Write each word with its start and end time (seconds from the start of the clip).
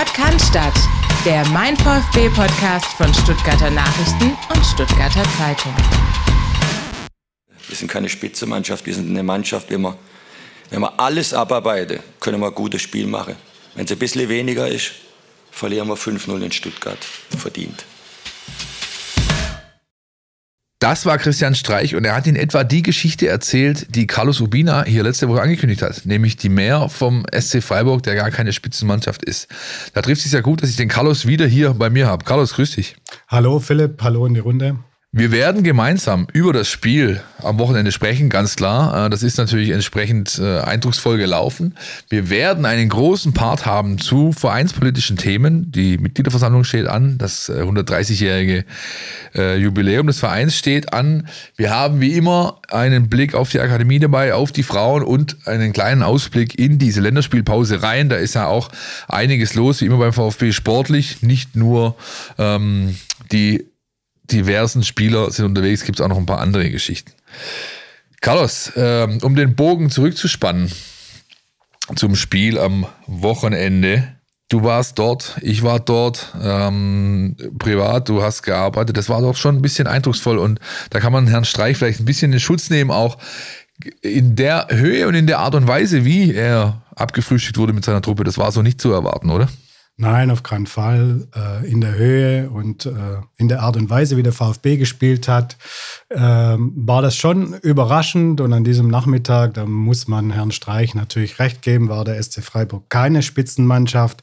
Podcast, 0.00 0.54
der 1.26 1.46
Mein 1.48 1.76
VfB 1.76 2.30
Podcast 2.30 2.86
von 2.96 3.12
Stuttgarter 3.12 3.70
Nachrichten 3.70 4.34
und 4.48 4.64
Stuttgarter 4.64 5.22
Zeitung. 5.36 5.74
Wir 7.68 7.76
sind 7.76 7.88
keine 7.90 8.08
Spitzenmannschaft, 8.08 8.86
wir 8.86 8.94
sind 8.94 9.10
eine 9.10 9.22
Mannschaft, 9.22 9.70
wenn 9.70 9.82
wir, 9.82 9.98
wenn 10.70 10.80
wir 10.80 10.98
alles 10.98 11.34
abarbeiten, 11.34 12.00
können 12.18 12.40
wir 12.40 12.46
ein 12.46 12.54
gutes 12.54 12.80
Spiel 12.80 13.06
machen. 13.06 13.36
Wenn 13.74 13.84
es 13.84 13.92
ein 13.92 13.98
bisschen 13.98 14.30
weniger 14.30 14.66
ist, 14.68 14.92
verlieren 15.50 15.88
wir 15.88 15.98
5-0 15.98 16.40
in 16.40 16.52
Stuttgart. 16.52 17.04
Verdient. 17.36 17.84
Das 20.80 21.04
war 21.04 21.18
Christian 21.18 21.54
Streich 21.54 21.94
und 21.94 22.06
er 22.06 22.14
hat 22.14 22.26
in 22.26 22.36
etwa 22.36 22.64
die 22.64 22.80
Geschichte 22.80 23.28
erzählt, 23.28 23.94
die 23.94 24.06
Carlos 24.06 24.40
Urbina 24.40 24.82
hier 24.84 25.02
letzte 25.02 25.28
Woche 25.28 25.42
angekündigt 25.42 25.82
hat, 25.82 26.06
nämlich 26.06 26.38
die 26.38 26.48
Mehr 26.48 26.88
vom 26.88 27.26
SC 27.38 27.62
Freiburg, 27.62 28.02
der 28.02 28.14
gar 28.14 28.30
keine 28.30 28.54
Spitzenmannschaft 28.54 29.22
ist. 29.22 29.48
Da 29.92 30.00
trifft 30.00 30.24
es 30.24 30.32
ja 30.32 30.40
gut, 30.40 30.62
dass 30.62 30.70
ich 30.70 30.76
den 30.76 30.88
Carlos 30.88 31.26
wieder 31.26 31.46
hier 31.46 31.74
bei 31.74 31.90
mir 31.90 32.06
habe. 32.06 32.24
Carlos, 32.24 32.54
grüß 32.54 32.76
dich. 32.76 32.96
Hallo 33.28 33.58
Philipp, 33.58 34.02
hallo 34.02 34.24
in 34.24 34.32
die 34.32 34.40
Runde. 34.40 34.78
Wir 35.12 35.32
werden 35.32 35.64
gemeinsam 35.64 36.28
über 36.32 36.52
das 36.52 36.68
Spiel 36.68 37.20
am 37.42 37.58
Wochenende 37.58 37.90
sprechen, 37.90 38.28
ganz 38.28 38.54
klar. 38.54 39.06
Äh, 39.06 39.10
das 39.10 39.24
ist 39.24 39.38
natürlich 39.38 39.70
entsprechend 39.70 40.38
äh, 40.38 40.60
eindrucksvoll 40.60 41.18
gelaufen. 41.18 41.74
Wir 42.08 42.30
werden 42.30 42.64
einen 42.64 42.88
großen 42.88 43.32
Part 43.32 43.66
haben 43.66 43.98
zu 43.98 44.30
vereinspolitischen 44.30 45.16
Themen. 45.16 45.72
Die 45.72 45.98
Mitgliederversammlung 45.98 46.62
steht 46.62 46.86
an, 46.86 47.18
das 47.18 47.50
130-jährige 47.50 48.64
äh, 49.34 49.56
Jubiläum 49.56 50.06
des 50.06 50.20
Vereins 50.20 50.56
steht 50.56 50.92
an. 50.92 51.26
Wir 51.56 51.70
haben 51.70 52.00
wie 52.00 52.12
immer 52.12 52.60
einen 52.70 53.08
Blick 53.08 53.34
auf 53.34 53.50
die 53.50 53.58
Akademie 53.58 53.98
dabei, 53.98 54.34
auf 54.34 54.52
die 54.52 54.62
Frauen 54.62 55.02
und 55.02 55.38
einen 55.44 55.72
kleinen 55.72 56.04
Ausblick 56.04 56.56
in 56.56 56.78
diese 56.78 57.00
Länderspielpause 57.00 57.82
rein. 57.82 58.10
Da 58.10 58.16
ist 58.16 58.36
ja 58.36 58.46
auch 58.46 58.68
einiges 59.08 59.54
los, 59.54 59.80
wie 59.80 59.86
immer 59.86 59.98
beim 59.98 60.12
VfB 60.12 60.52
sportlich, 60.52 61.20
nicht 61.22 61.56
nur 61.56 61.96
ähm, 62.38 62.94
die 63.32 63.69
diversen 64.32 64.82
Spieler 64.82 65.30
sind 65.30 65.44
unterwegs, 65.44 65.84
gibt 65.84 65.98
es 65.98 66.04
auch 66.04 66.08
noch 66.08 66.18
ein 66.18 66.26
paar 66.26 66.40
andere 66.40 66.70
Geschichten. 66.70 67.12
Carlos, 68.20 68.72
ähm, 68.76 69.18
um 69.22 69.34
den 69.34 69.54
Bogen 69.54 69.90
zurückzuspannen 69.90 70.70
zum 71.96 72.16
Spiel 72.16 72.58
am 72.58 72.86
Wochenende. 73.06 74.16
Du 74.48 74.64
warst 74.64 74.98
dort, 74.98 75.38
ich 75.42 75.62
war 75.62 75.80
dort, 75.80 76.34
ähm, 76.42 77.36
privat, 77.58 78.08
du 78.08 78.22
hast 78.22 78.42
gearbeitet. 78.42 78.96
Das 78.96 79.08
war 79.08 79.20
doch 79.20 79.36
schon 79.36 79.56
ein 79.56 79.62
bisschen 79.62 79.86
eindrucksvoll 79.86 80.38
und 80.38 80.58
da 80.90 81.00
kann 81.00 81.12
man 81.12 81.28
Herrn 81.28 81.44
Streich 81.44 81.76
vielleicht 81.76 82.00
ein 82.00 82.04
bisschen 82.04 82.32
in 82.32 82.40
Schutz 82.40 82.68
nehmen, 82.68 82.90
auch 82.90 83.16
in 84.02 84.36
der 84.36 84.66
Höhe 84.70 85.06
und 85.08 85.14
in 85.14 85.26
der 85.26 85.38
Art 85.38 85.54
und 85.54 85.66
Weise, 85.66 86.04
wie 86.04 86.34
er 86.34 86.82
abgefrühstückt 86.96 87.58
wurde 87.58 87.72
mit 87.72 87.84
seiner 87.84 88.02
Truppe. 88.02 88.24
Das 88.24 88.38
war 88.38 88.52
so 88.52 88.60
nicht 88.60 88.80
zu 88.80 88.92
erwarten, 88.92 89.30
oder? 89.30 89.48
Nein, 90.00 90.30
auf 90.30 90.42
keinen 90.42 90.66
Fall. 90.66 91.28
Äh, 91.36 91.70
in 91.70 91.82
der 91.82 91.94
Höhe 91.94 92.48
und 92.48 92.86
äh, 92.86 93.18
in 93.36 93.48
der 93.48 93.60
Art 93.60 93.76
und 93.76 93.90
Weise, 93.90 94.16
wie 94.16 94.22
der 94.22 94.32
VfB 94.32 94.78
gespielt 94.78 95.28
hat, 95.28 95.58
äh, 96.08 96.16
war 96.18 97.02
das 97.02 97.16
schon 97.16 97.52
überraschend. 97.58 98.40
Und 98.40 98.54
an 98.54 98.64
diesem 98.64 98.88
Nachmittag, 98.88 99.52
da 99.52 99.66
muss 99.66 100.08
man 100.08 100.30
Herrn 100.30 100.52
Streich 100.52 100.94
natürlich 100.94 101.38
recht 101.38 101.60
geben, 101.60 101.90
war 101.90 102.06
der 102.06 102.22
SC 102.22 102.42
Freiburg 102.42 102.88
keine 102.88 103.20
Spitzenmannschaft. 103.20 104.22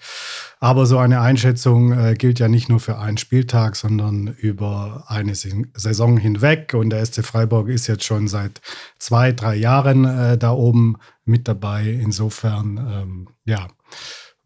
Aber 0.59 0.87
so 0.87 0.97
eine 0.97 1.21
Einschätzung 1.21 1.91
äh, 1.91 2.15
gilt 2.15 2.39
ja 2.39 2.47
nicht 2.47 2.69
nur 2.69 2.79
für 2.79 2.97
einen 2.97 3.19
Spieltag, 3.19 3.75
sondern 3.75 4.35
über 4.35 5.03
eine 5.05 5.35
Saison 5.35 6.17
hinweg. 6.17 6.73
Und 6.73 6.89
der 6.89 7.05
SC 7.05 7.23
Freiburg 7.23 7.67
ist 7.67 7.85
jetzt 7.85 8.03
schon 8.03 8.27
seit 8.27 8.61
zwei, 8.97 9.31
drei 9.31 9.53
Jahren 9.53 10.39
da 10.39 10.51
oben 10.53 10.95
mit 11.23 11.47
dabei. 11.47 11.83
Insofern, 11.83 12.77
ähm, 12.77 13.27
ja 13.45 13.67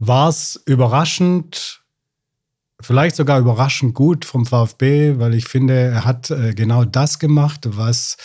war 0.03 0.29
es 0.29 0.59
überraschend, 0.65 1.83
vielleicht 2.81 3.15
sogar 3.15 3.39
überraschend 3.39 3.93
gut 3.93 4.25
vom 4.25 4.47
VfB, 4.47 5.19
weil 5.19 5.35
ich 5.35 5.45
finde, 5.45 5.75
er 5.75 6.05
hat 6.05 6.31
äh, 6.31 6.55
genau 6.55 6.85
das 6.85 7.19
gemacht, 7.19 7.67
was 7.67 8.17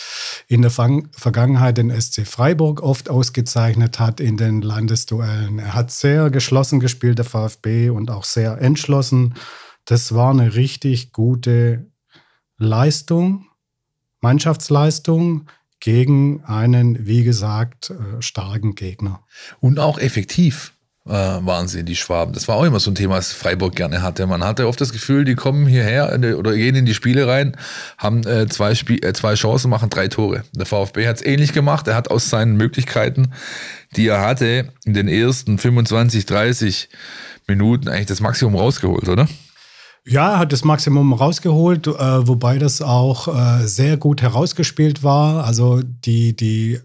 in 0.47 0.63
der 0.63 0.71
Vergangenheit 0.71 1.77
den 1.77 1.91
SC 1.91 2.25
Freiburg 2.25 2.81
oft 2.81 3.11
ausgezeichnet 3.11 3.99
hat 3.99 4.19
in 4.19 4.37
den 4.37 4.63
Landesduellen. 4.63 5.59
Er 5.59 5.75
hat 5.75 5.91
sehr 5.91 6.31
geschlossen 6.31 6.79
gespielt, 6.79 7.19
der 7.19 7.25
VfB, 7.25 7.91
und 7.91 8.09
auch 8.09 8.23
sehr 8.23 8.59
entschlossen. 8.59 9.35
Das 9.85 10.15
war 10.15 10.31
eine 10.31 10.55
richtig 10.55 11.13
gute 11.13 11.91
Leistung, 12.57 13.45
Mannschaftsleistung 14.19 15.45
gegen 15.79 16.43
einen, 16.43 17.05
wie 17.05 17.23
gesagt, 17.23 17.91
äh, 17.91 18.19
starken 18.23 18.73
Gegner. 18.73 19.23
Und 19.59 19.77
auch 19.77 19.99
effektiv 19.99 20.73
waren 21.07 21.67
sie, 21.67 21.83
die 21.83 21.95
Schwaben. 21.95 22.33
Das 22.33 22.47
war 22.47 22.55
auch 22.55 22.63
immer 22.63 22.79
so 22.79 22.91
ein 22.91 22.95
Thema, 22.95 23.15
das 23.15 23.33
Freiburg 23.33 23.75
gerne 23.75 24.01
hatte. 24.01 24.27
Man 24.27 24.43
hatte 24.43 24.67
oft 24.67 24.79
das 24.81 24.91
Gefühl, 24.91 25.25
die 25.25 25.35
kommen 25.35 25.67
hierher 25.67 26.17
oder 26.37 26.53
gehen 26.55 26.75
in 26.75 26.85
die 26.85 26.93
Spiele 26.93 27.27
rein, 27.27 27.55
haben 27.97 28.25
äh, 28.25 28.47
zwei, 28.47 28.75
Spie 28.75 29.01
äh, 29.01 29.13
zwei 29.13 29.35
Chancen, 29.35 29.69
machen 29.69 29.89
drei 29.89 30.07
Tore. 30.07 30.43
Der 30.53 30.65
VfB 30.65 31.07
hat 31.07 31.17
es 31.17 31.25
ähnlich 31.25 31.53
gemacht. 31.53 31.87
Er 31.87 31.95
hat 31.95 32.09
aus 32.11 32.29
seinen 32.29 32.57
Möglichkeiten, 32.57 33.33
die 33.95 34.07
er 34.07 34.21
hatte, 34.21 34.69
in 34.85 34.93
den 34.93 35.07
ersten 35.07 35.57
25, 35.57 36.25
30 36.25 36.89
Minuten 37.47 37.87
eigentlich 37.87 38.07
das 38.07 38.19
Maximum 38.19 38.55
rausgeholt, 38.55 39.07
oder? 39.07 39.27
Ja, 40.09 40.39
hat 40.39 40.53
das 40.53 40.63
Maximum 40.63 41.11
rausgeholt, 41.11 41.87
äh, 41.87 42.27
wobei 42.27 42.59
das 42.59 42.81
auch 42.81 43.27
äh, 43.27 43.67
sehr 43.67 43.97
gut 43.97 44.21
herausgespielt 44.21 45.03
war. 45.03 45.43
Also 45.43 45.81
die, 45.83 46.33
die 46.33 46.79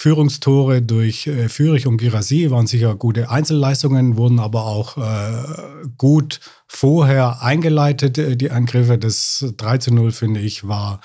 Führungstore 0.00 0.80
durch 0.80 1.26
äh, 1.26 1.50
Fürich 1.50 1.86
und 1.86 1.98
Girassi 1.98 2.50
waren 2.50 2.66
sicher 2.66 2.94
gute 2.94 3.28
Einzelleistungen, 3.28 4.16
wurden 4.16 4.40
aber 4.40 4.64
auch 4.64 4.96
äh, 4.96 5.88
gut 5.98 6.40
vorher 6.72 7.42
eingeleitet, 7.42 8.16
äh, 8.16 8.36
die 8.36 8.52
Angriffe. 8.52 8.96
Das 8.96 9.44
3 9.56 9.78
zu 9.78 9.92
0, 9.92 10.12
finde 10.12 10.38
ich, 10.38 10.68
war 10.68 11.00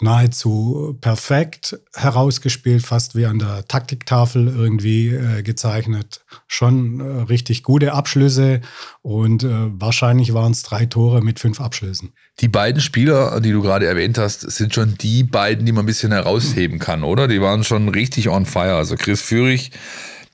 nahezu 0.00 0.98
perfekt 1.00 1.78
herausgespielt, 1.94 2.84
fast 2.84 3.14
wie 3.14 3.24
an 3.26 3.38
der 3.38 3.66
Taktiktafel 3.68 4.48
irgendwie 4.48 5.10
äh, 5.10 5.42
gezeichnet. 5.42 6.22
Schon 6.48 6.98
äh, 6.98 7.22
richtig 7.22 7.62
gute 7.62 7.92
Abschlüsse 7.92 8.60
und 9.02 9.44
äh, 9.44 9.48
wahrscheinlich 9.80 10.34
waren 10.34 10.50
es 10.50 10.64
drei 10.64 10.86
Tore 10.86 11.22
mit 11.22 11.38
fünf 11.38 11.60
Abschlüssen. 11.60 12.12
Die 12.40 12.48
beiden 12.48 12.80
Spieler, 12.80 13.40
die 13.40 13.52
du 13.52 13.62
gerade 13.62 13.86
erwähnt 13.86 14.18
hast, 14.18 14.40
sind 14.40 14.74
schon 14.74 14.96
die 15.00 15.22
beiden, 15.22 15.64
die 15.66 15.72
man 15.72 15.84
ein 15.84 15.86
bisschen 15.86 16.12
herausheben 16.12 16.80
kann, 16.80 17.04
oder? 17.04 17.28
Die 17.28 17.40
waren 17.40 17.62
schon 17.62 17.88
richtig 17.88 18.28
on 18.28 18.44
fire. 18.44 18.74
Also 18.74 18.96
Chris 18.96 19.22
Führig 19.22 19.70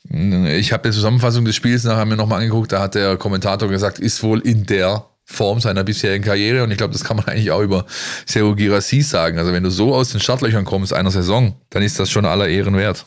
ich 0.09 0.73
habe 0.73 0.89
die 0.89 0.95
Zusammenfassung 0.95 1.45
des 1.45 1.55
Spiels 1.55 1.85
nachher 1.85 2.05
mir 2.05 2.17
nochmal 2.17 2.41
angeguckt, 2.41 2.73
da 2.73 2.81
hat 2.81 2.95
der 2.95 3.17
Kommentator 3.17 3.69
gesagt, 3.69 3.99
ist 3.99 4.23
wohl 4.23 4.41
in 4.41 4.67
der 4.67 5.07
Form 5.25 5.61
seiner 5.61 5.85
bisherigen 5.85 6.25
Karriere 6.25 6.65
und 6.65 6.71
ich 6.71 6.79
glaube, 6.79 6.93
das 6.93 7.05
kann 7.05 7.17
man 7.17 7.27
eigentlich 7.27 7.51
auch 7.51 7.63
über 7.63 7.87
Sergio 8.27 8.55
Girassi 8.55 9.03
sagen. 9.03 9.39
Also 9.39 9.53
wenn 9.53 9.63
du 9.63 9.71
so 9.71 9.95
aus 9.95 10.11
den 10.11 10.21
Startlöchern 10.21 10.65
kommst 10.65 10.93
einer 10.93 11.11
Saison, 11.11 11.55
dann 11.71 11.83
ist 11.83 11.99
das 11.99 12.11
schon 12.11 12.27
aller 12.27 12.49
Ehren 12.49 12.77
wert. 12.77 13.07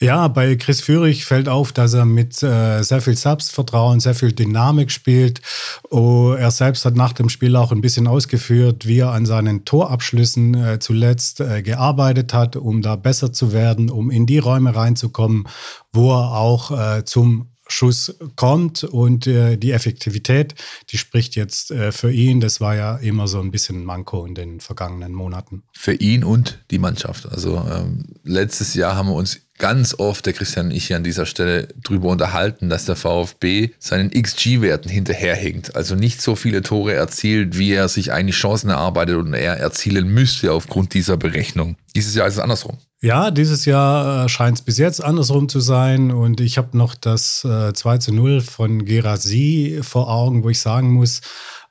Ja, 0.00 0.28
bei 0.28 0.56
Chris 0.56 0.80
Führig 0.80 1.24
fällt 1.24 1.48
auf, 1.48 1.72
dass 1.72 1.94
er 1.94 2.04
mit 2.04 2.42
äh, 2.42 2.82
sehr 2.82 3.00
viel 3.00 3.16
Selbstvertrauen, 3.16 4.00
sehr 4.00 4.14
viel 4.14 4.32
Dynamik 4.32 4.90
spielt. 4.90 5.40
Oh, 5.88 6.34
er 6.36 6.50
selbst 6.50 6.84
hat 6.84 6.96
nach 6.96 7.12
dem 7.12 7.28
Spiel 7.28 7.54
auch 7.54 7.70
ein 7.70 7.80
bisschen 7.80 8.06
ausgeführt, 8.06 8.86
wie 8.86 8.98
er 8.98 9.12
an 9.12 9.24
seinen 9.24 9.64
Torabschlüssen 9.64 10.54
äh, 10.54 10.78
zuletzt 10.80 11.40
äh, 11.40 11.62
gearbeitet 11.62 12.34
hat, 12.34 12.56
um 12.56 12.82
da 12.82 12.96
besser 12.96 13.32
zu 13.32 13.52
werden, 13.52 13.88
um 13.88 14.10
in 14.10 14.26
die 14.26 14.38
Räume 14.38 14.74
reinzukommen, 14.74 15.46
wo 15.92 16.12
er 16.12 16.32
auch 16.32 16.70
äh, 16.70 17.04
zum 17.04 17.48
Schuss 17.66 18.14
kommt 18.36 18.84
und 18.84 19.26
äh, 19.26 19.56
die 19.56 19.72
Effektivität, 19.72 20.54
die 20.90 20.98
spricht 20.98 21.34
jetzt 21.34 21.70
äh, 21.70 21.92
für 21.92 22.12
ihn. 22.12 22.40
Das 22.40 22.60
war 22.60 22.76
ja 22.76 22.96
immer 22.96 23.26
so 23.26 23.40
ein 23.40 23.50
bisschen 23.50 23.80
ein 23.80 23.84
Manko 23.84 24.26
in 24.26 24.34
den 24.34 24.60
vergangenen 24.60 25.12
Monaten. 25.12 25.62
Für 25.72 25.94
ihn 25.94 26.24
und 26.24 26.62
die 26.70 26.78
Mannschaft. 26.78 27.26
Also 27.30 27.64
ähm, 27.70 28.04
letztes 28.22 28.74
Jahr 28.74 28.96
haben 28.96 29.08
wir 29.08 29.14
uns 29.14 29.40
ganz 29.58 29.94
oft, 29.98 30.26
der 30.26 30.32
Christian 30.32 30.66
und 30.66 30.72
ich 30.72 30.86
hier 30.86 30.96
an 30.96 31.04
dieser 31.04 31.26
Stelle 31.26 31.68
drüber 31.82 32.08
unterhalten, 32.08 32.68
dass 32.68 32.84
der 32.84 32.96
VfB 32.96 33.70
seinen 33.78 34.10
XG-Werten 34.10 34.88
hinterherhinkt. 34.88 35.76
Also 35.76 35.94
nicht 35.94 36.20
so 36.20 36.36
viele 36.36 36.62
Tore 36.62 36.94
erzielt, 36.94 37.56
wie 37.58 37.72
er 37.72 37.88
sich 37.88 38.12
eigentlich 38.12 38.36
Chancen 38.36 38.70
erarbeitet 38.70 39.16
und 39.16 39.34
er 39.34 39.58
erzielen 39.58 40.08
müsste 40.08 40.52
aufgrund 40.52 40.94
dieser 40.94 41.16
Berechnung. 41.16 41.76
Dieses 41.94 42.14
Jahr 42.14 42.26
ist 42.26 42.34
es 42.34 42.40
andersrum. 42.40 42.78
Ja, 43.00 43.30
dieses 43.30 43.66
Jahr 43.66 44.24
äh, 44.24 44.28
scheint 44.30 44.58
es 44.58 44.64
bis 44.64 44.78
jetzt 44.78 45.04
andersrum 45.04 45.48
zu 45.50 45.60
sein. 45.60 46.10
Und 46.10 46.40
ich 46.40 46.56
habe 46.56 46.76
noch 46.76 46.94
das 46.94 47.44
äh, 47.44 47.74
2 47.74 47.98
zu 47.98 48.14
0 48.14 48.40
von 48.40 48.86
Gerasi 48.86 49.80
vor 49.82 50.08
Augen, 50.10 50.42
wo 50.42 50.48
ich 50.48 50.58
sagen 50.58 50.90
muss, 50.90 51.20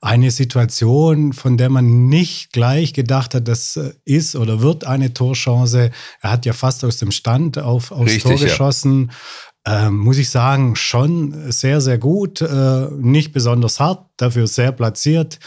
eine 0.03 0.31
Situation, 0.31 1.31
von 1.31 1.55
der 1.55 1.69
man 1.69 2.09
nicht 2.09 2.51
gleich 2.51 2.93
gedacht 2.93 3.33
hat, 3.33 3.47
das 3.47 3.77
äh, 3.77 3.93
ist 4.03 4.35
oder 4.35 4.61
wird 4.61 4.85
eine 4.85 5.13
Torchance. 5.13 5.91
Er 6.21 6.31
hat 6.31 6.45
ja 6.45 6.51
fast 6.51 6.83
aus 6.83 6.97
dem 6.97 7.11
Stand 7.11 7.57
auf, 7.57 7.91
aufs 7.91 8.11
Richtig, 8.11 8.23
Tor 8.23 8.35
geschossen. 8.35 9.11
Ja. 9.65 9.87
Ähm, 9.87 9.97
muss 9.97 10.17
ich 10.17 10.29
sagen, 10.29 10.75
schon 10.75 11.49
sehr, 11.51 11.79
sehr 11.79 11.97
gut. 11.97 12.41
Äh, 12.41 12.87
nicht 12.97 13.31
besonders 13.31 13.79
hart, 13.79 14.05
dafür 14.17 14.45
sehr 14.45 14.73
platziert. 14.73 15.39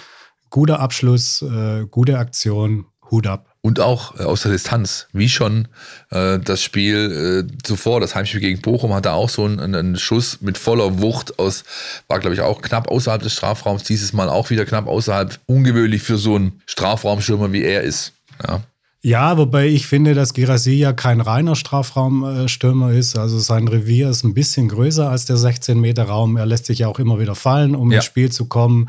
Guter 0.49 0.81
Abschluss, 0.81 1.43
äh, 1.43 1.85
gute 1.91 2.19
Aktion, 2.19 2.87
Hut 3.11 3.27
ab. 3.27 3.55
Und 3.67 3.81
auch 3.81 4.17
äh, 4.21 4.23
aus 4.23 4.43
der 4.43 4.53
Distanz, 4.53 5.09
wie 5.13 5.29
schon 5.29 5.67
äh, 6.13 6.39
das 6.39 6.63
Spiel 6.63 7.49
äh, 7.51 7.63
zuvor, 7.65 7.99
das 7.99 8.15
Heimspiel 8.15 8.39
gegen 8.39 8.61
Bochum, 8.61 8.95
hatte 8.95 9.11
auch 9.11 9.29
so 9.29 9.45
einen, 9.45 9.75
einen 9.75 9.97
Schuss 9.97 10.41
mit 10.41 10.57
voller 10.57 11.01
Wucht 11.01 11.41
aus, 11.41 11.65
war 12.07 12.21
glaube 12.21 12.35
ich 12.35 12.43
auch 12.43 12.63
knapp 12.63 12.87
außerhalb 12.87 13.21
des 13.23 13.33
Strafraums, 13.33 13.83
dieses 13.83 14.13
Mal 14.13 14.29
auch 14.29 14.51
wieder 14.51 14.65
knapp 14.67 14.87
außerhalb, 14.87 15.41
ungewöhnlich 15.47 16.01
für 16.03 16.17
so 16.17 16.37
einen 16.37 16.63
Strafraumstürmer 16.67 17.51
wie 17.51 17.65
er 17.65 17.83
ist. 17.83 18.13
Ja. 18.47 18.63
Ja, 19.07 19.39
wobei 19.39 19.69
ich 19.69 19.87
finde, 19.87 20.15
dass 20.15 20.35
Girassi 20.35 20.73
ja 20.73 20.93
kein 20.93 21.21
reiner 21.21 21.55
Strafraumstürmer 21.55 22.91
ist. 22.91 23.17
Also 23.17 23.39
sein 23.39 23.69
Revier 23.69 24.11
ist 24.11 24.25
ein 24.25 24.35
bisschen 24.35 24.67
größer 24.67 25.09
als 25.09 25.27
der 25.27 25.37
16-Meter-Raum. 25.37 26.37
Er 26.37 26.45
lässt 26.45 26.67
sich 26.67 26.81
ja 26.81 26.89
auch 26.89 26.99
immer 26.99 27.21
wieder 27.21 27.37
fallen, 27.37 27.77
um 27.77 27.93
ja. 27.93 27.99
ins 27.99 28.05
Spiel 28.05 28.33
zu 28.33 28.47
kommen. 28.47 28.89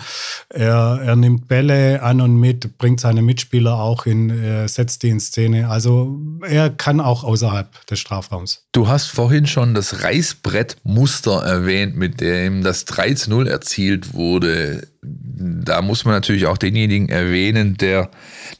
Er, 0.49 1.01
er 1.03 1.15
nimmt 1.15 1.47
Bälle 1.47 2.01
an 2.01 2.19
und 2.19 2.35
mit, 2.35 2.79
bringt 2.79 2.99
seine 2.99 3.21
Mitspieler 3.21 3.77
auch 3.77 4.07
in, 4.07 4.31
äh, 4.31 4.67
setzt 4.67 5.03
die 5.03 5.09
in 5.09 5.19
Szene. 5.19 5.69
Also 5.69 6.19
er 6.41 6.71
kann 6.71 6.99
auch 6.99 7.23
außerhalb 7.23 7.85
des 7.85 7.99
Strafraums. 7.99 8.65
Du 8.71 8.87
hast 8.87 9.11
vorhin 9.11 9.45
schon 9.45 9.75
das 9.75 10.01
Reißbrettmuster 10.01 11.43
erwähnt, 11.43 11.95
mit 11.95 12.21
dem 12.21 12.63
das 12.63 12.87
3-0 12.87 13.47
erzielt 13.47 14.15
wurde 14.15 14.87
da 15.09 15.81
muss 15.81 16.05
man 16.05 16.13
natürlich 16.13 16.47
auch 16.47 16.57
denjenigen 16.57 17.09
erwähnen, 17.09 17.77
der 17.77 18.09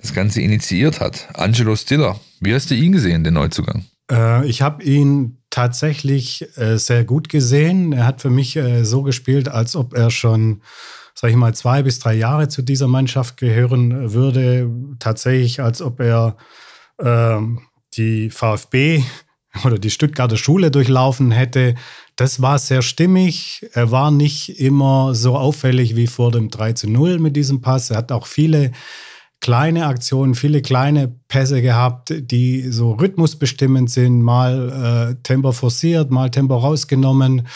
das 0.02 0.14
Ganze 0.14 0.42
initiiert 0.42 1.00
hat. 1.00 1.28
Angelo 1.34 1.76
Stiller. 1.76 2.20
Wie 2.40 2.54
hast 2.54 2.70
du 2.70 2.76
ihn 2.76 2.92
gesehen, 2.92 3.24
den 3.24 3.34
Neuzugang? 3.34 3.86
Äh, 4.12 4.46
ich 4.48 4.62
habe 4.62 4.84
ihn 4.84 5.38
tatsächlich 5.50 6.48
äh, 6.58 6.78
sehr 6.78 7.04
gut 7.04 7.30
gesehen. 7.30 7.94
Er 7.94 8.06
hat 8.06 8.22
für 8.22 8.30
mich 8.30 8.56
äh, 8.56 8.84
so 8.84 9.02
gespielt, 9.04 9.50
als 9.50 9.76
ob 9.76 9.94
er 9.94 10.12
schon, 10.12 10.62
sag 11.14 11.32
ich 11.32 11.36
mal, 11.36 11.56
zwei 11.56 11.84
bis 11.84 12.00
drei 12.00 12.14
Jahre 12.14 12.48
zu 12.48 12.62
dieser 12.62 12.88
Mannschaft 12.88 13.38
gehören 13.38 14.14
würde. 14.14 14.70
Tatsächlich, 15.00 15.62
als 15.62 15.82
ob 15.82 16.00
er 16.00 16.38
ähm, 17.00 17.62
die 17.96 18.30
VfB 18.30 19.04
oder 19.66 19.80
die 19.80 19.90
Stuttgarter 19.90 20.38
Schule 20.38 20.72
durchlaufen 20.72 21.32
hätte. 21.32 21.76
Das 22.16 22.42
war 22.42 22.60
sehr 22.60 22.82
stimmig. 22.82 23.66
Er 23.74 23.92
war 23.92 24.12
nicht 24.12 24.60
immer 24.60 25.14
so 25.14 25.38
auffällig 25.38 25.96
wie 25.96 26.08
vor 26.08 26.32
dem 26.32 26.50
3 26.50 26.74
zu 26.74 26.90
0 26.90 27.20
mit 27.20 27.36
diesem 27.36 27.62
Pass. 27.62 27.90
Er 27.90 27.98
hat 27.98 28.12
auch 28.12 28.28
viele 28.28 28.72
kleine 29.40 29.86
Aktionen, 29.86 30.36
viele 30.36 30.62
kleine 30.62 31.14
Pässe 31.28 31.62
gehabt, 31.62 32.14
die 32.16 32.72
so 32.72 32.94
rhythmusbestimmend 32.94 33.90
sind, 33.90 34.22
mal 34.22 35.12
äh, 35.12 35.22
Tempo 35.24 35.52
forciert, 35.52 36.10
mal 36.10 36.32
Tempo 36.32 36.58
rausgenommen, 36.58 37.48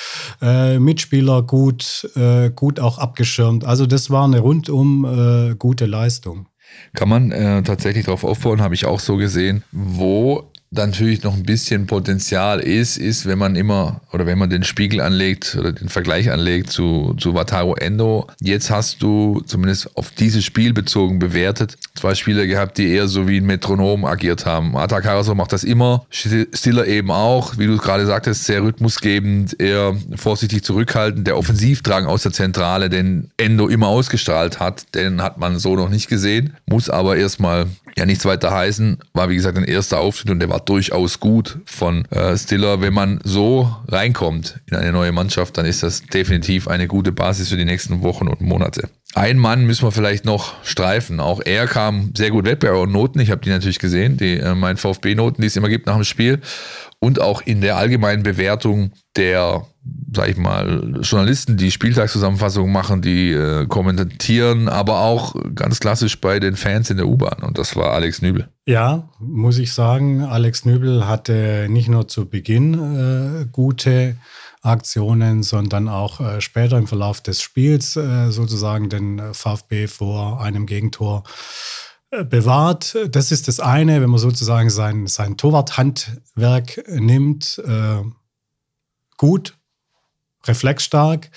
äh, 0.42 0.78
Mitspieler 0.78 1.42
gut, 1.42 2.10
äh, 2.16 2.52
gut 2.52 2.80
auch 2.80 2.98
abgeschirmt. 2.98 3.66
Also 3.66 3.88
das 3.88 4.10
war 4.10 4.26
eine 4.26 4.40
rundum 4.40 5.06
äh, 5.06 5.56
gute 5.56 5.86
Leistung. 5.86 6.48
Kann 6.94 7.10
man 7.10 7.32
äh, 7.32 7.64
tatsächlich 7.64 8.06
darauf 8.06 8.24
aufbauen, 8.24 8.62
habe 8.62 8.76
ich 8.76 8.86
auch 8.86 9.00
so 9.00 9.18
gesehen, 9.18 9.64
wo 9.72 10.51
natürlich 10.72 11.22
noch 11.24 11.36
ein 11.36 11.44
bisschen 11.44 11.86
Potenzial 11.86 12.62
ist, 12.62 12.98
ist, 12.98 13.26
wenn 13.26 13.38
man 13.38 13.56
immer 13.56 14.02
oder 14.14 14.26
wenn 14.26 14.38
man 14.38 14.50
den 14.50 14.64
Spiegel 14.64 15.02
anlegt 15.02 15.56
oder 15.60 15.74
den 15.74 15.90
Vergleich 15.90 16.32
anlegt 16.32 16.72
zu, 16.72 17.14
zu 17.20 17.34
Wataru 17.34 17.74
Endo. 17.74 18.28
Jetzt 18.40 18.72
hast 18.72 19.04
du 19.04 19.42
zumindest 19.46 19.96
auf 19.98 20.12
dieses 20.12 20.46
Spiel 20.46 20.74
bezogen 20.74 21.20
bewertet 21.20 21.78
zwei 21.96 22.16
Spieler 22.16 22.48
gehabt, 22.48 22.78
die 22.78 22.90
eher 22.90 23.08
so 23.08 23.28
wie 23.28 23.38
ein 23.38 23.46
Metronom 23.46 24.06
agiert 24.06 24.46
haben. 24.46 24.76
Ata 24.76 25.02
Karaso 25.02 25.36
macht 25.36 25.54
das 25.54 25.64
immer, 25.64 26.06
Stiller 26.10 26.88
eben 26.88 27.12
auch, 27.12 27.58
wie 27.58 27.68
du 27.68 27.78
gerade 27.78 28.06
sagtest, 28.06 28.46
sehr 28.46 28.64
rhythmusgebend, 28.64 29.60
eher 29.60 29.96
vorsichtig 30.16 30.64
zurückhaltend. 30.64 31.28
Der 31.28 31.38
Offensivdrang 31.38 32.06
aus 32.06 32.24
der 32.24 32.32
Zentrale, 32.32 32.90
den 32.90 33.30
Endo 33.38 33.68
immer 33.68 33.88
ausgestrahlt 33.88 34.60
hat, 34.60 34.96
den 34.96 35.22
hat 35.22 35.38
man 35.38 35.60
so 35.60 35.76
noch 35.76 35.90
nicht 35.90 36.08
gesehen, 36.08 36.56
muss 36.66 36.90
aber 36.90 37.18
erstmal 37.18 37.68
ja 37.98 38.06
nichts 38.06 38.26
weiter 38.26 38.52
heißen. 38.52 39.00
War 39.14 39.30
wie 39.30 39.36
gesagt 39.36 39.58
ein 39.58 39.64
erster 39.64 40.00
Auftritt 40.00 40.30
und 40.30 40.40
der 40.40 40.50
war 40.50 40.60
durchaus 40.60 41.20
gut 41.20 41.60
von 41.66 42.06
äh, 42.06 42.38
Stiller. 42.38 42.82
Wenn 42.82 42.94
man 42.94 43.20
so 43.24 43.76
reinkommt 43.88 44.60
in 44.70 44.78
eine 44.78 44.92
neue 44.92 45.12
Mannschaft, 45.12 45.58
dann 45.58 45.66
ist 45.66 45.84
das 45.84 46.04
definitiv 46.04 46.68
eine 46.68 46.88
gute 46.88 47.12
Basis 47.12 47.50
für 47.50 47.58
die 47.58 47.66
nächsten 47.66 48.02
Wochen 48.02 48.28
und 48.28 48.42
Monate. 48.42 48.90
Ein 49.14 49.38
Mann 49.38 49.66
müssen 49.66 49.86
wir 49.86 49.92
vielleicht 49.92 50.24
noch 50.24 50.64
streifen. 50.64 51.20
Auch 51.20 51.42
er 51.44 51.68
kam 51.68 52.14
sehr 52.16 52.32
gut 52.32 52.46
weg 52.46 52.60
bei 52.60 52.70
euren 52.70 52.92
Noten. 52.92 53.20
Ich 53.20 53.30
habe 53.30 53.42
die 53.42 53.50
natürlich 53.50 53.80
gesehen, 53.80 54.16
die 54.18 54.38
äh, 54.38 54.56
meinen 54.56 54.78
VfB-Noten, 54.78 55.42
die 55.42 55.48
es 55.48 55.58
immer 55.58 55.70
gibt 55.70 55.86
nach 55.88 55.96
dem 55.96 56.06
Spiel. 56.06 56.40
Und 57.00 57.20
auch 57.20 57.42
in 57.42 57.62
der 57.62 57.78
allgemeinen 57.78 58.24
Bewertung 58.24 58.92
der 59.18 59.66
sag 60.14 60.30
ich 60.30 60.38
mal, 60.38 61.00
Journalisten, 61.02 61.58
die 61.58 61.72
Spieltagszusammenfassungen 61.72 62.72
machen, 62.72 63.02
die 63.02 63.32
äh, 63.32 63.66
kommentieren, 63.66 64.68
aber 64.68 65.02
auch 65.02 65.36
ganz 65.56 65.80
klassisch 65.80 66.20
bei 66.20 66.40
den 66.40 66.56
Fans 66.56 66.90
in 66.90 66.98
der 66.98 67.08
U-Bahn. 67.08 67.44
Und 67.44 67.58
das 67.58 67.76
war 67.76 67.92
Alex 67.92 68.22
Nübel. 68.22 68.50
Ja, 68.66 69.10
muss 69.20 69.58
ich 69.58 69.74
sagen, 69.74 70.24
Alex 70.24 70.66
Nübel 70.66 71.08
hatte 71.08 71.68
nicht 71.70 71.88
nur 71.88 72.08
zu 72.08 72.28
Beginn 72.28 72.74
äh, 73.44 73.46
gute 73.52 74.18
Aktionen, 74.62 75.44
sondern 75.44 75.88
auch 75.88 76.20
äh, 76.20 76.42
später 76.42 76.78
im 76.78 76.88
Verlauf 76.88 77.22
des 77.22 77.42
Spiels 77.42 77.96
äh, 77.96 78.30
sozusagen 78.32 78.90
den 78.90 79.34
VfB 79.34 79.88
vor 79.88 80.42
einem 80.42 80.68
Gegentor 80.68 81.24
äh, 82.12 82.24
bewahrt. 82.24 82.96
Das 83.10 83.32
ist 83.32 83.48
das 83.48 83.60
eine, 83.60 84.02
wenn 84.02 84.10
man 84.10 84.20
sozusagen 84.20 84.70
sein, 84.70 85.08
sein 85.08 85.38
Torwarthandwerk 85.38 86.84
nimmt. 86.88 87.60
Äh, 87.66 88.04
gut, 89.18 89.58
reflexstark. 90.48 91.30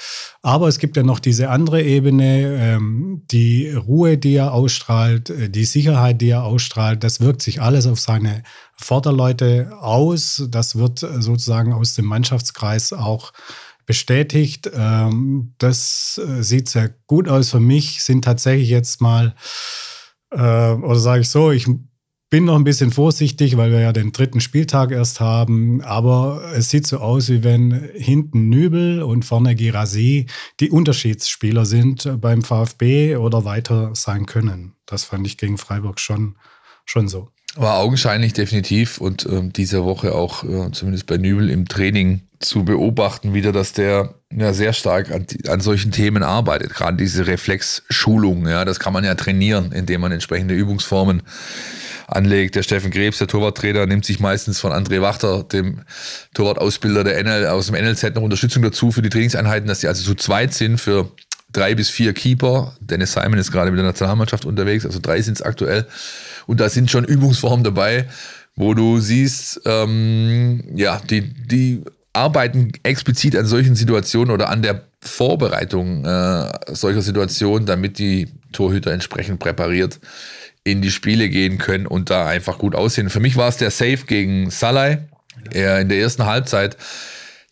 Aber 0.43 0.69
es 0.69 0.79
gibt 0.79 0.97
ja 0.97 1.03
noch 1.03 1.19
diese 1.19 1.51
andere 1.51 1.83
Ebene, 1.83 2.57
ähm, 2.59 3.23
die 3.31 3.71
Ruhe, 3.71 4.19
die 4.19 4.35
er 4.37 4.53
ausstrahlt, 4.53 5.31
äh, 5.31 5.51
die 5.51 5.65
Sicherheit, 5.65 6.21
die 6.21 6.31
er 6.31 6.45
ausstrahlt. 6.45 7.05
Das 7.05 7.21
wirkt 7.21 7.43
sich 7.43 7.61
alles 7.61 7.87
auf 7.87 8.01
seine 8.01 8.43
Vorderleute 8.77 9.73
aus. 9.81 10.45
Das 10.49 10.77
wird 10.77 11.03
äh, 11.03 11.21
sozusagen 11.21 11.73
aus 11.73 11.95
dem 11.95 12.07
Mannschaftskreis 12.07 12.93
auch 12.93 13.33
bestätigt. 13.87 14.71
Ähm, 14.75 15.55
das 15.59 16.21
äh, 16.25 16.43
sieht 16.43 16.69
sehr 16.69 16.91
gut 17.07 17.29
aus. 17.29 17.51
Für 17.51 17.61
mich 17.61 18.03
sind 18.03 18.25
tatsächlich 18.25 18.69
jetzt 18.69 19.01
mal, 19.01 19.35
äh, 20.31 20.37
oder 20.39 20.99
sage 20.99 21.23
ich 21.23 21.29
so, 21.29 21.51
ich 21.51 21.69
bin 22.35 22.47
noch 22.47 22.57
ein 22.57 22.65
bisschen 22.65 22.91
vorsichtig, 22.91 23.57
weil 23.57 23.71
wir 23.71 23.79
ja 23.79 23.93
den 23.93 24.11
dritten 24.11 24.41
Spieltag 24.41 24.91
erst 24.91 25.21
haben. 25.21 25.81
Aber 25.83 26.43
es 26.57 26.69
sieht 26.69 26.85
so 26.85 26.99
aus, 26.99 27.29
wie 27.29 27.45
wenn 27.45 27.91
hinten 27.95 28.49
Nübel 28.49 29.05
und 29.05 29.25
vorne 29.25 29.55
Girassi 29.55 30.27
die 30.59 30.69
Unterschiedsspieler 30.69 31.65
sind 31.65 32.21
beim 32.21 32.43
VfB 32.43 33.15
oder 33.15 33.45
weiter 33.45 33.93
sein 33.95 34.27
können. 34.27 34.73
Das 34.85 35.05
fand 35.05 35.25
ich 35.29 35.39
gegen 35.39 35.59
Freiburg 35.59 36.01
schon, 36.01 36.35
schon 36.85 37.07
so. 37.07 37.29
War 37.55 37.79
augenscheinlich 37.79 38.33
definitiv 38.33 38.99
und 38.99 39.27
äh, 39.27 39.49
diese 39.51 39.85
Woche 39.85 40.13
auch 40.13 40.43
äh, 40.43 40.73
zumindest 40.73 41.07
bei 41.07 41.19
Nübel 41.19 41.51
im 41.51 41.69
Training 41.69 42.23
zu 42.41 42.65
beobachten 42.65 43.33
wieder, 43.33 43.53
dass 43.53 43.75
der 43.75 44.17
ja 44.37 44.53
sehr 44.53 44.73
stark 44.73 45.13
an, 45.13 45.25
an 45.47 45.61
solchen 45.61 45.93
Themen 45.93 46.25
arbeitet. 46.25 46.75
Gerade 46.75 46.97
diese 46.97 47.29
Reflexschulung, 47.29 48.49
ja, 48.49 48.65
das 48.65 48.81
kann 48.81 48.93
man 48.93 49.05
ja 49.05 49.15
trainieren, 49.15 49.71
indem 49.71 50.01
man 50.01 50.11
entsprechende 50.11 50.57
Übungsformen 50.57 51.23
anlegt. 52.07 52.55
Der 52.55 52.63
Steffen 52.63 52.91
Krebs, 52.91 53.19
der 53.19 53.27
Torwarttrainer, 53.27 53.87
nimmt 53.87 54.05
sich 54.05 54.21
meistens 54.21 54.61
von 54.61 54.73
André 54.73 55.01
Wachter, 55.01 55.43
dem 55.45 55.81
Torwartausbilder 56.35 57.05
der 57.05 57.23
NL, 57.23 57.47
aus 57.47 57.67
dem 57.67 57.75
NLZ, 57.75 58.15
noch 58.15 58.23
Unterstützung 58.23 58.63
dazu 58.63 58.93
für 58.93 59.03
die 59.03 59.09
Trainingseinheiten, 59.09 59.69
dass 59.69 59.81
sie 59.81 59.89
also 59.89 60.05
zu 60.05 60.15
zweit 60.15 60.55
sind 60.55 60.81
für 60.81 61.11
drei 61.53 61.75
bis 61.75 61.91
vier 61.91 62.13
Keeper. 62.13 62.75
Dennis 62.81 63.13
Simon 63.13 63.39
ist 63.39 63.53
gerade 63.53 63.71
mit 63.71 63.79
der 63.79 63.87
Nationalmannschaft 63.87 64.45
unterwegs, 64.45 64.85
also 64.85 64.99
drei 65.01 65.21
sind 65.23 65.35
es 65.35 65.43
aktuell. 65.43 65.87
Und 66.47 66.61
da 66.61 66.69
sind 66.69 66.91
schon 66.91 67.05
Übungsformen 67.05 67.65
dabei, 67.65 68.07
wo 68.57 68.75
du 68.75 69.01
siehst, 69.01 69.61
ähm, 69.65 70.65
ja, 70.75 71.01
die, 71.11 71.23
die 71.23 71.83
arbeiten 72.13 72.73
explizit 72.83 73.37
an 73.37 73.47
solchen 73.47 73.75
Situationen 73.75 74.33
oder 74.33 74.49
an 74.49 74.63
der 74.63 74.83
Vorbereitung 75.01 76.05
äh, 76.05 76.53
solcher 76.69 77.03
Situationen, 77.03 77.67
damit 77.67 77.99
die 77.99 78.29
Torhüter 78.53 78.93
entsprechend 78.93 79.41
präpariert 79.41 80.01
in 80.65 80.81
die 80.81 80.91
Spiele 80.91 81.29
gehen 81.29 81.59
können 81.59 81.87
und 81.87 82.11
da 82.11 82.27
einfach 82.27 82.59
gut 82.59 82.75
aussehen. 82.75 83.11
Für 83.11 83.21
mich 83.21 83.37
war 83.37 83.49
es 83.49 83.59
der 83.59 83.71
Safe 83.71 83.99
gegen 84.07 84.51
Salai. 84.51 85.07
Er 85.53 85.81
in 85.81 85.91
der 85.91 85.99
ersten 85.99 86.25
Halbzeit, 86.25 86.79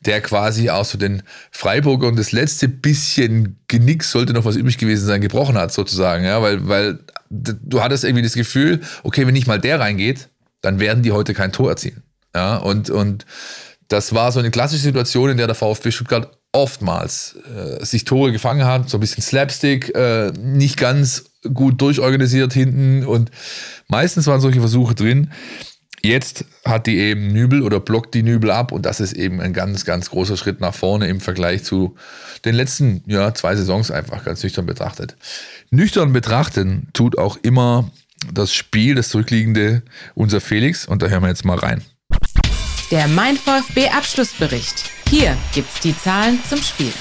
der 0.00 0.20
quasi 0.22 0.70
auch 0.70 0.86
so 0.86 0.96
den 0.96 1.22
Freiburger 1.50 2.08
und 2.08 2.18
das 2.18 2.32
letzte 2.32 2.68
bisschen 2.68 3.60
Genick 3.68 4.02
sollte 4.02 4.32
noch 4.32 4.46
was 4.46 4.56
übrig 4.56 4.78
gewesen 4.78 5.06
sein, 5.06 5.20
gebrochen 5.20 5.58
hat 5.58 5.72
sozusagen. 5.72 6.24
Ja, 6.24 6.40
weil, 6.40 6.66
weil 6.66 6.98
du 7.28 7.82
hattest 7.82 8.04
irgendwie 8.04 8.22
das 8.22 8.32
Gefühl, 8.32 8.80
okay, 9.02 9.26
wenn 9.26 9.34
nicht 9.34 9.46
mal 9.46 9.60
der 9.60 9.78
reingeht, 9.78 10.30
dann 10.62 10.80
werden 10.80 11.02
die 11.02 11.12
heute 11.12 11.34
kein 11.34 11.52
Tor 11.52 11.70
erzielen. 11.70 12.02
Ja, 12.34 12.56
und, 12.56 12.88
und 12.88 13.26
das 13.88 14.14
war 14.14 14.32
so 14.32 14.38
eine 14.38 14.50
klassische 14.50 14.82
Situation, 14.84 15.30
in 15.30 15.36
der 15.36 15.46
der 15.46 15.56
VfB 15.56 15.90
Stuttgart 15.90 16.38
oftmals 16.52 17.36
äh, 17.54 17.84
sich 17.84 18.04
Tore 18.04 18.32
gefangen 18.32 18.64
hat, 18.64 18.88
so 18.88 18.96
ein 18.96 19.00
bisschen 19.00 19.22
Slapstick, 19.22 19.94
äh, 19.94 20.32
nicht 20.38 20.78
ganz 20.78 21.24
gut 21.54 21.80
durchorganisiert 21.80 22.52
hinten 22.52 23.04
und 23.04 23.30
meistens 23.88 24.26
waren 24.26 24.40
solche 24.40 24.60
Versuche 24.60 24.94
drin. 24.94 25.30
Jetzt 26.04 26.44
hat 26.64 26.88
die 26.88 26.98
eben 26.98 27.28
Nübel 27.28 27.62
oder 27.62 27.78
blockt 27.78 28.12
die 28.14 28.24
Nübel 28.24 28.50
ab 28.50 28.72
und 28.72 28.86
das 28.86 28.98
ist 28.98 29.12
eben 29.12 29.40
ein 29.40 29.52
ganz, 29.52 29.84
ganz 29.84 30.10
großer 30.10 30.36
Schritt 30.36 30.60
nach 30.60 30.74
vorne 30.74 31.06
im 31.06 31.20
Vergleich 31.20 31.62
zu 31.62 31.94
den 32.44 32.56
letzten 32.56 33.04
ja, 33.06 33.32
zwei 33.34 33.54
Saisons 33.54 33.92
einfach 33.92 34.24
ganz 34.24 34.42
nüchtern 34.42 34.66
betrachtet. 34.66 35.16
Nüchtern 35.70 36.12
betrachten 36.12 36.88
tut 36.92 37.18
auch 37.18 37.38
immer 37.42 37.90
das 38.32 38.52
Spiel, 38.52 38.94
das 38.94 39.10
zurückliegende, 39.10 39.82
unser 40.14 40.40
Felix. 40.40 40.86
Und 40.86 41.02
da 41.02 41.06
hören 41.06 41.22
wir 41.22 41.28
jetzt 41.28 41.44
mal 41.44 41.58
rein. 41.58 41.82
Der 42.90 43.08
Mein 43.08 43.36
VfB 43.36 43.88
Abschlussbericht. 43.88 44.90
Hier 45.08 45.36
gibt's 45.54 45.80
die 45.80 45.96
Zahlen 45.96 46.38
zum 46.48 46.60
Spiel. 46.62 46.92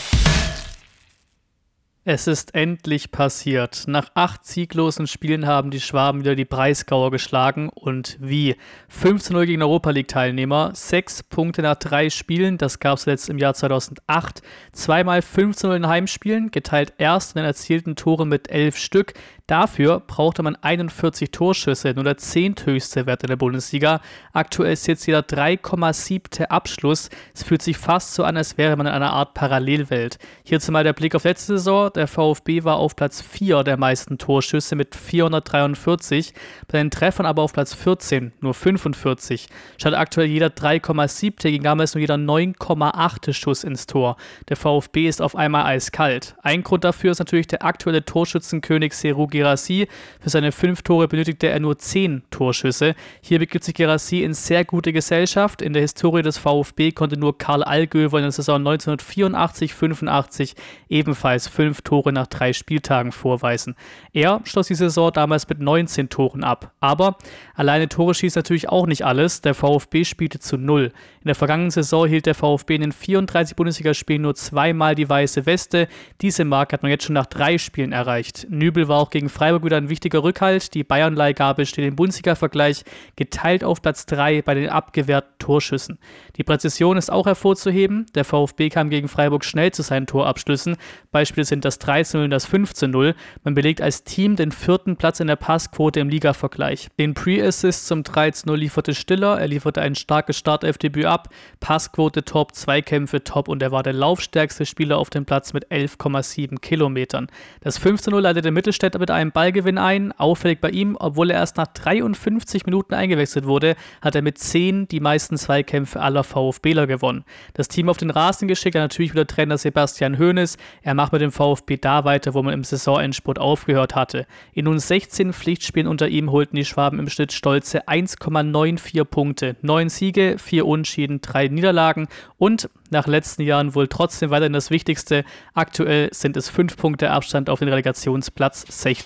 Es 2.13 2.27
ist 2.27 2.55
endlich 2.55 3.11
passiert. 3.11 3.85
Nach 3.87 4.11
acht 4.15 4.45
sieglosen 4.45 5.07
Spielen 5.07 5.47
haben 5.47 5.71
die 5.71 5.79
Schwaben 5.79 6.19
wieder 6.19 6.35
die 6.35 6.43
Breisgauer 6.43 7.09
geschlagen 7.09 7.69
und 7.69 8.17
wie? 8.19 8.57
15-0 8.93 9.45
gegen 9.45 9.63
Europa 9.63 9.91
League-Teilnehmer, 9.91 10.71
sechs 10.73 11.23
Punkte 11.23 11.61
nach 11.61 11.77
drei 11.77 12.09
Spielen, 12.09 12.57
das 12.57 12.79
gab 12.79 12.97
es 12.97 13.05
letzt 13.05 13.29
im 13.29 13.37
Jahr 13.37 13.53
2008. 13.53 14.41
Zweimal 14.73 15.19
15-0 15.19 15.73
in 15.73 15.87
Heimspielen, 15.87 16.51
geteilt 16.51 16.91
erst 16.97 17.33
in 17.33 17.39
den 17.39 17.45
erzielten 17.45 17.95
Toren 17.95 18.27
mit 18.27 18.51
elf 18.51 18.75
Stück. 18.75 19.13
Dafür 19.51 19.99
brauchte 19.99 20.43
man 20.43 20.55
41 20.55 21.29
Torschüsse, 21.29 21.93
nur 21.93 22.05
der 22.05 22.15
zehnthöchste 22.15 23.05
Wert 23.05 23.23
in 23.23 23.27
der 23.27 23.35
Bundesliga. 23.35 23.99
Aktuell 24.31 24.71
ist 24.71 24.87
jetzt 24.87 25.05
jeder 25.05 25.19
3,7. 25.19 26.45
Abschluss. 26.45 27.09
Es 27.33 27.43
fühlt 27.43 27.61
sich 27.61 27.77
fast 27.77 28.13
so 28.13 28.23
an, 28.23 28.37
als 28.37 28.57
wäre 28.57 28.77
man 28.77 28.85
in 28.85 28.93
einer 28.93 29.11
Art 29.11 29.33
Parallelwelt. 29.33 30.19
Hierzu 30.45 30.71
mal 30.71 30.85
der 30.85 30.93
Blick 30.93 31.15
auf 31.15 31.25
letzte 31.25 31.57
Saison. 31.57 31.91
Der 31.93 32.07
VfB 32.07 32.63
war 32.63 32.77
auf 32.77 32.95
Platz 32.95 33.21
4 33.21 33.65
der 33.65 33.75
meisten 33.75 34.17
Torschüsse 34.17 34.77
mit 34.77 34.95
443, 34.95 36.33
bei 36.69 36.77
den 36.77 36.89
Treffern 36.89 37.25
aber 37.25 37.41
auf 37.41 37.51
Platz 37.51 37.73
14, 37.73 38.31
nur 38.39 38.53
45. 38.53 39.49
Statt 39.77 39.95
aktuell 39.95 40.27
jeder 40.27 40.47
3,7. 40.47 41.51
ging 41.51 41.63
damals 41.63 41.93
nur 41.93 41.99
jeder 41.99 42.15
9,8. 42.15 43.33
Schuss 43.33 43.65
ins 43.65 43.85
Tor. 43.85 44.15
Der 44.47 44.55
VfB 44.55 45.09
ist 45.09 45.21
auf 45.21 45.35
einmal 45.35 45.65
eiskalt. 45.65 46.35
Ein 46.41 46.63
Grund 46.63 46.85
dafür 46.85 47.11
ist 47.11 47.19
natürlich 47.19 47.47
der 47.47 47.65
aktuelle 47.65 48.05
Torschützenkönig 48.05 48.93
Seru 48.93 49.27
Gerassi. 49.41 49.87
Für 50.19 50.29
seine 50.29 50.51
fünf 50.51 50.83
Tore 50.83 51.07
benötigte 51.07 51.47
er 51.47 51.59
nur 51.59 51.77
zehn 51.77 52.21
Torschüsse. 52.29 52.93
Hier 53.21 53.39
begibt 53.39 53.63
sich 53.63 53.73
Gerassi 53.73 54.23
in 54.23 54.33
sehr 54.33 54.65
gute 54.65 54.93
Gesellschaft. 54.93 55.61
In 55.61 55.73
der 55.73 55.81
Historie 55.81 56.21
des 56.21 56.37
VfB 56.37 56.91
konnte 56.91 57.17
nur 57.17 57.37
Karl 57.37 57.63
Allgöwer 57.63 58.19
in 58.19 58.23
der 58.23 58.31
Saison 58.31 58.61
1984-85 58.67 60.53
ebenfalls 60.89 61.47
fünf 61.47 61.81
Tore 61.81 62.13
nach 62.13 62.27
drei 62.27 62.53
Spieltagen 62.53 63.11
vorweisen. 63.11 63.75
Er 64.13 64.41
schloss 64.43 64.67
die 64.67 64.75
Saison 64.75 65.11
damals 65.11 65.49
mit 65.49 65.59
19 65.59 66.09
Toren 66.09 66.43
ab. 66.43 66.71
Aber 66.79 67.17
alleine 67.55 67.89
Tore 67.89 68.13
schießt 68.13 68.35
natürlich 68.35 68.69
auch 68.69 68.85
nicht 68.85 69.05
alles. 69.05 69.41
Der 69.41 69.55
VfB 69.55 70.03
spielte 70.03 70.39
zu 70.39 70.57
null. 70.57 70.91
In 71.21 71.27
der 71.27 71.35
vergangenen 71.35 71.71
Saison 71.71 72.07
hielt 72.07 72.25
der 72.27 72.35
VfB 72.35 72.75
in 72.75 72.81
den 72.81 72.91
34 72.91 73.55
Bundesligaspielen 73.55 74.21
nur 74.21 74.35
zweimal 74.35 74.93
die 74.93 75.09
weiße 75.09 75.45
Weste. 75.45 75.87
Diese 76.21 76.45
Marke 76.45 76.73
hat 76.73 76.83
man 76.83 76.91
jetzt 76.91 77.05
schon 77.05 77.13
nach 77.13 77.25
drei 77.25 77.57
Spielen 77.57 77.91
erreicht. 77.91 78.47
Nübel 78.49 78.87
war 78.87 78.99
auch 78.99 79.09
gegen 79.09 79.29
Freiburg 79.31 79.65
wieder 79.65 79.77
ein 79.77 79.89
wichtiger 79.89 80.23
Rückhalt. 80.23 80.73
Die 80.73 80.83
Bayern-Leihgabe 80.83 81.65
steht 81.65 81.85
im 81.85 81.95
Bundesliga-Vergleich 81.95 82.83
geteilt 83.15 83.63
auf 83.63 83.81
Platz 83.81 84.05
3 84.05 84.41
bei 84.43 84.53
den 84.53 84.69
abgewehrten 84.69 85.31
Torschüssen. 85.39 85.97
Die 86.37 86.43
Präzision 86.43 86.97
ist 86.97 87.11
auch 87.11 87.25
hervorzuheben. 87.25 88.05
Der 88.15 88.25
VfB 88.25 88.69
kam 88.69 88.89
gegen 88.89 89.07
Freiburg 89.07 89.43
schnell 89.43 89.71
zu 89.71 89.81
seinen 89.81 90.07
Torabschlüssen. 90.07 90.77
Beispiele 91.11 91.45
sind 91.45 91.65
das 91.65 91.79
13-0 91.81 92.23
und 92.23 92.29
das 92.29 92.47
15-0. 92.47 93.15
Man 93.43 93.53
belegt 93.53 93.81
als 93.81 94.03
Team 94.03 94.35
den 94.35 94.51
vierten 94.51 94.97
Platz 94.97 95.19
in 95.19 95.27
der 95.27 95.35
Passquote 95.35 95.99
im 95.99 96.09
Liga-Vergleich. 96.09 96.89
Den 96.99 97.13
Pre-Assist 97.13 97.87
zum 97.87 98.01
13-0 98.01 98.55
lieferte 98.55 98.93
Stiller. 98.93 99.39
Er 99.39 99.47
lieferte 99.47 99.81
ein 99.81 99.95
starkes 99.95 100.37
Startelfdebüt 100.37 101.05
ab. 101.05 101.29
Passquote 101.59 102.23
top, 102.23 102.55
Zweikämpfe 102.55 103.23
top 103.23 103.47
und 103.47 103.61
er 103.61 103.71
war 103.71 103.83
der 103.83 103.93
laufstärkste 103.93 104.65
Spieler 104.65 104.97
auf 104.97 105.09
dem 105.09 105.25
Platz 105.25 105.53
mit 105.53 105.71
11,7 105.71 106.59
Kilometern. 106.59 107.27
Das 107.61 107.79
15-0 107.79 108.19
leitete 108.19 108.51
Mittelstädter 108.51 108.99
mit 108.99 109.10
einem 109.13 109.31
Ballgewinn 109.31 109.77
ein. 109.77 110.11
Auffällig 110.13 110.61
bei 110.61 110.69
ihm, 110.69 110.97
obwohl 110.99 111.31
er 111.31 111.39
erst 111.39 111.57
nach 111.57 111.67
53 111.67 112.65
Minuten 112.65 112.93
eingewechselt 112.93 113.45
wurde, 113.45 113.75
hat 114.01 114.15
er 114.15 114.21
mit 114.21 114.37
10 114.37 114.87
die 114.87 114.99
meisten 114.99 115.37
Zweikämpfe 115.37 116.01
aller 116.01 116.23
VfBler 116.23 116.87
gewonnen. 116.87 117.23
Das 117.53 117.67
Team 117.67 117.89
auf 117.89 117.97
den 117.97 118.09
Rasen 118.09 118.47
geschickt 118.47 118.75
hat 118.75 118.83
natürlich 118.83 119.13
wieder 119.13 119.27
Trainer 119.27 119.57
Sebastian 119.57 120.17
Hoeneß. 120.17 120.57
Er 120.81 120.93
macht 120.93 121.13
mit 121.13 121.21
dem 121.21 121.31
VfB 121.31 121.77
da 121.77 122.05
weiter, 122.05 122.33
wo 122.33 122.41
man 122.41 122.53
im 122.53 122.63
Saisonendspurt 122.63 123.39
aufgehört 123.39 123.95
hatte. 123.95 124.25
In 124.53 124.65
nun 124.65 124.79
16 124.79 125.33
Pflichtspielen 125.33 125.87
unter 125.87 126.07
ihm 126.07 126.31
holten 126.31 126.55
die 126.55 126.65
Schwaben 126.65 126.99
im 126.99 127.09
Schnitt 127.09 127.31
stolze 127.31 127.87
1,94 127.87 129.03
Punkte. 129.03 129.55
9 129.61 129.89
Siege, 129.89 130.37
4 130.37 130.65
Unschieden, 130.65 131.21
3 131.21 131.49
Niederlagen 131.49 132.07
und 132.37 132.69
nach 132.89 133.07
letzten 133.07 133.43
Jahren 133.43 133.73
wohl 133.73 133.87
trotzdem 133.87 134.31
weiterhin 134.31 134.53
das 134.53 134.69
Wichtigste. 134.69 135.23
Aktuell 135.53 136.09
sind 136.11 136.35
es 136.37 136.49
5 136.49 136.75
Punkte 136.75 137.11
Abstand 137.11 137.49
auf 137.49 137.59
den 137.59 137.69
Relegationsplatz 137.69 138.65
16. 138.67 139.00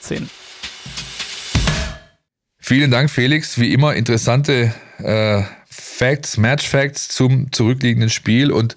Vielen 2.59 2.91
Dank, 2.91 3.11
Felix. 3.11 3.59
Wie 3.59 3.73
immer 3.73 3.93
interessante 3.93 4.73
äh, 4.97 5.43
Facts, 5.69 6.37
Match 6.37 6.67
Facts 6.67 7.09
zum 7.09 7.51
zurückliegenden 7.51 8.09
Spiel 8.09 8.51
und 8.51 8.75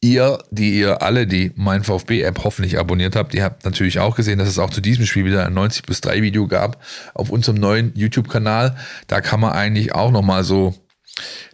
ihr, 0.00 0.38
die 0.50 0.78
ihr 0.78 1.02
alle 1.02 1.26
die 1.26 1.52
Mein 1.56 1.84
VfB-App 1.84 2.42
hoffentlich 2.44 2.78
abonniert 2.78 3.16
habt, 3.16 3.34
ihr 3.34 3.44
habt 3.44 3.64
natürlich 3.64 3.98
auch 3.98 4.16
gesehen, 4.16 4.38
dass 4.38 4.48
es 4.48 4.58
auch 4.58 4.70
zu 4.70 4.80
diesem 4.80 5.06
Spiel 5.06 5.24
wieder 5.24 5.46
ein 5.46 5.52
90 5.52 5.82
bis 5.82 6.00
3 6.00 6.22
Video 6.22 6.46
gab 6.46 6.82
auf 7.14 7.30
unserem 7.30 7.58
neuen 7.58 7.92
YouTube-Kanal. 7.94 8.76
Da 9.06 9.20
kann 9.20 9.40
man 9.40 9.52
eigentlich 9.52 9.94
auch 9.94 10.10
nochmal 10.10 10.44
so 10.44 10.74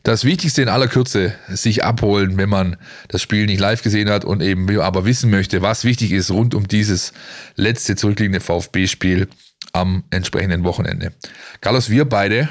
das 0.03 0.25
Wichtigste 0.25 0.63
in 0.63 0.69
aller 0.69 0.89
Kürze 0.89 1.35
sich 1.49 1.85
abholen, 1.85 2.37
wenn 2.37 2.49
man 2.49 2.77
das 3.09 3.23
Spiel 3.23 3.47
nicht 3.47 3.61
live 3.61 3.83
gesehen 3.83 4.11
hat 4.11 4.25
und 4.25 4.43
eben 4.43 4.81
aber 4.81 5.05
wissen 5.05 5.31
möchte, 5.31 5.63
was 5.63 5.85
wichtig 5.85 6.13
ist 6.13 6.31
rund 6.31 6.55
um 6.55 6.69
dieses 6.69 7.13
letzte 7.57 7.97
zurückliegende 7.97 8.41
VfB-Spiel 8.41 9.29
am 9.73 10.05
entsprechenden 10.11 10.65
Wochenende. 10.65 11.13
Carlos, 11.61 11.91
wir 11.91 12.05
beide, 12.05 12.49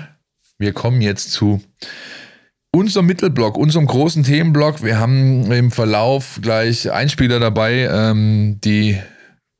wir 0.58 0.74
kommen 0.74 1.02
jetzt 1.02 1.32
zu 1.32 1.62
unserem 2.72 3.06
Mittelblock, 3.06 3.58
unserem 3.58 3.88
großen 3.88 4.24
Themenblock. 4.24 4.84
Wir 4.84 5.00
haben 5.00 5.50
im 5.52 5.72
Verlauf 5.72 6.40
gleich 6.42 6.92
Einspieler 6.92 7.40
dabei, 7.40 7.90
ähm, 7.90 8.60
die 8.64 9.00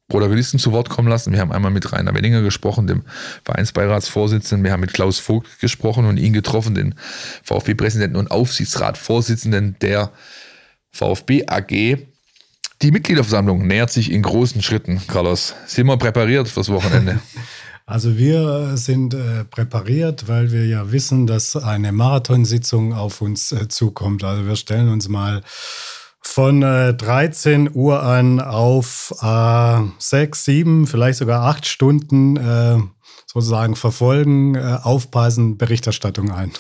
Protagonisten 0.08 0.60
zu 0.60 0.72
Wort 0.72 0.90
kommen 0.90 1.08
lassen. 1.08 1.34
Wir 1.34 1.40
haben 1.40 1.52
einmal 1.52 1.72
mit 1.72 1.92
Rainer 1.92 2.14
Wenninger 2.14 2.42
gesprochen, 2.42 2.86
dem 2.86 3.04
Vereinsbeiratsvorsitzenden. 3.44 4.64
Wir 4.64 4.72
haben 4.72 4.82
mit 4.82 4.94
Klaus 4.94 5.20
Vogt 5.20 5.60
gesprochen 5.60 6.06
und 6.06 6.18
ihn 6.18 6.34
getroffen, 6.34 6.76
den 6.76 6.96
VfB-Präsidenten 7.44 8.16
und 8.16 8.30
Aufsichtsratsvorsitzenden 8.30 9.78
der 9.82 10.12
VfB 10.92 11.48
AG. 11.48 11.98
Die 12.82 12.92
Mitgliederversammlung 12.92 13.66
nähert 13.66 13.92
sich 13.92 14.12
in 14.12 14.22
großen 14.22 14.62
Schritten, 14.62 15.02
Carlos. 15.08 15.56
Sind 15.66 15.88
wir 15.88 15.98
präpariert 15.98 16.48
fürs 16.48 16.70
Wochenende? 16.70 17.20
Also 17.88 18.18
wir 18.18 18.78
sind 18.78 19.14
äh, 19.14 19.46
präpariert, 19.46 20.28
weil 20.28 20.52
wir 20.52 20.66
ja 20.66 20.92
wissen, 20.92 21.28
dass 21.28 21.56
eine 21.56 21.92
Marathonsitzung 21.92 22.96
auf 22.96 23.22
uns 23.22 23.52
äh, 23.52 23.68
zukommt. 23.68 24.24
Also 24.24 24.48
wir 24.48 24.56
stellen 24.56 24.90
uns 24.90 25.08
mal 25.08 25.44
von 26.28 26.64
äh, 26.64 26.94
13 26.94 27.70
Uhr 27.74 28.04
an 28.04 28.40
auf 28.42 29.14
äh, 29.22 29.80
6, 30.00 30.46
7, 30.46 30.88
vielleicht 30.88 31.20
sogar 31.20 31.44
8 31.44 31.66
Stunden 31.66 32.38
äh, 32.38 32.80
sozusagen 33.26 33.76
verfolgen, 33.76 34.56
äh, 34.56 34.78
aufpassen, 34.82 35.58
Berichterstattung 35.58 36.32
ein. 36.32 36.52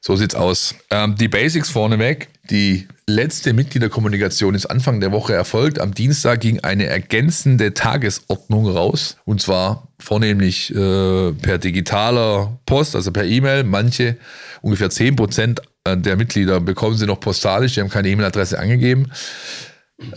So 0.00 0.14
sieht's 0.14 0.34
aus. 0.34 0.74
Ähm, 0.90 1.16
die 1.16 1.28
Basics 1.28 1.70
vorneweg. 1.70 2.28
Die 2.50 2.86
letzte 3.08 3.52
Mitgliederkommunikation 3.52 4.54
ist 4.54 4.66
Anfang 4.66 5.00
der 5.00 5.10
Woche 5.10 5.34
erfolgt. 5.34 5.80
Am 5.80 5.94
Dienstag 5.94 6.40
ging 6.40 6.60
eine 6.60 6.86
ergänzende 6.86 7.74
Tagesordnung 7.74 8.68
raus. 8.68 9.16
Und 9.24 9.40
zwar 9.40 9.88
vornehmlich 9.98 10.72
äh, 10.72 11.32
per 11.32 11.58
digitaler 11.58 12.58
Post, 12.66 12.94
also 12.94 13.10
per 13.10 13.24
E-Mail. 13.24 13.64
Manche, 13.64 14.16
ungefähr 14.62 14.90
10 14.90 15.16
Prozent 15.16 15.60
der 15.94 16.16
Mitglieder, 16.16 16.60
bekommen 16.60 16.96
sie 16.96 17.06
noch 17.06 17.20
postalisch. 17.20 17.74
Die 17.74 17.80
haben 17.80 17.90
keine 17.90 18.08
E-Mail-Adresse 18.08 18.58
angegeben. 18.58 19.12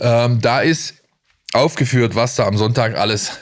Ähm, 0.00 0.40
da 0.40 0.60
ist 0.60 0.94
aufgeführt, 1.52 2.14
was 2.14 2.34
da 2.34 2.46
am 2.46 2.56
Sonntag 2.56 2.96
alles 2.96 3.32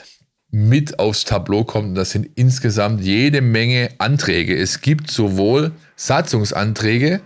mit 0.51 0.99
aufs 0.99 1.25
Tableau 1.25 1.63
kommt. 1.63 1.89
Und 1.89 1.95
das 1.95 2.11
sind 2.11 2.29
insgesamt 2.35 3.01
jede 3.01 3.41
Menge 3.41 3.89
Anträge. 3.97 4.55
Es 4.57 4.81
gibt 4.81 5.09
sowohl 5.09 5.71
Satzungsanträge 5.95 7.21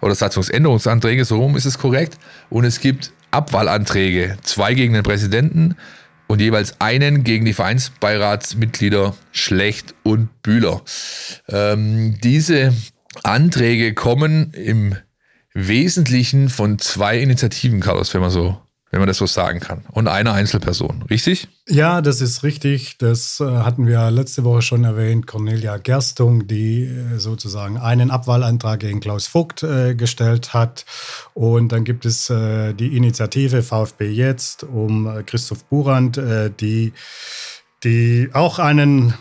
oder 0.00 0.14
Satzungsänderungsanträge, 0.14 1.24
so 1.24 1.38
rum 1.38 1.56
ist 1.56 1.64
es 1.64 1.78
korrekt, 1.78 2.18
und 2.50 2.64
es 2.64 2.80
gibt 2.80 3.12
Abwahlanträge, 3.30 4.36
zwei 4.42 4.74
gegen 4.74 4.92
den 4.92 5.02
Präsidenten 5.02 5.76
und 6.26 6.40
jeweils 6.40 6.80
einen 6.80 7.24
gegen 7.24 7.44
die 7.44 7.54
Vereinsbeiratsmitglieder 7.54 9.14
Schlecht 9.32 9.94
und 10.02 10.42
Bühler. 10.42 10.82
Ähm, 11.48 12.18
diese 12.22 12.74
Anträge 13.22 13.94
kommen 13.94 14.52
im 14.52 14.96
Wesentlichen 15.52 16.48
von 16.48 16.78
zwei 16.78 17.18
Initiativen, 17.18 17.80
Carlos, 17.80 18.12
wenn 18.12 18.20
man 18.20 18.30
so 18.30 18.58
wenn 18.94 19.00
man 19.00 19.08
das 19.08 19.18
so 19.18 19.26
sagen 19.26 19.58
kann. 19.58 19.82
Und 19.90 20.06
eine 20.06 20.30
Einzelperson, 20.30 21.02
richtig? 21.10 21.48
Ja, 21.68 22.00
das 22.00 22.20
ist 22.20 22.44
richtig. 22.44 22.96
Das 22.98 23.40
äh, 23.40 23.44
hatten 23.44 23.88
wir 23.88 24.08
letzte 24.12 24.44
Woche 24.44 24.62
schon 24.62 24.84
erwähnt. 24.84 25.26
Cornelia 25.26 25.78
Gerstung, 25.78 26.46
die 26.46 26.84
äh, 26.84 27.18
sozusagen 27.18 27.76
einen 27.76 28.12
Abwahlantrag 28.12 28.78
gegen 28.78 29.00
Klaus 29.00 29.26
Vogt 29.26 29.64
äh, 29.64 29.96
gestellt 29.96 30.54
hat. 30.54 30.84
Und 31.34 31.72
dann 31.72 31.82
gibt 31.82 32.06
es 32.06 32.28
die 32.28 32.96
Initiative 32.96 33.64
VfB 33.64 34.10
Jetzt 34.10 34.62
um 34.62 35.24
Christoph 35.26 35.64
Burand, 35.64 36.20
die, 36.60 36.92
die 37.82 38.28
auch 38.32 38.60
einen 38.60 39.14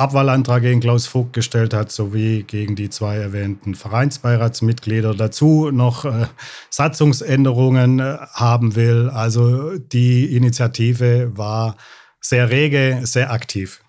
Abwahlantrag 0.00 0.62
gegen 0.62 0.80
Klaus 0.80 1.06
Vogt 1.06 1.34
gestellt 1.34 1.74
hat, 1.74 1.92
sowie 1.92 2.42
gegen 2.42 2.74
die 2.74 2.88
zwei 2.88 3.16
erwähnten 3.16 3.74
Vereinsbeiratsmitglieder 3.74 5.14
dazu 5.14 5.70
noch 5.70 6.06
äh, 6.06 6.26
Satzungsänderungen 6.70 8.00
äh, 8.00 8.16
haben 8.32 8.76
will. 8.76 9.10
Also 9.10 9.76
die 9.76 10.34
Initiative 10.34 11.36
war 11.36 11.76
sehr 12.20 12.50
rege, 12.50 13.00
sehr 13.04 13.30
aktiv. 13.30 13.80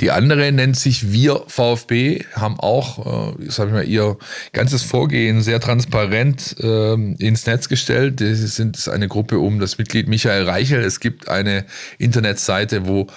Die 0.00 0.10
andere 0.10 0.50
nennt 0.52 0.76
sich 0.76 1.12
Wir 1.12 1.42
VfB, 1.46 2.24
haben 2.34 2.58
auch, 2.58 3.34
äh, 3.38 3.50
sag 3.50 3.68
ich 3.68 3.72
mal, 3.72 3.88
ihr 3.88 4.16
ganzes 4.52 4.82
Vorgehen 4.82 5.42
sehr 5.42 5.60
transparent 5.60 6.56
äh, 6.60 6.94
ins 6.94 7.46
Netz 7.46 7.68
gestellt. 7.68 8.20
Das 8.20 8.38
sind 8.38 8.88
eine 8.88 9.08
Gruppe 9.08 9.38
um 9.38 9.60
das 9.60 9.76
Mitglied 9.76 10.08
Michael 10.08 10.44
Reichel. 10.44 10.80
Es 10.82 11.00
gibt 11.00 11.28
eine 11.28 11.66
Internetseite, 11.98 12.86
wo 12.86 13.08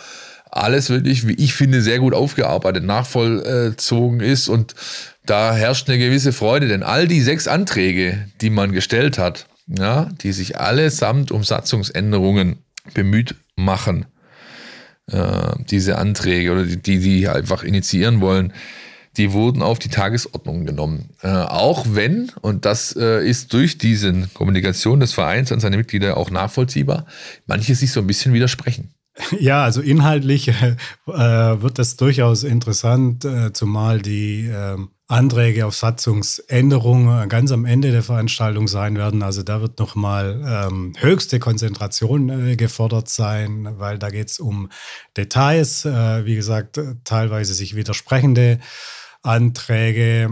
alles 0.56 0.90
wirklich, 0.90 1.28
wie 1.28 1.34
ich 1.34 1.54
finde, 1.54 1.82
sehr 1.82 2.00
gut 2.00 2.14
aufgearbeitet, 2.14 2.84
nachvollzogen 2.84 4.20
ist 4.20 4.50
und 4.50 4.76
da 5.26 5.56
herrscht 5.56 5.90
eine 5.90 5.98
gewisse 5.98 6.34
Freude, 6.34 6.68
denn 6.68 6.84
all 6.84 7.08
die 7.08 7.22
sechs 7.22 7.48
Anträge, 7.48 8.28
die 8.42 8.50
man 8.50 8.72
gestellt 8.72 9.18
hat, 9.18 9.48
ja, 9.68 10.10
die 10.22 10.34
sich 10.34 10.60
allesamt 10.60 11.32
um 11.32 11.44
Satzungsänderungen 11.44 12.58
bemüht 12.94 13.36
machen, 13.56 14.06
äh, 15.08 15.54
diese 15.70 15.98
Anträge 15.98 16.52
oder 16.52 16.64
die, 16.66 16.82
die, 16.82 17.00
die 17.00 17.28
einfach 17.28 17.64
initiieren 17.64 18.22
wollen, 18.22 18.54
die 19.18 19.32
wurden 19.32 19.62
auf 19.62 19.80
die 19.80 19.90
Tagesordnung 19.90 20.66
genommen. 20.66 21.10
Äh, 21.22 21.30
auch 21.30 21.86
wenn, 21.90 22.32
und 22.42 22.66
das 22.66 22.96
äh, 22.96 23.28
ist 23.28 23.54
durch 23.54 23.78
diese 23.78 24.28
Kommunikation 24.34 25.00
des 25.00 25.14
Vereins 25.14 25.52
an 25.52 25.60
seine 25.60 25.78
Mitglieder 25.78 26.18
auch 26.18 26.32
nachvollziehbar, 26.32 27.06
manche 27.46 27.76
sich 27.76 27.92
so 27.92 28.00
ein 28.00 28.08
bisschen 28.08 28.34
widersprechen. 28.34 28.90
Ja, 29.40 29.64
also 29.64 29.82
inhaltlich 29.82 30.48
äh, 30.48 30.54
wird 31.08 31.80
das 31.80 31.98
durchaus 31.98 32.44
interessant, 32.44 33.26
äh, 33.26 33.54
zumal 33.54 34.02
die 34.02 34.48
äh, 34.48 34.78
Anträge 35.08 35.66
auf 35.68 35.76
Satzungsänderung 35.76 37.28
ganz 37.30 37.52
am 37.52 37.66
Ende 37.66 37.92
der 37.92 38.02
Veranstaltung 38.02 38.68
sein 38.68 38.98
werden. 38.98 39.22
Also 39.22 39.44
da 39.44 39.62
wird 39.62 39.78
nochmal 39.78 40.42
ähm, 40.46 40.94
höchste 40.98 41.40
Konzentration 41.40 42.30
äh, 42.30 42.56
gefordert 42.56 43.10
sein, 43.10 43.76
weil 43.78 44.00
da 44.00 44.10
geht 44.10 44.32
es 44.32 44.40
um 44.40 44.70
Details, 45.16 45.86
äh, 45.86 46.26
wie 46.26 46.36
gesagt, 46.36 46.80
teilweise 47.04 47.54
sich 47.54 47.76
widersprechende 47.76 48.60
Anträge. 49.22 50.30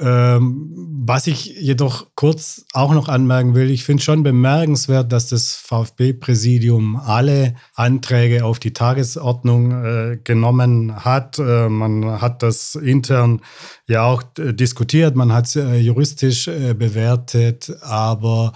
Ähm, 0.00 0.70
was 1.02 1.26
ich 1.26 1.46
jedoch 1.60 2.06
kurz 2.14 2.64
auch 2.72 2.92
noch 2.92 3.08
anmerken 3.08 3.54
will, 3.54 3.70
ich 3.70 3.84
finde 3.84 4.02
schon 4.02 4.22
bemerkenswert, 4.22 5.12
dass 5.12 5.28
das 5.28 5.54
VfB-Präsidium 5.56 6.96
alle 6.96 7.54
Anträge 7.74 8.44
auf 8.44 8.58
die 8.58 8.72
Tagesordnung 8.72 9.84
äh, 9.84 10.18
genommen 10.22 11.04
hat. 11.04 11.38
Äh, 11.38 11.68
man 11.68 12.20
hat 12.20 12.42
das 12.42 12.76
intern 12.76 13.42
ja 13.86 14.04
auch 14.04 14.22
äh, 14.38 14.54
diskutiert, 14.54 15.16
man 15.16 15.32
hat 15.32 15.46
es 15.46 15.56
äh, 15.56 15.76
juristisch 15.76 16.48
äh, 16.48 16.74
bewertet, 16.74 17.72
aber 17.82 18.52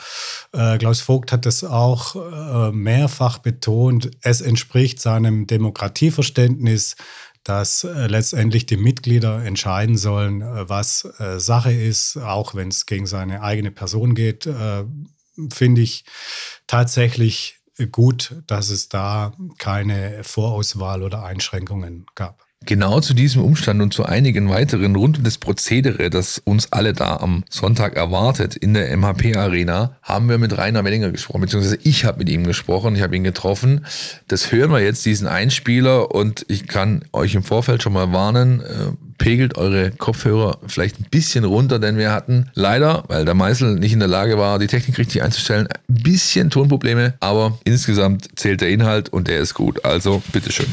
Klaus 0.78 1.00
Vogt 1.00 1.32
hat 1.32 1.46
es 1.46 1.64
auch 1.64 2.14
mehrfach 2.72 3.38
betont, 3.38 4.12
es 4.20 4.40
entspricht 4.40 5.00
seinem 5.00 5.48
Demokratieverständnis 5.48 6.94
dass 7.44 7.84
äh, 7.84 8.06
letztendlich 8.06 8.66
die 8.66 8.78
Mitglieder 8.78 9.44
entscheiden 9.44 9.96
sollen, 9.96 10.40
äh, 10.40 10.68
was 10.68 11.04
äh, 11.18 11.38
Sache 11.38 11.72
ist, 11.72 12.16
auch 12.16 12.54
wenn 12.54 12.68
es 12.68 12.86
gegen 12.86 13.06
seine 13.06 13.42
eigene 13.42 13.70
Person 13.70 14.14
geht, 14.14 14.48
finde 15.50 15.80
ich 15.80 16.04
tatsächlich 16.66 17.58
gut, 17.90 18.36
dass 18.46 18.70
es 18.70 18.88
da 18.88 19.32
keine 19.58 20.22
Vorauswahl 20.22 21.02
oder 21.02 21.24
Einschränkungen 21.24 22.06
gab. 22.14 22.43
Genau 22.66 23.00
zu 23.00 23.14
diesem 23.14 23.42
Umstand 23.42 23.82
und 23.82 23.92
zu 23.92 24.04
einigen 24.04 24.48
weiteren 24.48 24.96
rund 24.96 25.18
um 25.18 25.24
das 25.24 25.38
Prozedere, 25.38 26.08
das 26.08 26.38
uns 26.44 26.72
alle 26.72 26.92
da 26.92 27.16
am 27.16 27.44
Sonntag 27.50 27.96
erwartet 27.96 28.56
in 28.56 28.74
der 28.74 28.96
MHP 28.96 29.36
Arena, 29.36 29.96
haben 30.02 30.28
wir 30.28 30.38
mit 30.38 30.56
Rainer 30.56 30.84
Wellinger 30.84 31.10
gesprochen, 31.10 31.42
beziehungsweise 31.42 31.78
ich 31.82 32.04
habe 32.04 32.18
mit 32.18 32.28
ihm 32.28 32.44
gesprochen, 32.44 32.96
ich 32.96 33.02
habe 33.02 33.16
ihn 33.16 33.24
getroffen. 33.24 33.84
Das 34.28 34.50
hören 34.50 34.70
wir 34.70 34.80
jetzt, 34.80 35.04
diesen 35.04 35.26
Einspieler 35.26 36.14
und 36.14 36.46
ich 36.48 36.66
kann 36.66 37.04
euch 37.12 37.34
im 37.34 37.42
Vorfeld 37.42 37.82
schon 37.82 37.92
mal 37.92 38.12
warnen, 38.12 38.60
äh, 38.60 38.64
pegelt 39.18 39.56
eure 39.58 39.90
Kopfhörer 39.90 40.58
vielleicht 40.66 41.00
ein 41.00 41.06
bisschen 41.10 41.44
runter, 41.44 41.78
denn 41.78 41.98
wir 41.98 42.12
hatten 42.12 42.50
leider, 42.54 43.04
weil 43.08 43.24
der 43.24 43.34
Meißel 43.34 43.76
nicht 43.76 43.92
in 43.92 44.00
der 44.00 44.08
Lage 44.08 44.38
war, 44.38 44.58
die 44.58 44.66
Technik 44.66 44.98
richtig 44.98 45.22
einzustellen, 45.22 45.68
ein 45.68 46.02
bisschen 46.02 46.50
Tonprobleme, 46.50 47.14
aber 47.20 47.58
insgesamt 47.64 48.28
zählt 48.38 48.60
der 48.60 48.70
Inhalt 48.70 49.10
und 49.10 49.28
der 49.28 49.40
ist 49.40 49.54
gut. 49.54 49.84
Also 49.84 50.22
bitteschön. 50.32 50.72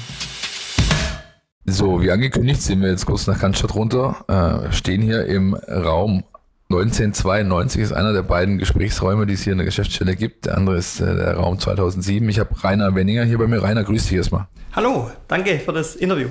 So, 1.72 2.02
wie 2.02 2.12
angekündigt, 2.12 2.62
sind 2.62 2.82
wir 2.82 2.90
jetzt 2.90 3.06
kurz 3.06 3.28
nach 3.28 3.40
Cannstatt 3.40 3.76
runter, 3.76 4.26
äh, 4.28 4.74
stehen 4.74 5.02
hier 5.02 5.26
im 5.26 5.54
Raum 5.54 6.24
1992 6.70 7.82
ist 7.82 7.94
einer 7.94 8.12
der 8.12 8.24
beiden 8.24 8.58
Gesprächsräume, 8.58 9.26
die 9.26 9.36
es 9.36 9.42
hier 9.44 9.54
in 9.54 9.58
der 9.58 9.66
Geschäftsstelle 9.66 10.18
gibt. 10.18 10.46
Der 10.46 10.58
andere 10.58 10.78
ist 10.78 11.00
äh, 11.00 11.16
der 11.16 11.36
Raum 11.36 11.60
2007. 11.60 12.28
Ich 12.28 12.40
habe 12.40 12.50
Rainer 12.62 12.94
Wenninger 12.94 13.24
hier 13.24 13.38
bei 13.38 13.48
mir. 13.48 13.64
Rainer, 13.64 13.86
grüß 13.86 14.06
dich 14.06 14.18
erstmal. 14.18 14.48
Hallo, 14.74 15.12
danke 15.30 15.60
für 15.60 15.72
das 15.72 15.96
Interview. 15.96 16.28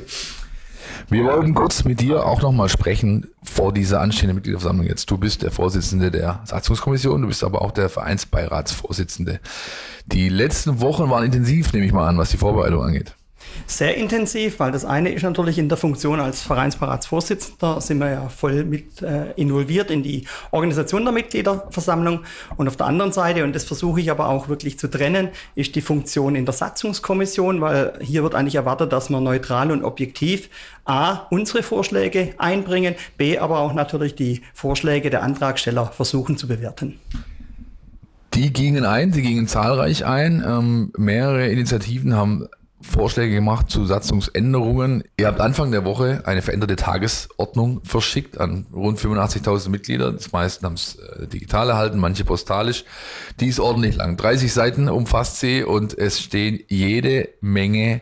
Wir 1.09 1.25
wollen 1.25 1.55
kurz 1.55 1.85
mit 1.85 2.01
dir 2.01 2.27
auch 2.27 2.43
nochmal 2.43 2.69
sprechen 2.69 3.27
vor 3.43 3.73
dieser 3.73 4.01
anstehenden 4.01 4.37
Mitgliederversammlung 4.37 4.87
jetzt. 4.87 5.11
Du 5.11 5.17
bist 5.17 5.43
der 5.43 5.51
Vorsitzende 5.51 6.11
der 6.11 6.41
Satzungskommission, 6.45 7.23
du 7.23 7.29
bist 7.29 7.45
aber 7.45 7.63
auch 7.63 7.73
der 7.73 7.89
Vereinsbeiratsvorsitzende. 7.89 9.41
Die 10.05 10.29
letzten 10.29 10.81
Wochen 10.81 11.09
waren 11.09 11.25
intensiv, 11.25 11.73
nehme 11.73 11.87
ich 11.87 11.93
mal 11.93 12.07
an, 12.07 12.19
was 12.19 12.31
die 12.31 12.37
Vorbereitung 12.37 12.83
angeht 12.83 13.15
sehr 13.67 13.97
intensiv, 13.97 14.59
weil 14.61 14.73
das 14.73 14.85
eine 14.85 15.13
ist 15.13 15.23
natürlich 15.23 15.59
in 15.59 15.69
der 15.69 15.79
Funktion 15.79 16.21
als 16.21 16.43
Vereinsberatsvorsitzender 16.43 17.81
sind 17.81 17.99
wir 17.99 18.11
ja 18.11 18.29
voll 18.29 18.65
mit 18.65 19.03
äh, 19.03 19.33
involviert 19.37 19.91
in 19.91 20.03
die 20.03 20.27
Organisation 20.51 21.05
der 21.05 21.13
Mitgliederversammlung 21.13 22.21
und 22.57 22.69
auf 22.69 22.77
der 22.77 22.87
anderen 22.87 23.13
Seite, 23.13 23.45
und 23.45 23.55
das 23.55 23.65
versuche 23.65 24.01
ich 24.01 24.11
aber 24.11 24.29
auch 24.29 24.49
wirklich 24.49 24.79
zu 24.79 24.89
trennen, 24.89 25.29
ist 25.55 25.75
die 25.75 25.81
Funktion 25.81 26.35
in 26.35 26.45
der 26.45 26.55
Satzungskommission, 26.55 27.61
weil 27.61 27.99
hier 28.01 28.23
wird 28.23 28.35
eigentlich 28.35 28.57
erwartet, 28.57 28.93
dass 28.93 29.11
wir 29.11 29.21
neutral 29.21 29.71
und 29.71 29.85
objektiv 29.85 30.51
A, 30.85 31.27
unsere 31.31 31.63
Vorschläge 31.63 32.35
einbringen, 32.39 32.95
B, 33.17 33.39
aber 33.39 33.61
auch 33.61 33.73
natürlich 33.73 34.15
die 34.15 34.43
Vorschläge 34.55 35.11
der 35.11 35.23
Antragsteller 35.23 35.87
versuchen 35.87 36.37
zu 36.37 36.49
bewerten. 36.49 36.99
Die 38.35 38.53
gingen 38.53 38.85
ein, 38.85 39.13
sie 39.13 39.23
gingen 39.23 39.49
zahlreich 39.49 40.05
ein. 40.05 40.45
Ähm, 40.47 40.93
mehrere 40.97 41.49
Initiativen 41.49 42.15
haben 42.15 42.47
Vorschläge 42.83 43.35
gemacht 43.35 43.71
zu 43.71 43.85
Satzungsänderungen. 43.85 45.05
Ihr 45.19 45.27
habt 45.27 45.41
Anfang 45.41 45.71
der 45.71 45.85
Woche 45.85 46.23
eine 46.25 46.41
veränderte 46.41 46.77
Tagesordnung 46.77 47.83
verschickt 47.85 48.41
an 48.41 48.67
rund 48.73 48.99
85.000 48.99 49.69
Mitglieder. 49.69 50.13
Die 50.13 50.29
meisten 50.33 50.65
haben 50.65 50.75
es 50.75 50.97
äh, 50.97 51.27
digital 51.27 51.69
erhalten, 51.69 51.99
manche 51.99 52.25
postalisch. 52.25 52.85
Die 53.39 53.49
ist 53.49 53.61
ordentlich 53.61 53.97
lang. 53.97 54.17
30 54.17 54.53
Seiten 54.53 54.89
umfasst 54.89 55.41
sie 55.41 55.63
und 55.63 55.97
es 55.97 56.21
stehen 56.21 56.61
jede 56.69 57.29
Menge 57.41 58.01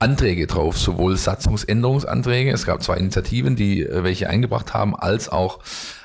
Anträge 0.00 0.46
drauf, 0.46 0.78
sowohl 0.78 1.16
Satzungsänderungsanträge, 1.18 2.50
es 2.50 2.64
gab 2.64 2.82
zwei 2.82 2.96
Initiativen, 2.96 3.54
die 3.54 3.82
äh, 3.82 4.02
welche 4.02 4.28
eingebracht 4.28 4.72
haben, 4.74 4.96
als 4.96 5.28
auch 5.28 5.60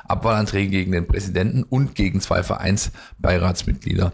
Abwahlanträge 0.07 0.69
gegen 0.69 0.91
den 0.91 1.07
Präsidenten 1.07 1.63
und 1.63 1.95
gegen 1.95 2.21
zwei 2.21 2.43
Vereinsbeiratsmitglieder. 2.43 4.13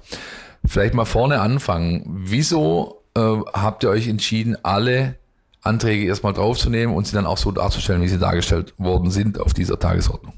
Vielleicht 0.65 0.93
mal 0.93 1.05
vorne 1.05 1.41
anfangen. 1.41 2.03
Wieso 2.05 3.00
äh, 3.15 3.19
habt 3.53 3.83
ihr 3.83 3.89
euch 3.89 4.07
entschieden, 4.07 4.57
alle 4.63 5.15
Anträge 5.61 6.05
erstmal 6.05 6.33
draufzunehmen 6.33 6.95
und 6.95 7.05
sie 7.07 7.15
dann 7.15 7.25
auch 7.25 7.37
so 7.37 7.51
darzustellen, 7.51 8.01
wie 8.01 8.07
sie 8.07 8.19
dargestellt 8.19 8.73
worden 8.77 9.11
sind 9.11 9.39
auf 9.39 9.53
dieser 9.53 9.77
Tagesordnung? 9.79 10.33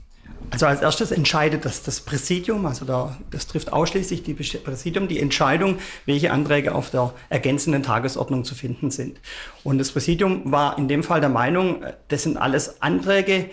Also 0.53 0.67
als 0.67 0.81
erstes 0.83 1.11
entscheidet 1.11 1.65
das, 1.65 1.81
das 1.81 2.01
Präsidium, 2.01 2.67
also 2.67 2.85
da, 2.85 3.17
das 3.31 3.47
trifft 3.47 3.73
ausschließlich 3.73 4.21
die 4.21 4.35
Präsidium, 4.35 5.07
die 5.07 5.19
Entscheidung, 5.19 5.79
welche 6.05 6.31
Anträge 6.31 6.75
auf 6.75 6.91
der 6.91 7.11
ergänzenden 7.29 7.81
Tagesordnung 7.81 8.43
zu 8.43 8.53
finden 8.53 8.91
sind. 8.91 9.19
Und 9.63 9.79
das 9.79 9.91
Präsidium 9.91 10.51
war 10.51 10.77
in 10.77 10.87
dem 10.87 11.01
Fall 11.01 11.21
der 11.21 11.29
Meinung, 11.29 11.83
das 12.09 12.21
sind 12.21 12.37
alles 12.37 12.83
Anträge, 12.83 13.49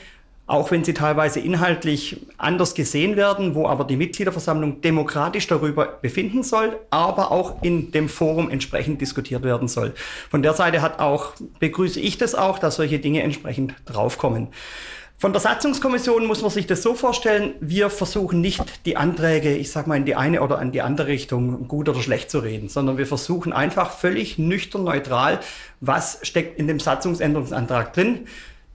auch 0.50 0.72
wenn 0.72 0.82
sie 0.82 0.94
teilweise 0.94 1.38
inhaltlich 1.38 2.26
anders 2.36 2.74
gesehen 2.74 3.14
werden, 3.16 3.54
wo 3.54 3.68
aber 3.68 3.84
die 3.84 3.96
Mitgliederversammlung 3.96 4.80
demokratisch 4.80 5.46
darüber 5.46 5.86
befinden 6.02 6.42
soll, 6.42 6.76
aber 6.90 7.30
auch 7.30 7.62
in 7.62 7.92
dem 7.92 8.08
Forum 8.08 8.50
entsprechend 8.50 9.00
diskutiert 9.00 9.44
werden 9.44 9.68
soll. 9.68 9.94
Von 10.28 10.42
der 10.42 10.54
Seite 10.54 10.82
hat 10.82 10.98
auch, 10.98 11.34
begrüße 11.60 12.00
ich 12.00 12.18
das 12.18 12.34
auch, 12.34 12.58
dass 12.58 12.74
solche 12.76 12.98
Dinge 12.98 13.22
entsprechend 13.22 13.74
draufkommen. 13.84 14.48
Von 15.18 15.32
der 15.32 15.40
Satzungskommission 15.40 16.26
muss 16.26 16.42
man 16.42 16.50
sich 16.50 16.66
das 16.66 16.82
so 16.82 16.94
vorstellen, 16.94 17.52
wir 17.60 17.88
versuchen 17.88 18.40
nicht 18.40 18.64
die 18.86 18.96
Anträge, 18.96 19.54
ich 19.54 19.70
sag 19.70 19.86
mal, 19.86 19.96
in 19.96 20.06
die 20.06 20.16
eine 20.16 20.40
oder 20.40 20.60
in 20.62 20.72
die 20.72 20.80
andere 20.80 21.08
Richtung 21.08 21.68
gut 21.68 21.88
oder 21.90 22.00
schlecht 22.00 22.30
zu 22.30 22.40
reden, 22.40 22.68
sondern 22.70 22.98
wir 22.98 23.06
versuchen 23.06 23.52
einfach 23.52 23.92
völlig 23.92 24.38
nüchtern 24.38 24.82
neutral, 24.82 25.38
was 25.80 26.18
steckt 26.22 26.58
in 26.58 26.66
dem 26.66 26.80
Satzungsänderungsantrag 26.80 27.92
drin, 27.92 28.26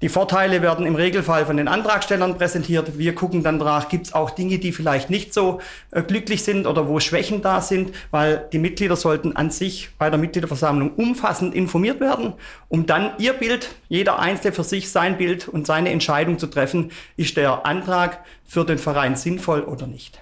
Die 0.05 0.09
Vorteile 0.09 0.61
werden 0.61 0.85
im 0.85 0.93
Regelfall 0.93 1.47
von 1.47 1.57
den 1.57 1.67
Antragstellern 1.67 2.37
präsentiert. 2.37 2.99
Wir 2.99 3.15
gucken 3.15 3.41
dann 3.41 3.57
nach, 3.57 3.89
gibt 3.89 4.05
es 4.05 4.13
auch 4.13 4.29
Dinge, 4.29 4.59
die 4.59 4.71
vielleicht 4.71 5.09
nicht 5.09 5.33
so 5.33 5.61
äh, 5.89 6.03
glücklich 6.03 6.43
sind 6.43 6.67
oder 6.67 6.87
wo 6.87 6.99
Schwächen 6.99 7.41
da 7.41 7.59
sind, 7.59 7.91
weil 8.11 8.47
die 8.53 8.59
Mitglieder 8.59 8.97
sollten 8.97 9.35
an 9.35 9.49
sich 9.49 9.89
bei 9.97 10.11
der 10.11 10.19
Mitgliederversammlung 10.19 10.91
umfassend 10.93 11.55
informiert 11.55 12.01
werden, 12.01 12.33
um 12.69 12.85
dann 12.85 13.13
ihr 13.17 13.33
Bild, 13.33 13.69
jeder 13.89 14.19
Einzelne 14.19 14.53
für 14.53 14.63
sich 14.63 14.91
sein 14.91 15.17
Bild 15.17 15.47
und 15.47 15.65
seine 15.65 15.89
Entscheidung 15.89 16.37
zu 16.37 16.45
treffen, 16.45 16.91
ist 17.17 17.35
der 17.35 17.65
Antrag 17.65 18.23
für 18.45 18.63
den 18.63 18.77
Verein 18.77 19.15
sinnvoll 19.15 19.61
oder 19.61 19.87
nicht. 19.87 20.21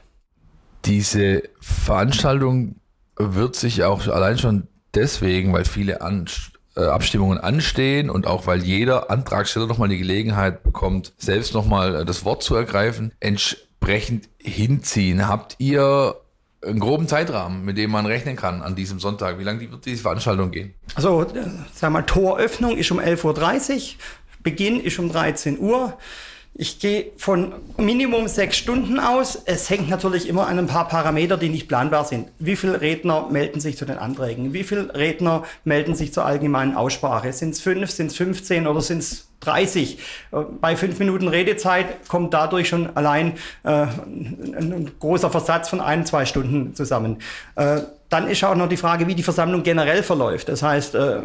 Diese 0.85 1.43
Veranstaltung 1.59 2.77
wird 3.17 3.57
sich 3.57 3.83
auch 3.83 4.07
allein 4.07 4.37
schon 4.37 4.69
deswegen, 4.95 5.51
weil 5.51 5.65
viele 5.65 5.99
An 5.99 6.25
äh, 6.25 6.52
Abstimmungen 6.81 7.37
anstehen 7.37 8.09
und 8.09 8.27
auch 8.27 8.47
weil 8.47 8.63
jeder 8.63 9.11
Antragsteller 9.11 9.67
nochmal 9.67 9.89
die 9.89 9.97
Gelegenheit 9.97 10.63
bekommt, 10.63 11.13
selbst 11.17 11.53
nochmal 11.53 11.95
äh, 11.95 12.05
das 12.05 12.25
Wort 12.25 12.43
zu 12.43 12.55
ergreifen, 12.55 13.11
entsprechend 13.19 14.29
hinziehen. 14.39 15.27
Habt 15.27 15.55
ihr 15.59 16.15
einen 16.65 16.79
groben 16.79 17.07
Zeitrahmen, 17.07 17.65
mit 17.65 17.77
dem 17.77 17.91
man 17.91 18.05
rechnen 18.05 18.35
kann 18.35 18.61
an 18.61 18.75
diesem 18.75 18.99
Sonntag? 18.99 19.37
Wie 19.37 19.43
lange 19.43 19.59
wird 19.59 19.85
diese 19.85 20.01
Veranstaltung 20.01 20.51
gehen? 20.51 20.73
Also, 20.95 21.21
äh, 21.23 21.27
sag 21.73 21.91
mal, 21.91 22.03
Toröffnung 22.03 22.77
ist 22.77 22.91
um 22.91 22.99
11.30 22.99 23.73
Uhr, 23.75 23.81
Beginn 24.41 24.79
ist 24.79 24.99
um 24.99 25.09
13 25.11 25.59
Uhr. 25.59 25.97
Ich 26.55 26.79
gehe 26.79 27.11
von 27.17 27.51
Minimum 27.77 28.27
sechs 28.27 28.57
Stunden 28.57 28.99
aus. 28.99 29.41
Es 29.45 29.71
hängt 29.71 29.89
natürlich 29.89 30.29
immer 30.29 30.45
an 30.45 30.59
ein 30.59 30.67
paar 30.67 30.87
Parameter, 30.87 31.35
die 31.35 31.49
nicht 31.49 31.67
planbar 31.67 32.05
sind. 32.05 32.27
Wie 32.37 32.55
viele 32.55 32.79
Redner 32.79 33.27
melden 33.31 33.59
sich 33.59 33.75
zu 33.75 33.85
den 33.85 33.97
Anträgen? 33.97 34.53
Wie 34.53 34.63
viele 34.63 34.93
Redner 34.93 35.45
melden 35.63 35.95
sich 35.95 36.13
zur 36.13 36.25
allgemeinen 36.25 36.75
Aussprache? 36.75 37.33
Sind 37.33 37.55
es 37.55 37.61
fünf, 37.61 37.89
sind 37.89 38.11
es 38.11 38.17
15 38.17 38.67
oder 38.67 38.81
sind 38.81 38.99
es 38.99 39.29
30. 39.39 39.97
Bei 40.61 40.75
fünf 40.75 40.99
Minuten 40.99 41.27
Redezeit 41.27 42.07
kommt 42.07 42.35
dadurch 42.35 42.69
schon 42.69 42.95
allein 42.95 43.33
äh, 43.63 43.87
ein, 43.87 44.91
großer 44.99 45.31
Versatz 45.31 45.69
von 45.69 45.81
ein, 45.81 46.05
zwei 46.05 46.25
Stunden 46.25 46.75
zusammen. 46.75 47.17
Äh, 47.55 47.81
dann 48.13 48.27
ist 48.27 48.43
auch 48.43 48.53
noch 48.53 48.69
die 48.69 48.77
Frage, 48.77 49.07
wie 49.07 49.15
die 49.15 49.23
Versammlung 49.23 49.63
generell 49.63 50.03
verläuft. 50.03 50.47
Das 50.47 50.61
heißt, 50.61 50.93
äh, 50.93 51.17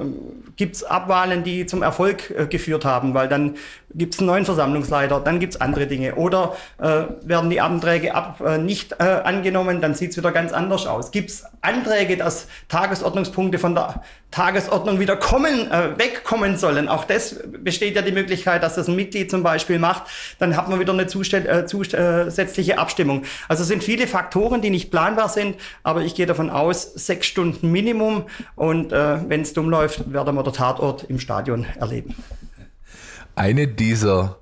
gibt 0.57 0.77
es 0.77 0.85
Abwahlen, 0.85 1.44
die 1.44 1.66
zum 1.66 1.83
Erfolg 1.83 2.31
äh, 2.31 2.46
geführt 2.46 2.87
haben, 2.87 3.12
weil 3.12 3.29
dann 3.29 3.57
gibt 3.94 4.14
es 4.14 4.20
einen 4.20 4.29
neuen 4.29 4.44
Versammlungsleiter, 4.44 5.20
dann 5.20 5.38
gibt 5.38 5.55
es 5.55 5.61
andere 5.61 5.87
Dinge. 5.87 6.14
Oder 6.14 6.57
äh, 6.79 7.03
werden 7.22 7.51
die 7.51 7.61
Anträge 7.61 8.14
ab, 8.14 8.40
äh, 8.40 8.57
nicht 8.57 8.96
äh, 9.01 9.05
angenommen, 9.05 9.81
dann 9.83 9.94
sieht 9.94 10.12
es 10.12 10.16
wieder 10.16 10.33
ganz 10.33 10.53
anders 10.53 10.87
aus. 10.87 11.11
Gibt 11.11 11.31
es 11.31 11.44
Anträge, 11.61 12.16
dass 12.16 12.48
Tagesordnungspunkte 12.68 13.59
von 13.59 13.74
der 13.74 14.03
Tagesordnung 14.31 15.01
wieder 15.01 15.16
kommen, 15.16 15.70
äh, 15.70 15.98
wegkommen 15.98 16.57
sollen? 16.57 16.88
Auch 16.88 17.05
das 17.05 17.37
besteht 17.62 17.96
ja 17.96 18.03
die 18.03 18.12
Möglichkeit, 18.12 18.62
dass 18.62 18.74
das 18.74 18.88
ein 18.88 18.96
Mitglied 18.96 19.31
zum 19.31 19.42
Beispiel 19.42 19.79
macht. 19.79 20.05
Dann 20.38 20.57
hat 20.57 20.68
man 20.68 20.81
wieder 20.81 20.92
eine 20.92 21.07
zusätzliche 21.07 22.79
Abstimmung. 22.79 23.24
Also 23.48 23.62
es 23.62 23.68
sind 23.68 23.83
viele 23.83 24.07
Faktoren, 24.07 24.61
die 24.61 24.70
nicht 24.70 24.90
planbar 24.90 25.29
sind, 25.29 25.57
aber 25.83 26.03
ich 26.03 26.14
gehe 26.14 26.27
davon 26.27 26.51
aus, 26.51 26.78
aus 26.79 26.93
sechs 26.95 27.27
Stunden 27.27 27.71
Minimum. 27.71 28.25
Und 28.55 28.93
äh, 28.93 29.29
wenn 29.29 29.43
es 29.43 29.53
dumm 29.53 29.69
läuft, 29.69 30.12
werden 30.12 30.35
wir 30.35 30.43
den 30.43 30.53
Tatort 30.53 31.05
im 31.05 31.19
Stadion 31.19 31.64
erleben. 31.79 32.14
Eine 33.35 33.69
dieser, 33.69 34.38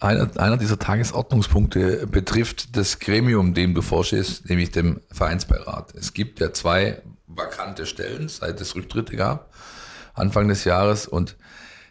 einer, 0.00 0.30
einer 0.40 0.56
dieser 0.56 0.78
Tagesordnungspunkte 0.78 2.06
betrifft 2.06 2.76
das 2.76 2.98
Gremium, 2.98 3.54
dem 3.54 3.74
du 3.74 3.82
vorstehst, 3.82 4.48
nämlich 4.48 4.70
dem 4.70 5.00
Vereinsbeirat. 5.10 5.94
Es 5.94 6.12
gibt 6.14 6.40
ja 6.40 6.52
zwei 6.52 7.02
vakante 7.26 7.86
Stellen, 7.86 8.28
seit 8.28 8.60
es 8.60 8.74
Rücktritte 8.74 9.16
gab, 9.16 9.52
Anfang 10.14 10.48
des 10.48 10.64
Jahres. 10.64 11.06
Und 11.06 11.36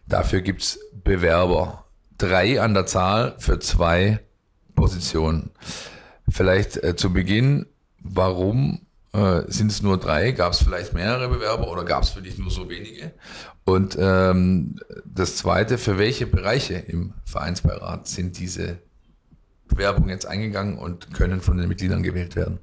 dafür 0.08 0.42
gibt 0.42 0.62
es 0.62 0.80
Bewerber. 1.04 1.86
Drei 2.18 2.62
an 2.62 2.74
der 2.74 2.86
Zahl 2.86 3.36
für 3.38 3.60
zwei 3.60 4.20
Positionen. 4.76 5.52
Vielleicht 6.30 6.84
äh, 6.84 6.96
zu 6.96 7.12
Beginn, 7.12 7.66
warum 8.02 8.82
äh, 9.13 9.41
sind 9.48 9.72
es 9.72 9.82
nur 9.82 9.98
drei? 9.98 10.32
Gab 10.32 10.54
es 10.54 10.63
vielleicht 10.63 10.93
mehrere 10.93 11.30
Bewerber 11.30 11.72
oder 11.72 11.84
gab 11.84 12.04
es 12.04 12.10
für 12.10 12.22
dich 12.22 12.38
nur 12.38 12.52
so 12.52 12.69
wenige? 12.69 13.12
Und 13.65 13.98
ähm, 14.00 14.80
das 15.06 15.38
Zweite, 15.38 15.78
für 15.78 15.98
welche 15.98 16.28
Bereiche 16.28 16.76
im 16.76 17.13
Vereinsbeirat 17.26 18.08
sind 18.08 18.39
diese 18.39 18.80
Bewerbungen 19.67 20.10
jetzt 20.10 20.26
eingegangen 20.26 20.78
und 20.78 21.13
können 21.13 21.41
von 21.41 21.58
den 21.58 21.67
Mitgliedern 21.67 22.04
gewählt 22.04 22.36
werden? 22.36 22.60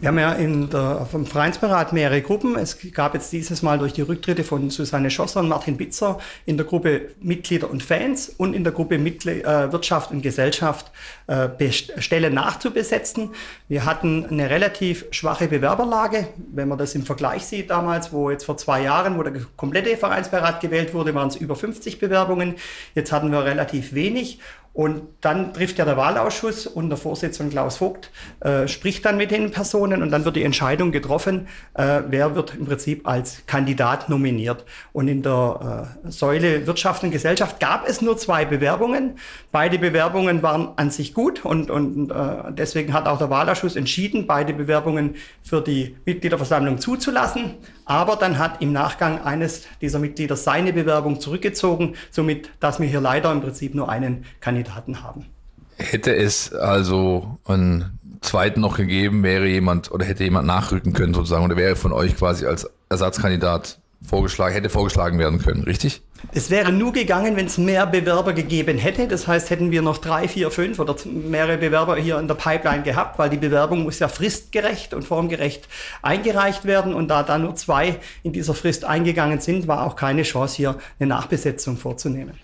Wir 0.00 0.08
haben 0.08 0.18
ja 0.18 0.32
in 0.32 0.70
der, 0.70 1.06
vom 1.10 1.26
Vereinsberat 1.26 1.92
mehrere 1.92 2.22
Gruppen. 2.22 2.56
Es 2.56 2.78
gab 2.92 3.14
jetzt 3.14 3.32
dieses 3.32 3.62
Mal 3.62 3.78
durch 3.78 3.92
die 3.92 4.02
Rücktritte 4.02 4.44
von 4.44 4.70
Susanne 4.70 5.10
Schosser 5.10 5.40
und 5.40 5.48
Martin 5.48 5.76
Bitzer 5.76 6.18
in 6.46 6.56
der 6.56 6.66
Gruppe 6.66 7.10
Mitglieder 7.20 7.70
und 7.70 7.82
Fans 7.82 8.28
und 8.28 8.54
in 8.54 8.64
der 8.64 8.72
Gruppe 8.72 8.98
Mitglied, 8.98 9.44
äh, 9.44 9.72
Wirtschaft 9.72 10.10
und 10.10 10.22
Gesellschaft 10.22 10.90
äh, 11.26 11.48
Stellen 11.70 12.34
nachzubesetzen. 12.34 13.30
Wir 13.68 13.84
hatten 13.84 14.26
eine 14.26 14.50
relativ 14.50 15.06
schwache 15.10 15.48
Bewerberlage. 15.48 16.28
Wenn 16.52 16.68
man 16.68 16.78
das 16.78 16.94
im 16.94 17.02
Vergleich 17.02 17.44
sieht 17.44 17.70
damals, 17.70 18.12
wo 18.12 18.30
jetzt 18.30 18.44
vor 18.44 18.56
zwei 18.56 18.82
Jahren, 18.82 19.18
wo 19.18 19.22
der 19.22 19.32
komplette 19.56 19.96
Vereinsberat 19.96 20.60
gewählt 20.60 20.94
wurde, 20.94 21.14
waren 21.14 21.28
es 21.28 21.36
über 21.36 21.56
50 21.56 21.98
Bewerbungen. 21.98 22.54
Jetzt 22.94 23.12
hatten 23.12 23.30
wir 23.32 23.44
relativ 23.44 23.94
wenig. 23.94 24.38
Und 24.78 25.02
dann 25.22 25.52
trifft 25.52 25.76
ja 25.78 25.84
der 25.84 25.96
Wahlausschuss 25.96 26.68
und 26.68 26.88
der 26.88 26.96
Vorsitzende 26.96 27.50
Klaus 27.50 27.78
Vogt 27.78 28.12
äh, 28.38 28.68
spricht 28.68 29.04
dann 29.04 29.16
mit 29.16 29.32
den 29.32 29.50
Personen 29.50 30.04
und 30.04 30.12
dann 30.12 30.24
wird 30.24 30.36
die 30.36 30.44
Entscheidung 30.44 30.92
getroffen, 30.92 31.48
äh, 31.74 32.02
wer 32.06 32.36
wird 32.36 32.54
im 32.54 32.64
Prinzip 32.64 33.04
als 33.04 33.44
Kandidat 33.46 34.08
nominiert. 34.08 34.64
Und 34.92 35.08
in 35.08 35.24
der 35.24 35.96
äh, 36.06 36.10
Säule 36.12 36.68
Wirtschaft 36.68 37.02
und 37.02 37.10
Gesellschaft 37.10 37.58
gab 37.58 37.88
es 37.88 38.02
nur 38.02 38.18
zwei 38.18 38.44
Bewerbungen. 38.44 39.18
Beide 39.50 39.80
Bewerbungen 39.80 40.44
waren 40.44 40.68
an 40.76 40.92
sich 40.92 41.12
gut 41.12 41.44
und, 41.44 41.72
und 41.72 42.12
äh, 42.12 42.52
deswegen 42.52 42.92
hat 42.92 43.08
auch 43.08 43.18
der 43.18 43.30
Wahlausschuss 43.30 43.74
entschieden, 43.74 44.28
beide 44.28 44.54
Bewerbungen 44.54 45.16
für 45.42 45.60
die 45.60 45.96
Mitgliederversammlung 46.04 46.78
zuzulassen. 46.78 47.56
Aber 47.88 48.16
dann 48.16 48.38
hat 48.38 48.60
im 48.60 48.72
Nachgang 48.72 49.22
eines 49.22 49.62
dieser 49.80 49.98
Mitglieder 49.98 50.36
seine 50.36 50.74
Bewerbung 50.74 51.20
zurückgezogen, 51.20 51.94
somit, 52.10 52.50
dass 52.60 52.78
wir 52.78 52.86
hier 52.86 53.00
leider 53.00 53.32
im 53.32 53.40
Prinzip 53.40 53.74
nur 53.74 53.88
einen 53.88 54.26
Kandidaten 54.40 55.02
haben. 55.02 55.24
Hätte 55.78 56.14
es 56.14 56.52
also 56.52 57.38
einen 57.46 57.98
zweiten 58.20 58.60
noch 58.60 58.76
gegeben, 58.76 59.22
wäre 59.22 59.46
jemand 59.48 59.90
oder 59.90 60.04
hätte 60.04 60.24
jemand 60.24 60.46
nachrücken 60.46 60.92
können 60.92 61.14
sozusagen 61.14 61.44
oder 61.44 61.56
wäre 61.56 61.76
von 61.76 61.92
euch 61.92 62.14
quasi 62.14 62.44
als 62.44 62.70
Ersatzkandidat 62.90 63.78
vorgeschlagen, 64.02 64.54
hätte 64.54 64.70
vorgeschlagen 64.70 65.18
werden 65.18 65.40
können, 65.40 65.64
richtig? 65.64 66.02
Es 66.32 66.50
wäre 66.50 66.72
nur 66.72 66.92
gegangen, 66.92 67.36
wenn 67.36 67.46
es 67.46 67.58
mehr 67.58 67.86
Bewerber 67.86 68.32
gegeben 68.32 68.78
hätte. 68.78 69.06
Das 69.06 69.26
heißt, 69.26 69.50
hätten 69.50 69.70
wir 69.70 69.82
noch 69.82 69.98
drei, 69.98 70.28
vier, 70.28 70.50
fünf 70.50 70.78
oder 70.78 70.96
mehrere 71.04 71.58
Bewerber 71.58 71.96
hier 71.96 72.18
in 72.18 72.26
der 72.26 72.34
Pipeline 72.34 72.82
gehabt, 72.82 73.18
weil 73.18 73.30
die 73.30 73.36
Bewerbung 73.36 73.82
muss 73.84 73.98
ja 73.98 74.08
fristgerecht 74.08 74.94
und 74.94 75.02
formgerecht 75.02 75.68
eingereicht 76.02 76.64
werden. 76.64 76.92
Und 76.94 77.08
da 77.08 77.22
da 77.22 77.38
nur 77.38 77.54
zwei 77.54 77.96
in 78.22 78.32
dieser 78.32 78.54
Frist 78.54 78.84
eingegangen 78.84 79.40
sind, 79.40 79.68
war 79.68 79.84
auch 79.84 79.96
keine 79.96 80.22
Chance, 80.22 80.56
hier 80.56 80.76
eine 80.98 81.08
Nachbesetzung 81.08 81.76
vorzunehmen. 81.76 82.34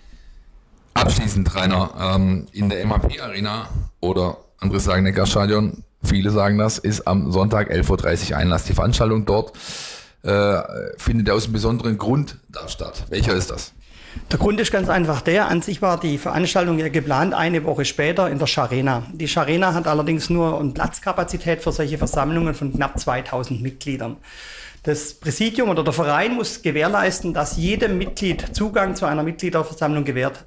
Abschließend, 0.93 1.53
Rainer, 1.55 2.15
ähm, 2.15 2.47
in 2.53 2.69
der 2.69 2.85
MAP-Arena 2.85 3.67
oder 3.99 4.37
andere 4.59 4.79
sagen 4.79 5.03
Neckarstadion, 5.03 5.83
viele 6.01 6.31
sagen 6.31 6.57
das, 6.57 6.77
ist 6.77 7.05
am 7.07 7.31
Sonntag 7.31 7.69
11.30 7.71 8.31
Uhr 8.31 8.37
Einlass. 8.37 8.63
Die 8.63 8.73
Veranstaltung 8.73 9.25
dort 9.25 9.51
äh, 10.25 10.63
findet 10.97 11.29
aus 11.29 11.45
einem 11.45 11.53
besonderen 11.53 11.97
Grund 11.97 12.37
da 12.49 12.67
statt. 12.67 13.05
Welcher 13.09 13.33
ist 13.33 13.51
das? 13.51 13.73
Der 14.31 14.39
Grund 14.39 14.59
ist 14.59 14.71
ganz 14.71 14.89
einfach 14.89 15.21
der, 15.21 15.49
an 15.49 15.61
sich 15.61 15.81
war 15.81 15.99
die 15.99 16.17
Veranstaltung 16.17 16.79
ja 16.79 16.87
geplant 16.87 17.33
eine 17.33 17.63
Woche 17.65 17.85
später 17.85 18.29
in 18.29 18.39
der 18.39 18.47
Scharena. 18.47 19.03
Die 19.13 19.27
Scharena 19.27 19.73
hat 19.73 19.87
allerdings 19.87 20.29
nur 20.29 20.59
eine 20.59 20.71
Platzkapazität 20.71 21.61
für 21.61 21.71
solche 21.71 21.97
Versammlungen 21.97 22.53
von 22.53 22.73
knapp 22.73 22.97
2000 22.97 23.61
Mitgliedern. 23.61 24.17
Das 24.83 25.15
Präsidium 25.15 25.69
oder 25.69 25.83
der 25.83 25.93
Verein 25.93 26.35
muss 26.35 26.61
gewährleisten, 26.61 27.33
dass 27.33 27.57
jedem 27.57 27.97
Mitglied 27.97 28.55
Zugang 28.55 28.95
zu 28.95 29.05
einer 29.05 29.23
Mitgliederversammlung 29.23 30.05
gewährt 30.05 30.45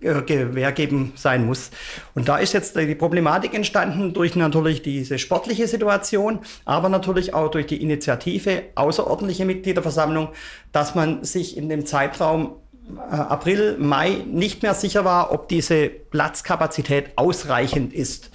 äh, 0.00 0.22
Gewähr 0.22 0.72
geben 0.72 1.12
sein 1.16 1.46
muss. 1.46 1.70
Und 2.14 2.28
da 2.28 2.38
ist 2.38 2.52
jetzt 2.52 2.76
die 2.76 2.94
Problematik 2.94 3.54
entstanden 3.54 4.12
durch 4.12 4.36
natürlich 4.36 4.82
diese 4.82 5.18
sportliche 5.18 5.66
Situation, 5.66 6.40
aber 6.64 6.88
natürlich 6.88 7.34
auch 7.34 7.50
durch 7.50 7.66
die 7.66 7.82
Initiative 7.82 8.64
außerordentliche 8.74 9.44
Mitgliederversammlung, 9.44 10.28
dass 10.72 10.94
man 10.94 11.24
sich 11.24 11.56
in 11.56 11.68
dem 11.68 11.86
Zeitraum 11.86 12.56
äh, 12.88 13.14
April, 13.14 13.76
Mai 13.78 14.22
nicht 14.26 14.62
mehr 14.62 14.74
sicher 14.74 15.04
war, 15.04 15.32
ob 15.32 15.48
diese 15.48 15.88
Platzkapazität 15.88 17.10
ausreichend 17.16 17.92
ist. 17.92 18.30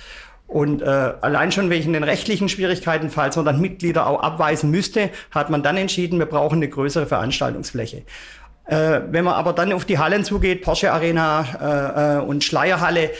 Und 0.47 0.81
äh, 0.81 0.85
allein 0.85 1.53
schon 1.53 1.69
wegen 1.69 1.93
den 1.93 2.03
rechtlichen 2.03 2.49
Schwierigkeiten, 2.49 3.09
falls 3.09 3.37
man 3.37 3.45
dann 3.45 3.61
Mitglieder 3.61 4.05
auch 4.05 4.21
abweisen 4.21 4.69
müsste, 4.69 5.09
hat 5.31 5.49
man 5.49 5.63
dann 5.63 5.77
entschieden, 5.77 6.19
wir 6.19 6.25
brauchen 6.25 6.57
eine 6.57 6.67
größere 6.67 7.05
Veranstaltungsfläche. 7.05 8.03
Äh, 8.65 9.01
wenn 9.09 9.25
man 9.25 9.33
aber 9.33 9.53
dann 9.53 9.73
auf 9.73 9.85
die 9.85 9.97
Hallen 9.97 10.23
zugeht, 10.23 10.61
Porsche 10.61 10.91
Arena 10.91 12.19
äh, 12.19 12.19
äh, 12.19 12.21
und 12.21 12.43
Schleierhalle, 12.43 13.11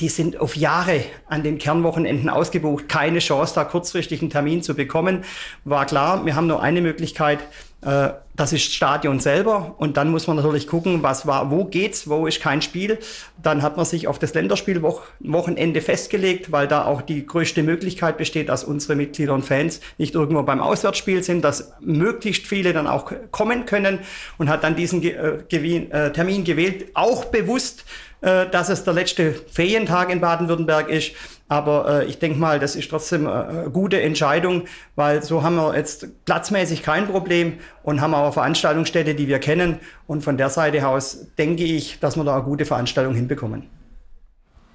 die 0.00 0.08
sind 0.08 0.40
auf 0.40 0.56
Jahre 0.56 1.04
an 1.28 1.42
den 1.42 1.58
Kernwochenenden 1.58 2.28
ausgebucht. 2.28 2.88
Keine 2.88 3.20
Chance, 3.20 3.54
da 3.54 3.64
kurzfristig 3.64 4.20
einen 4.20 4.30
Termin 4.30 4.62
zu 4.62 4.74
bekommen. 4.74 5.24
War 5.64 5.86
klar, 5.86 6.24
wir 6.26 6.34
haben 6.36 6.46
nur 6.46 6.62
eine 6.62 6.80
Möglichkeit, 6.80 7.38
äh, 7.82 8.10
das 8.38 8.52
ist 8.52 8.72
Stadion 8.72 9.18
selber 9.18 9.74
und 9.78 9.96
dann 9.96 10.10
muss 10.10 10.28
man 10.28 10.36
natürlich 10.36 10.68
gucken, 10.68 11.02
was 11.02 11.26
war, 11.26 11.50
wo 11.50 11.64
geht's, 11.64 12.08
wo 12.08 12.24
ist 12.28 12.40
kein 12.40 12.62
Spiel. 12.62 12.98
Dann 13.42 13.62
hat 13.62 13.76
man 13.76 13.84
sich 13.84 14.06
auf 14.06 14.20
das 14.20 14.32
Länderspielwochenende 14.32 15.80
festgelegt, 15.80 16.52
weil 16.52 16.68
da 16.68 16.84
auch 16.84 17.02
die 17.02 17.26
größte 17.26 17.64
Möglichkeit 17.64 18.16
besteht, 18.16 18.48
dass 18.48 18.62
unsere 18.62 18.94
Mitglieder 18.94 19.34
und 19.34 19.44
Fans 19.44 19.80
nicht 19.98 20.14
irgendwo 20.14 20.44
beim 20.44 20.60
Auswärtsspiel 20.60 21.24
sind, 21.24 21.42
dass 21.42 21.72
möglichst 21.80 22.46
viele 22.46 22.72
dann 22.72 22.86
auch 22.86 23.12
kommen 23.32 23.66
können 23.66 23.98
und 24.38 24.48
hat 24.48 24.62
dann 24.62 24.76
diesen 24.76 25.02
äh, 25.02 25.40
äh, 25.40 26.12
Termin 26.12 26.44
gewählt, 26.44 26.92
auch 26.94 27.24
bewusst, 27.26 27.84
dass 28.20 28.68
es 28.68 28.82
der 28.82 28.94
letzte 28.94 29.32
Ferientag 29.32 30.10
in 30.10 30.20
Baden-Württemberg 30.20 30.88
ist 30.88 31.12
aber 31.48 32.02
äh, 32.02 32.04
ich 32.04 32.18
denke 32.18 32.38
mal, 32.38 32.58
das 32.58 32.76
ist 32.76 32.90
trotzdem 32.90 33.26
äh, 33.26 33.30
eine 33.30 33.70
gute 33.70 34.00
Entscheidung, 34.00 34.64
weil 34.96 35.22
so 35.22 35.42
haben 35.42 35.56
wir 35.56 35.74
jetzt 35.74 36.24
platzmäßig 36.26 36.82
kein 36.82 37.08
Problem 37.08 37.54
und 37.82 38.00
haben 38.00 38.14
auch 38.14 38.32
Veranstaltungsstätte, 38.32 39.14
die 39.14 39.28
wir 39.28 39.38
kennen. 39.38 39.78
Und 40.06 40.22
von 40.22 40.36
der 40.36 40.50
Seite 40.50 40.86
aus 40.86 41.26
denke 41.38 41.64
ich, 41.64 41.98
dass 42.00 42.16
wir 42.16 42.24
da 42.24 42.34
eine 42.34 42.44
gute 42.44 42.66
Veranstaltung 42.66 43.14
hinbekommen. 43.14 43.64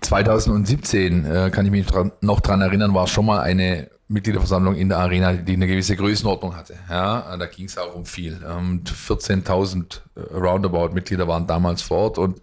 2017, 0.02 1.26
äh, 1.26 1.50
kann 1.52 1.66
ich 1.66 1.72
mich 1.72 1.86
dran, 1.86 2.12
noch 2.22 2.42
dran 2.42 2.62
erinnern, 2.62 2.94
war 2.94 3.08
schon 3.08 3.26
mal 3.26 3.40
eine 3.40 3.90
Mitgliederversammlung 4.08 4.76
in 4.76 4.90
der 4.90 4.98
Arena, 5.00 5.34
die 5.34 5.54
eine 5.54 5.68
gewisse 5.68 5.96
Größenordnung 5.96 6.56
hatte. 6.56 6.76
Ja, 6.90 7.38
da 7.38 7.46
ging 7.46 7.66
es 7.66 7.78
auch 7.78 7.96
um 7.96 8.06
viel. 8.06 8.40
Ähm, 8.48 8.84
14.000 8.84 10.02
äh, 10.16 10.20
Roundabout 10.36 10.94
Mitglieder 10.94 11.28
waren 11.28 11.48
damals 11.48 11.82
vor 11.82 11.98
Ort 11.98 12.18
und 12.18 12.42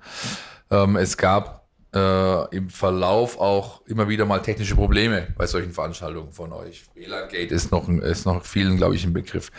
ähm, 0.71 0.97
es 0.97 1.16
gab 1.16 1.60
äh, 1.94 2.57
im 2.57 2.70
Verlauf 2.70 3.38
auch 3.38 3.85
immer 3.87 4.09
wieder 4.09 4.24
mal 4.24 4.40
technische 4.40 4.76
Probleme 4.76 5.29
bei 5.37 5.46
solchen 5.46 5.72
Veranstaltungen 5.72 6.33
von 6.33 6.53
euch. 6.53 6.85
WLAN-Gate 6.94 7.50
ist 7.50 7.72
noch, 7.72 7.88
ist 7.88 8.26
noch 8.26 8.44
vielen, 8.44 8.76
glaube 8.76 8.94
ich, 8.94 9.05
ein 9.05 9.12
Begriff. 9.12 9.50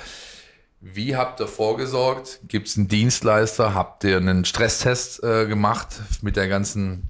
Wie 0.79 1.15
habt 1.15 1.39
ihr 1.39 1.47
vorgesorgt? 1.47 2.39
Gibt 2.47 2.67
es 2.67 2.77
einen 2.77 2.87
Dienstleister? 2.87 3.75
Habt 3.75 4.03
ihr 4.03 4.17
einen 4.17 4.45
Stresstest 4.45 5.23
äh, 5.23 5.45
gemacht 5.45 6.01
mit 6.21 6.35
der 6.35 6.47
ganzen, 6.47 7.09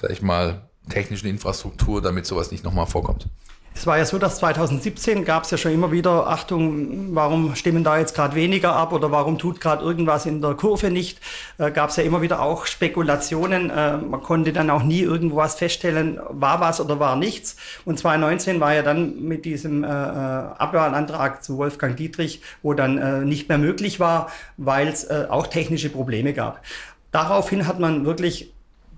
sag 0.00 0.10
ich 0.10 0.22
mal, 0.22 0.68
technischen 0.88 1.28
Infrastruktur, 1.28 2.02
damit 2.02 2.26
sowas 2.26 2.50
nicht 2.50 2.64
nochmal 2.64 2.86
vorkommt? 2.86 3.28
Es 3.74 3.86
war 3.86 3.96
ja 3.96 4.04
so, 4.04 4.18
dass 4.18 4.36
2017 4.36 5.24
gab 5.24 5.44
es 5.44 5.50
ja 5.50 5.56
schon 5.56 5.72
immer 5.72 5.90
wieder, 5.90 6.26
Achtung, 6.28 7.14
warum 7.14 7.56
stimmen 7.56 7.82
da 7.82 7.98
jetzt 7.98 8.14
gerade 8.14 8.34
weniger 8.34 8.76
ab 8.76 8.92
oder 8.92 9.10
warum 9.10 9.38
tut 9.38 9.60
gerade 9.60 9.82
irgendwas 9.82 10.26
in 10.26 10.42
der 10.42 10.54
Kurve 10.54 10.90
nicht, 10.90 11.18
äh, 11.58 11.70
gab 11.70 11.90
es 11.90 11.96
ja 11.96 12.02
immer 12.02 12.22
wieder 12.22 12.42
auch 12.42 12.66
Spekulationen. 12.66 13.70
Äh, 13.70 13.96
man 13.96 14.22
konnte 14.22 14.52
dann 14.52 14.68
auch 14.68 14.82
nie 14.82 15.00
irgendwo 15.00 15.36
was 15.36 15.54
feststellen, 15.54 16.20
war 16.28 16.60
was 16.60 16.80
oder 16.80 17.00
war 17.00 17.16
nichts. 17.16 17.56
Und 17.84 17.98
2019 17.98 18.60
war 18.60 18.74
ja 18.74 18.82
dann 18.82 19.22
mit 19.22 19.44
diesem 19.46 19.84
äh, 19.84 19.88
äh, 19.88 19.90
Abwahlantrag 19.90 21.42
zu 21.42 21.56
Wolfgang 21.56 21.96
Dietrich, 21.96 22.42
wo 22.62 22.74
dann 22.74 22.98
äh, 22.98 23.20
nicht 23.24 23.48
mehr 23.48 23.58
möglich 23.58 23.98
war, 23.98 24.30
weil 24.58 24.88
es 24.88 25.04
äh, 25.04 25.26
auch 25.28 25.46
technische 25.46 25.88
Probleme 25.88 26.34
gab. 26.34 26.62
Daraufhin 27.10 27.66
hat 27.66 27.80
man 27.80 28.04
wirklich 28.04 28.52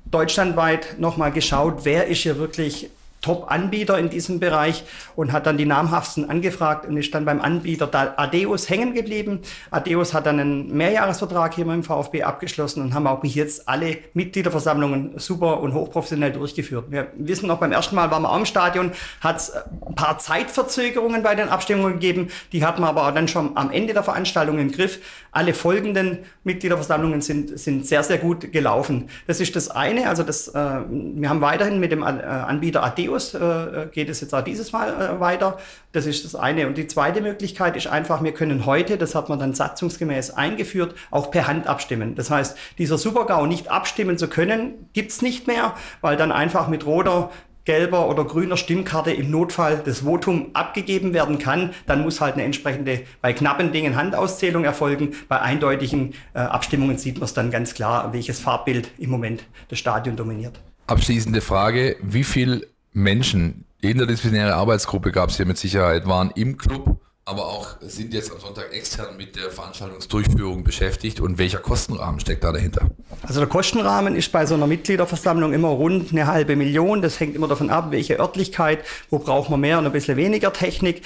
deutschlandweit 0.07 0.97
nochmal 0.99 1.33
geschaut, 1.33 1.85
wer 1.85 2.07
ist 2.09 2.19
hier 2.19 2.39
wirklich 2.39 2.91
Top-Anbieter 3.25 3.99
in 3.99 4.11
diesem 4.11 4.39
Bereich 4.39 4.85
und 5.17 5.33
hat 5.33 5.47
dann 5.47 5.57
die 5.57 5.65
namhaftesten 5.65 6.29
angefragt 6.29 6.87
und 6.87 6.99
ist 6.99 7.15
dann 7.15 7.25
beim 7.25 7.41
Anbieter 7.41 7.89
Adeus 8.19 8.69
hängen 8.69 8.93
geblieben. 8.93 9.41
Adeus 9.71 10.13
hat 10.13 10.27
dann 10.27 10.39
einen 10.39 10.77
Mehrjahresvertrag 10.77 11.55
hier 11.55 11.65
dem 11.65 11.83
VfB 11.83 12.23
abgeschlossen 12.23 12.83
und 12.83 12.93
haben 12.93 13.07
auch 13.07 13.21
bis 13.21 13.35
jetzt 13.35 13.67
alle 13.67 13.97
Mitgliederversammlungen 14.13 15.19
super 15.19 15.61
und 15.61 15.73
hochprofessionell 15.73 16.33
durchgeführt. 16.33 16.91
Wir 16.91 17.07
wissen 17.17 17.47
noch, 17.47 17.61
beim 17.61 17.73
ersten 17.73 17.97
Mal 17.97 18.11
waren 18.11 18.25
wir 18.25 18.37
im 18.37 18.45
Stadion, 18.45 18.93
hat 19.23 19.37
es 19.39 19.53
ein 19.55 19.95
paar 19.95 20.19
Zeitverzögerungen 20.19 21.23
bei 21.23 21.35
den 21.35 21.49
Abstimmungen 21.49 21.95
gegeben. 21.95 22.29
Die 22.53 22.63
hatten 22.63 22.83
wir 22.83 22.89
aber 22.89 23.11
dann 23.13 23.27
schon 23.27 23.57
am 23.57 23.71
Ende 23.71 23.95
der 23.95 24.03
Veranstaltung 24.03 24.59
im 24.59 24.71
Griff. 24.71 24.99
Alle 25.33 25.55
folgenden 25.55 26.19
Mitgliederversammlungen 26.45 27.23
sind, 27.23 27.59
sind 27.59 27.87
sehr, 27.87 28.03
sehr 28.03 28.19
gut 28.19 28.53
gelaufen. 28.53 29.09
Das 29.27 29.41
ist 29.41 29.57
das 29.57 29.71
eine. 29.71 30.09
Also 30.09 30.23
das, 30.23 30.49
äh, 30.49 30.53
wir 30.55 31.31
haben 31.31 31.41
weiterhin 31.41 31.81
mit 31.81 31.91
dem 31.91 32.03
äh, 32.03 32.05
Anbieter 32.05 32.85
Adeus 32.85 33.14
Matthäus 33.15 33.35
äh, 33.35 33.87
geht 33.93 34.09
es 34.09 34.21
jetzt 34.21 34.35
auch 34.35 34.43
dieses 34.43 34.73
Mal 34.73 34.89
äh, 34.89 35.21
weiter. 35.21 35.59
Das 35.93 36.07
ist 36.07 36.25
das 36.25 36.35
eine. 36.35 36.67
Und 36.67 36.77
die 36.77 36.87
zweite 36.87 37.21
Möglichkeit 37.21 37.77
ist 37.77 37.87
einfach, 37.87 38.23
wir 38.23 38.33
können 38.33 38.67
heute, 38.67 38.99
das 38.99 39.15
hat 39.15 39.29
man 39.29 39.39
dann 39.39 39.55
satzungsgemäß 39.55 40.31
eingeführt, 40.31 40.95
auch 41.11 41.31
per 41.31 41.47
Hand 41.47 41.67
abstimmen. 41.67 42.15
Das 42.15 42.31
heißt, 42.31 42.57
dieser 42.79 42.99
Supergau 42.99 43.47
nicht 43.47 43.71
abstimmen 43.71 44.19
zu 44.19 44.29
können, 44.29 44.89
gibt 44.93 45.13
es 45.13 45.23
nicht 45.23 45.47
mehr, 45.47 45.75
weil 46.01 46.17
dann 46.17 46.33
einfach 46.33 46.69
mit 46.69 46.87
roter 46.87 47.31
gelber 47.65 48.11
oder 48.11 48.25
grüner 48.25 48.59
Stimmkarte 48.59 49.11
im 49.11 49.31
Notfall 49.31 49.81
das 49.83 50.01
Votum 50.01 50.51
abgegeben 50.53 51.15
werden 51.15 51.39
kann, 51.39 51.71
dann 51.87 52.03
muss 52.03 52.21
halt 52.21 52.35
eine 52.35 52.43
entsprechende, 52.43 53.05
bei 53.23 53.33
knappen 53.33 53.73
Dingen 53.73 53.97
Handauszählung 53.97 54.65
erfolgen. 54.65 55.15
Bei 55.29 55.41
eindeutigen 55.41 56.13
äh, 56.35 56.41
Abstimmungen 56.41 56.99
sieht 56.99 57.15
man 57.15 57.25
es 57.25 57.33
dann 57.33 57.51
ganz 57.51 57.73
klar, 57.73 58.13
welches 58.13 58.39
Farbbild 58.39 58.91
im 58.99 59.09
Moment 59.09 59.47
das 59.71 59.79
Stadion 59.79 60.15
dominiert. 60.15 60.61
Abschließende 60.89 61.41
Frage, 61.41 61.97
wie 62.03 62.25
viel 62.25 62.67
Menschen, 62.95 63.65
interdisziplinäre 63.81 64.55
Arbeitsgruppe 64.55 65.11
gab 65.11 65.31
es 65.31 65.37
hier 65.37 65.47
mit 65.47 65.59
Sicherheit, 65.59 66.07
waren 66.07 66.31
im 66.37 66.57
Club, 66.57 67.01
aber 67.25 67.47
auch 67.47 67.77
sind 67.81 68.15
jetzt 68.15 68.31
am 68.31 68.39
Sonntag 68.39 68.73
extern 68.73 69.17
mit 69.17 69.35
der 69.35 69.51
Veranstaltungsdurchführung 69.51 70.63
beschäftigt 70.63 71.21
und 71.21 71.37
welcher 71.37 71.59
Kostenrahmen 71.59 72.21
steckt 72.21 72.45
da 72.45 72.53
dahinter? 72.53 72.89
Also 73.23 73.41
der 73.41 73.49
Kostenrahmen 73.49 74.15
ist 74.15 74.31
bei 74.31 74.47
so 74.47 74.55
einer 74.55 74.69
Mitgliederversammlung 74.69 75.53
immer 75.53 75.69
rund 75.69 76.13
eine 76.13 76.29
halbe 76.29 76.55
Million. 76.55 77.03
Das 77.03 77.19
hängt 77.19 77.35
immer 77.35 77.49
davon 77.49 77.69
ab, 77.69 77.91
welche 77.91 78.21
Örtlichkeit, 78.21 78.85
wo 79.11 79.19
braucht 79.19 79.51
man 79.51 79.59
mehr 79.59 79.79
und 79.79 79.87
ein 79.87 79.93
bisschen 79.93 80.17
weniger 80.17 80.53
Technik. 80.53 81.03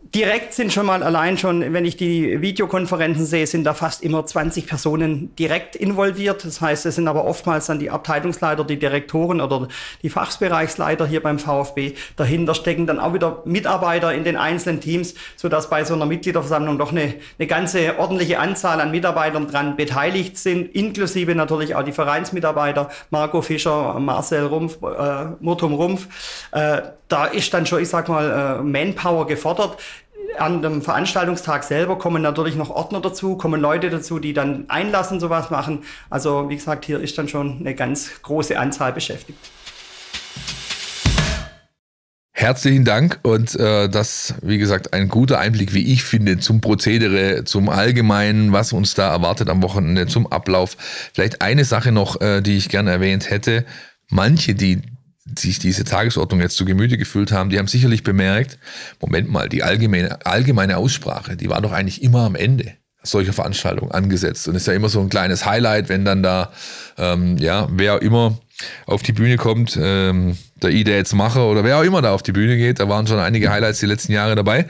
Direkt 0.00 0.54
sind 0.54 0.72
schon 0.72 0.86
mal 0.86 1.02
allein 1.02 1.36
schon, 1.36 1.74
wenn 1.74 1.84
ich 1.84 1.96
die 1.96 2.40
Videokonferenzen 2.40 3.26
sehe, 3.26 3.46
sind 3.46 3.64
da 3.64 3.74
fast 3.74 4.02
immer 4.02 4.24
20 4.24 4.66
Personen 4.66 5.34
direkt 5.36 5.76
involviert. 5.76 6.46
Das 6.46 6.62
heißt, 6.62 6.86
es 6.86 6.94
sind 6.94 7.08
aber 7.08 7.26
oftmals 7.26 7.66
dann 7.66 7.78
die 7.78 7.90
Abteilungsleiter, 7.90 8.64
die 8.64 8.78
Direktoren 8.78 9.42
oder 9.42 9.68
die 10.02 10.08
Fachbereichsleiter 10.08 11.06
hier 11.06 11.22
beim 11.22 11.38
VfB. 11.38 11.92
Dahinter 12.16 12.54
stecken 12.54 12.86
dann 12.86 13.00
auch 13.00 13.12
wieder 13.12 13.42
Mitarbeiter 13.44 14.14
in 14.14 14.24
den 14.24 14.36
einzelnen 14.36 14.80
Teams, 14.80 15.14
sodass 15.36 15.68
bei 15.68 15.84
so 15.84 15.92
einer 15.92 16.06
Mitgliederversammlung 16.06 16.78
doch 16.78 16.90
eine, 16.90 17.14
eine 17.38 17.46
ganze 17.46 17.98
ordentliche 17.98 18.38
Anzahl 18.38 18.80
an 18.80 18.90
Mitarbeitern 18.90 19.46
dran 19.46 19.76
beteiligt 19.76 20.38
sind, 20.38 20.74
inklusive 20.74 21.34
natürlich 21.34 21.74
auch 21.74 21.82
die 21.82 21.92
Vereinsmitarbeiter, 21.92 22.88
Marco 23.10 23.42
Fischer, 23.42 23.98
Marcel 24.00 24.46
Rumpf, 24.46 24.78
äh, 24.82 25.26
Murtum 25.40 25.74
Rumpf. 25.74 26.08
Äh, 26.52 26.80
da 27.08 27.24
ist 27.24 27.52
dann 27.54 27.66
schon, 27.66 27.82
ich 27.82 27.88
sag 27.88 28.08
mal, 28.08 28.60
äh, 28.60 28.62
Manpower 28.62 29.26
gefordert. 29.26 29.78
An 30.36 30.62
dem 30.62 30.82
Veranstaltungstag 30.82 31.64
selber 31.64 31.98
kommen 31.98 32.22
natürlich 32.22 32.54
noch 32.54 32.70
Ordner 32.70 33.00
dazu, 33.00 33.36
kommen 33.36 33.60
Leute 33.60 33.88
dazu, 33.88 34.18
die 34.18 34.32
dann 34.32 34.68
einlassen, 34.68 35.20
sowas 35.20 35.50
machen. 35.50 35.84
Also 36.10 36.48
wie 36.50 36.56
gesagt, 36.56 36.84
hier 36.84 37.00
ist 37.00 37.16
dann 37.16 37.28
schon 37.28 37.58
eine 37.60 37.74
ganz 37.74 38.22
große 38.22 38.58
Anzahl 38.58 38.92
beschäftigt. 38.92 39.38
Herzlichen 42.32 42.84
Dank 42.84 43.18
und 43.22 43.56
äh, 43.56 43.88
das, 43.88 44.34
wie 44.42 44.58
gesagt, 44.58 44.92
ein 44.92 45.08
guter 45.08 45.40
Einblick, 45.40 45.74
wie 45.74 45.92
ich 45.92 46.04
finde, 46.04 46.38
zum 46.38 46.60
Prozedere, 46.60 47.42
zum 47.42 47.68
Allgemeinen, 47.68 48.52
was 48.52 48.72
uns 48.72 48.94
da 48.94 49.10
erwartet 49.10 49.48
am 49.48 49.60
Wochenende, 49.60 50.06
zum 50.06 50.28
Ablauf. 50.28 50.76
Vielleicht 51.12 51.42
eine 51.42 51.64
Sache 51.64 51.90
noch, 51.90 52.20
äh, 52.20 52.40
die 52.40 52.56
ich 52.56 52.68
gerne 52.68 52.92
erwähnt 52.92 53.28
hätte. 53.28 53.64
Manche, 54.08 54.54
die 54.54 54.82
sich 55.36 55.58
diese 55.58 55.84
Tagesordnung 55.84 56.40
jetzt 56.40 56.56
zu 56.56 56.64
Gemüte 56.64 56.98
gefühlt 56.98 57.32
haben, 57.32 57.50
die 57.50 57.58
haben 57.58 57.68
sicherlich 57.68 58.02
bemerkt, 58.02 58.58
Moment 59.00 59.30
mal, 59.30 59.48
die 59.48 59.62
allgemeine, 59.62 60.24
allgemeine 60.24 60.76
Aussprache, 60.76 61.36
die 61.36 61.48
war 61.48 61.60
doch 61.60 61.72
eigentlich 61.72 62.02
immer 62.02 62.20
am 62.20 62.34
Ende 62.34 62.74
solcher 63.02 63.32
Veranstaltungen 63.32 63.92
angesetzt 63.92 64.48
und 64.48 64.54
ist 64.54 64.66
ja 64.66 64.72
immer 64.72 64.88
so 64.88 65.00
ein 65.00 65.08
kleines 65.08 65.46
Highlight, 65.46 65.88
wenn 65.88 66.04
dann 66.04 66.22
da, 66.22 66.52
ähm, 66.96 67.38
ja, 67.38 67.68
wer 67.70 68.02
immer 68.02 68.38
auf 68.86 69.02
die 69.02 69.12
Bühne 69.12 69.36
kommt, 69.36 69.78
ähm, 69.80 70.36
der 70.62 70.70
Ida 70.70 70.92
jetzt 70.92 71.14
Macher 71.14 71.46
oder 71.46 71.64
wer 71.64 71.78
auch 71.78 71.84
immer 71.84 72.02
da 72.02 72.12
auf 72.12 72.22
die 72.22 72.32
Bühne 72.32 72.56
geht, 72.56 72.80
da 72.80 72.88
waren 72.88 73.06
schon 73.06 73.20
einige 73.20 73.50
Highlights 73.50 73.80
die 73.80 73.86
letzten 73.86 74.12
Jahre 74.12 74.34
dabei. 74.34 74.66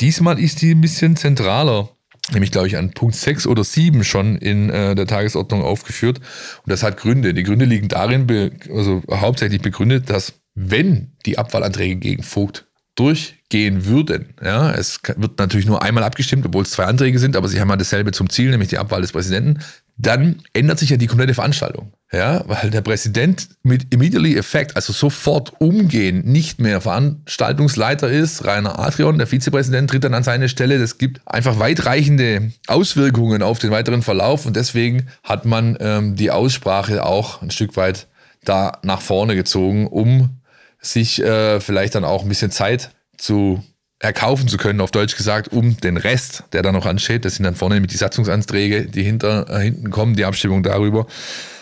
Diesmal 0.00 0.38
ist 0.38 0.62
die 0.62 0.74
ein 0.74 0.80
bisschen 0.80 1.16
zentraler 1.16 1.90
nämlich 2.32 2.50
glaube 2.50 2.68
ich 2.68 2.76
an 2.76 2.90
Punkt 2.92 3.14
6 3.14 3.46
oder 3.46 3.64
7 3.64 4.04
schon 4.04 4.36
in 4.36 4.70
äh, 4.70 4.94
der 4.94 5.06
Tagesordnung 5.06 5.62
aufgeführt. 5.62 6.18
Und 6.18 6.70
das 6.70 6.82
hat 6.82 6.96
Gründe. 6.96 7.34
Die 7.34 7.42
Gründe 7.42 7.64
liegen 7.64 7.88
darin, 7.88 8.26
also 8.70 9.02
hauptsächlich 9.10 9.60
begründet, 9.60 10.10
dass 10.10 10.34
wenn 10.54 11.12
die 11.26 11.38
Abwahlanträge 11.38 11.96
gegen 11.96 12.22
Vogt 12.22 12.66
durchgehen 12.96 13.86
würden, 13.86 14.34
ja, 14.44 14.72
es 14.72 15.00
wird 15.16 15.38
natürlich 15.38 15.66
nur 15.66 15.82
einmal 15.82 16.04
abgestimmt, 16.04 16.44
obwohl 16.44 16.64
es 16.64 16.70
zwei 16.70 16.84
Anträge 16.84 17.18
sind, 17.18 17.36
aber 17.36 17.48
sie 17.48 17.60
haben 17.60 17.70
ja 17.70 17.76
dasselbe 17.76 18.12
zum 18.12 18.28
Ziel, 18.28 18.50
nämlich 18.50 18.68
die 18.68 18.78
Abwahl 18.78 19.00
des 19.00 19.12
Präsidenten, 19.12 19.60
dann 20.02 20.42
ändert 20.52 20.78
sich 20.78 20.90
ja 20.90 20.96
die 20.96 21.06
komplette 21.06 21.34
Veranstaltung. 21.34 21.92
Ja, 22.12 22.42
weil 22.48 22.70
der 22.70 22.80
Präsident 22.80 23.50
mit 23.62 23.94
immediately 23.94 24.36
effect, 24.36 24.74
also 24.74 24.92
sofort 24.92 25.52
umgehen, 25.60 26.24
nicht 26.24 26.60
mehr 26.60 26.80
Veranstaltungsleiter 26.80 28.10
ist. 28.10 28.44
Rainer 28.44 28.80
Adrian, 28.80 29.18
der 29.18 29.28
Vizepräsident, 29.28 29.90
tritt 29.90 30.02
dann 30.02 30.14
an 30.14 30.24
seine 30.24 30.48
Stelle. 30.48 30.80
Das 30.80 30.98
gibt 30.98 31.20
einfach 31.24 31.60
weitreichende 31.60 32.50
Auswirkungen 32.66 33.42
auf 33.42 33.60
den 33.60 33.70
weiteren 33.70 34.02
Verlauf 34.02 34.44
und 34.44 34.56
deswegen 34.56 35.06
hat 35.22 35.44
man 35.44 35.76
ähm, 35.78 36.16
die 36.16 36.32
Aussprache 36.32 37.06
auch 37.06 37.42
ein 37.42 37.52
Stück 37.52 37.76
weit 37.76 38.08
da 38.44 38.78
nach 38.82 39.02
vorne 39.02 39.36
gezogen, 39.36 39.86
um 39.86 40.40
sich 40.80 41.22
äh, 41.22 41.60
vielleicht 41.60 41.94
dann 41.94 42.04
auch 42.04 42.22
ein 42.22 42.28
bisschen 42.28 42.50
Zeit 42.50 42.90
zu 43.18 43.62
erkaufen 44.00 44.48
zu 44.48 44.56
können, 44.56 44.80
auf 44.80 44.90
Deutsch 44.90 45.16
gesagt, 45.16 45.52
um 45.52 45.76
den 45.76 45.96
Rest, 45.96 46.44
der 46.52 46.62
da 46.62 46.72
noch 46.72 46.86
ansteht, 46.86 47.24
das 47.24 47.36
sind 47.36 47.44
dann 47.44 47.54
vorne 47.54 47.80
mit 47.80 47.92
die 47.92 47.98
Satzungsanträge, 47.98 48.86
die 48.86 49.02
hinter, 49.02 49.48
äh, 49.50 49.62
hinten 49.64 49.90
kommen, 49.90 50.16
die 50.16 50.24
Abstimmung 50.24 50.62
darüber, 50.62 51.06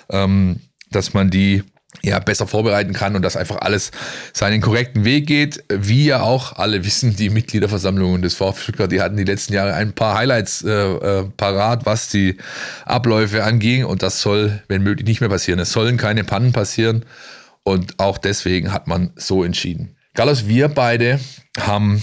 ähm, 0.08 0.60
dass 0.90 1.14
man 1.14 1.30
die 1.30 1.64
ja, 2.02 2.18
besser 2.20 2.46
vorbereiten 2.46 2.92
kann 2.92 3.16
und 3.16 3.22
dass 3.22 3.36
einfach 3.36 3.56
alles 3.60 3.90
seinen 4.32 4.60
korrekten 4.60 5.04
Weg 5.04 5.26
geht. 5.26 5.64
Wie 5.68 6.04
ja 6.04 6.20
auch 6.20 6.52
alle 6.52 6.84
wissen, 6.84 7.16
die 7.16 7.28
Mitgliederversammlungen 7.28 8.22
des 8.22 8.34
VfB 8.34 8.86
die 8.86 9.00
hatten 9.00 9.16
die 9.16 9.24
letzten 9.24 9.54
Jahre 9.54 9.74
ein 9.74 9.92
paar 9.92 10.16
Highlights 10.16 10.62
äh, 10.62 10.70
äh, 10.70 11.24
parat, 11.36 11.86
was 11.86 12.08
die 12.08 12.36
Abläufe 12.84 13.42
anging 13.42 13.84
und 13.84 14.02
das 14.02 14.20
soll, 14.20 14.62
wenn 14.68 14.82
möglich, 14.82 15.08
nicht 15.08 15.20
mehr 15.20 15.30
passieren. 15.30 15.58
Es 15.58 15.72
sollen 15.72 15.96
keine 15.96 16.22
Pannen 16.22 16.52
passieren 16.52 17.04
und 17.64 17.98
auch 17.98 18.18
deswegen 18.18 18.72
hat 18.72 18.86
man 18.86 19.10
so 19.16 19.42
entschieden. 19.42 19.96
Carlos, 20.14 20.46
wir 20.46 20.68
beide 20.68 21.18
haben 21.58 22.02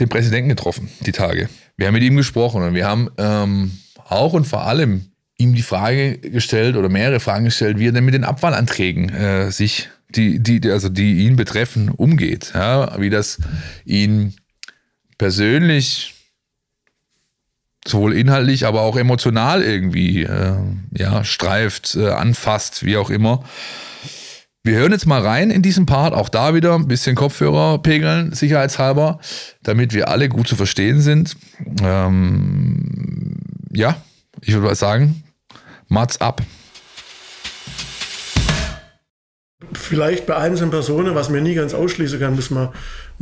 den 0.00 0.08
Präsidenten 0.08 0.48
getroffen, 0.48 0.88
die 1.00 1.12
Tage. 1.12 1.48
Wir 1.76 1.86
haben 1.86 1.94
mit 1.94 2.02
ihm 2.02 2.16
gesprochen 2.16 2.62
und 2.62 2.74
wir 2.74 2.86
haben 2.86 3.10
ähm, 3.18 3.78
auch 4.08 4.32
und 4.32 4.46
vor 4.46 4.62
allem 4.62 5.06
ihm 5.36 5.54
die 5.54 5.62
Frage 5.62 6.18
gestellt 6.18 6.76
oder 6.76 6.88
mehrere 6.88 7.20
Fragen 7.20 7.44
gestellt, 7.44 7.78
wie 7.78 7.88
er 7.88 7.92
denn 7.92 8.04
mit 8.04 8.14
den 8.14 8.24
Abwahlanträgen 8.24 9.08
äh, 9.10 9.50
sich, 9.50 9.88
die, 10.08 10.40
die, 10.40 10.70
also 10.70 10.88
die 10.88 11.18
ihn 11.26 11.36
betreffen, 11.36 11.88
umgeht. 11.88 12.52
Ja, 12.54 13.00
wie 13.00 13.10
das 13.10 13.38
ihn 13.84 14.34
persönlich 15.18 16.14
sowohl 17.86 18.14
inhaltlich, 18.14 18.66
aber 18.66 18.82
auch 18.82 18.96
emotional 18.96 19.62
irgendwie 19.62 20.22
äh, 20.22 20.56
ja, 20.96 21.24
streift, 21.24 21.96
äh, 21.96 22.08
anfasst, 22.08 22.84
wie 22.84 22.96
auch 22.96 23.10
immer. 23.10 23.44
Wir 24.66 24.78
hören 24.78 24.92
jetzt 24.92 25.06
mal 25.06 25.20
rein 25.20 25.50
in 25.50 25.60
diesen 25.60 25.84
Part, 25.84 26.14
auch 26.14 26.30
da 26.30 26.54
wieder 26.54 26.74
ein 26.74 26.88
bisschen 26.88 27.14
Kopfhörer 27.14 27.82
pegeln, 27.82 28.32
sicherheitshalber, 28.32 29.18
damit 29.62 29.92
wir 29.92 30.08
alle 30.08 30.30
gut 30.30 30.48
zu 30.48 30.56
verstehen 30.56 31.02
sind. 31.02 31.36
Ähm, 31.82 33.36
ja, 33.74 34.02
ich 34.40 34.54
würde 34.54 34.68
mal 34.68 34.74
sagen, 34.74 35.22
Mats 35.88 36.18
ab. 36.18 36.40
Vielleicht 39.74 40.24
bei 40.24 40.36
einzelnen 40.36 40.70
Personen, 40.70 41.14
was 41.14 41.28
man 41.28 41.42
nie 41.42 41.54
ganz 41.54 41.74
ausschließen 41.74 42.18
kann, 42.18 42.34
muss 42.34 42.48
man, 42.48 42.70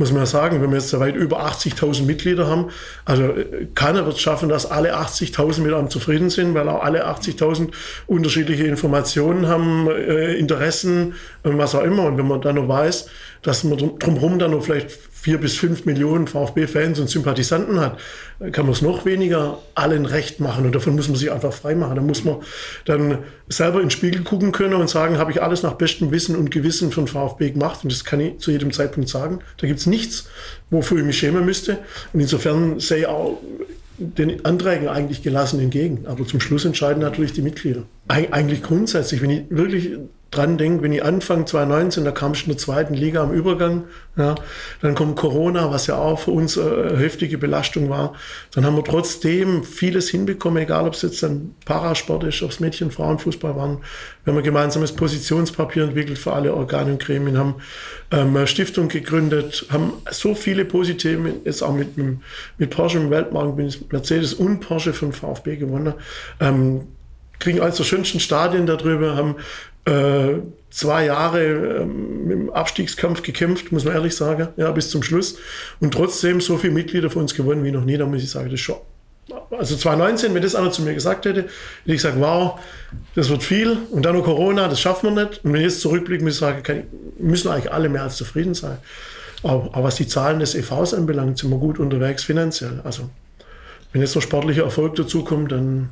muss 0.03 0.11
man 0.11 0.25
sagen, 0.25 0.61
wenn 0.61 0.69
wir 0.69 0.79
jetzt 0.79 0.99
weit 0.99 1.15
über 1.15 1.45
80.000 1.45 2.03
Mitglieder 2.03 2.47
haben, 2.47 2.69
also 3.05 3.23
äh, 3.23 3.67
keiner 3.73 4.05
wird 4.05 4.17
es 4.17 4.21
schaffen, 4.21 4.49
dass 4.49 4.69
alle 4.69 4.97
80.000 4.97 5.61
mit 5.61 5.73
einem 5.73 5.89
zufrieden 5.89 6.29
sind, 6.29 6.53
weil 6.53 6.67
auch 6.67 6.83
alle 6.83 7.07
80.000 7.07 7.69
unterschiedliche 8.07 8.65
Informationen 8.65 9.47
haben, 9.47 9.89
äh, 9.89 10.33
Interessen, 10.33 11.13
was 11.43 11.73
auch 11.73 11.83
immer. 11.83 12.03
Und 12.03 12.17
wenn 12.17 12.27
man 12.27 12.41
dann 12.41 12.55
noch 12.55 12.67
weiß, 12.67 13.09
dass 13.43 13.63
man 13.63 13.77
drumherum 13.99 14.39
dann 14.39 14.51
noch 14.51 14.63
vielleicht 14.63 14.89
vier 14.91 15.37
bis 15.37 15.55
fünf 15.55 15.85
Millionen 15.85 16.27
VfB-Fans 16.27 16.99
und 16.99 17.09
Sympathisanten 17.09 17.79
hat, 17.79 17.97
kann 18.51 18.65
man 18.65 18.73
es 18.73 18.81
noch 18.81 19.05
weniger 19.05 19.59
allen 19.75 20.05
recht 20.05 20.39
machen. 20.39 20.65
Und 20.65 20.75
davon 20.75 20.95
muss 20.95 21.07
man 21.07 21.17
sich 21.17 21.31
einfach 21.31 21.53
frei 21.53 21.75
machen. 21.75 21.95
Da 21.95 22.01
muss 22.01 22.23
man 22.23 22.37
dann 22.85 23.19
selber 23.47 23.79
in 23.79 23.85
den 23.85 23.91
Spiegel 23.91 24.23
gucken 24.23 24.51
können 24.51 24.73
und 24.73 24.89
sagen, 24.89 25.17
habe 25.17 25.31
ich 25.31 25.41
alles 25.41 25.61
nach 25.61 25.73
bestem 25.73 26.11
Wissen 26.11 26.35
und 26.35 26.51
Gewissen 26.51 26.91
von 26.91 27.07
VfB 27.07 27.51
gemacht. 27.51 27.79
Und 27.83 27.91
das 27.91 28.05
kann 28.05 28.19
ich 28.21 28.39
zu 28.39 28.51
jedem 28.51 28.71
Zeitpunkt 28.71 29.09
sagen. 29.09 29.39
Da 29.57 29.67
gibt 29.67 29.79
es 29.79 29.85
nichts, 29.85 30.27
wofür 30.69 30.99
ich 30.99 31.05
mich 31.05 31.17
schämen 31.17 31.45
müsste. 31.45 31.79
Und 32.11 32.21
insofern 32.21 32.79
sehe 32.79 32.99
ich 32.99 33.07
auch 33.07 33.39
den 33.97 34.43
Anträgen 34.45 34.87
eigentlich 34.87 35.21
gelassen 35.21 35.59
entgegen. 35.59 36.05
Aber 36.05 36.25
zum 36.25 36.39
Schluss 36.39 36.65
entscheiden 36.65 37.01
natürlich 37.01 37.33
die 37.33 37.41
Mitglieder. 37.41 37.83
Eig 38.07 38.33
eigentlich 38.33 38.63
grundsätzlich, 38.63 39.21
wenn 39.21 39.29
ich 39.29 39.43
wirklich 39.49 39.91
dran 40.35 40.57
denke, 40.57 40.83
wenn 40.83 40.91
ich 40.91 41.03
anfange 41.03 41.45
2019, 41.45 42.05
da 42.05 42.11
kam 42.11 42.33
ich 42.33 42.43
in 42.43 42.49
der 42.49 42.57
zweiten 42.57 42.93
Liga 42.93 43.21
am 43.21 43.31
Übergang, 43.31 43.85
ja, 44.15 44.35
dann 44.81 44.95
kommt 44.95 45.15
Corona, 45.15 45.71
was 45.71 45.87
ja 45.87 45.97
auch 45.97 46.19
für 46.19 46.31
uns 46.31 46.57
äh, 46.57 46.61
eine 46.61 46.97
heftige 46.97 47.37
Belastung 47.37 47.89
war. 47.89 48.13
Dann 48.53 48.65
haben 48.65 48.75
wir 48.75 48.83
trotzdem 48.83 49.63
vieles 49.63 50.09
hinbekommen, 50.09 50.61
egal 50.61 50.85
ob 50.87 50.93
es 50.93 51.01
jetzt 51.01 51.23
dann 51.23 51.55
Parasport 51.65 52.23
ist, 52.23 52.43
ob 52.43 52.51
es 52.51 52.59
Mädchen, 52.59 52.91
Frauenfußball 52.91 53.55
waren. 53.55 53.79
Wir 54.23 54.33
haben 54.33 54.37
ein 54.37 54.43
gemeinsames 54.43 54.91
Positionspapier 54.91 55.83
entwickelt 55.83 56.19
für 56.19 56.33
alle 56.33 56.53
Organe 56.53 56.91
und 56.91 57.01
Gremien, 57.01 57.37
haben 57.37 57.55
ähm, 58.11 58.45
Stiftung 58.45 58.87
gegründet, 58.87 59.65
haben 59.69 59.93
so 60.11 60.35
viele 60.35 60.65
positive, 60.65 61.33
jetzt 61.43 61.63
auch 61.63 61.73
mit, 61.73 61.97
mit 61.97 62.69
Porsche 62.69 62.99
im 62.99 63.09
Weltmarkt, 63.09 63.57
mit 63.57 63.91
Mercedes 63.91 64.33
und 64.33 64.59
Porsche 64.59 64.93
von 64.93 65.11
VfB 65.11 65.55
gewonnen. 65.55 65.93
Ähm, 66.39 66.81
kriegen 67.43 67.59
der 67.59 67.71
schönsten 67.83 68.19
Stadien 68.19 68.65
darüber, 68.65 69.15
haben 69.15 69.35
äh, 69.85 70.39
zwei 70.69 71.05
Jahre 71.05 71.43
ähm, 71.81 72.31
im 72.31 72.49
Abstiegskampf 72.49 73.21
gekämpft, 73.21 73.71
muss 73.71 73.85
man 73.85 73.93
ehrlich 73.93 74.15
sagen, 74.15 74.49
ja, 74.57 74.71
bis 74.71 74.89
zum 74.89 75.03
Schluss. 75.03 75.37
Und 75.79 75.93
trotzdem 75.93 76.41
so 76.41 76.57
viele 76.57 76.73
Mitglieder 76.73 77.09
von 77.09 77.23
uns 77.23 77.35
gewonnen 77.35 77.63
wie 77.63 77.71
noch 77.71 77.85
nie, 77.85 77.97
da 77.97 78.05
muss 78.05 78.23
ich 78.23 78.31
sagen, 78.31 78.45
das 78.45 78.55
ist 78.55 78.61
schon. 78.61 78.77
Also 79.51 79.77
2019, 79.77 80.33
wenn 80.33 80.41
das 80.41 80.55
einer 80.55 80.71
zu 80.71 80.81
mir 80.81 80.93
gesagt 80.93 81.25
hätte, 81.25 81.43
hätte 81.43 81.51
ich 81.85 81.93
gesagt, 81.93 82.19
wow, 82.19 82.59
das 83.15 83.29
wird 83.29 83.43
viel 83.43 83.77
und 83.91 84.03
dann 84.03 84.15
noch 84.15 84.23
Corona, 84.23 84.67
das 84.67 84.81
schaffen 84.81 85.15
wir 85.15 85.25
nicht. 85.25 85.45
Und 85.45 85.53
wenn 85.53 85.61
ich 85.61 85.67
jetzt 85.67 85.81
zurückblicke, 85.81 86.23
muss 86.23 86.33
ich 86.33 86.39
sagen, 86.39 86.63
kann, 86.63 86.83
müssen 87.19 87.49
eigentlich 87.49 87.71
alle 87.71 87.87
mehr 87.87 88.03
als 88.03 88.17
zufrieden 88.17 88.53
sein. 88.53 88.79
Aber, 89.43 89.69
aber 89.73 89.83
was 89.83 89.95
die 89.95 90.07
Zahlen 90.07 90.39
des 90.39 90.55
EVs 90.55 90.93
anbelangt, 90.93 91.37
sind 91.37 91.51
wir 91.51 91.57
gut 91.57 91.79
unterwegs 91.79 92.23
finanziell. 92.23 92.81
Also 92.83 93.09
wenn 93.91 94.01
jetzt 94.01 94.15
noch 94.15 94.21
sportlicher 94.21 94.63
Erfolg 94.63 94.95
dazukommt, 94.95 95.51
dann 95.51 95.89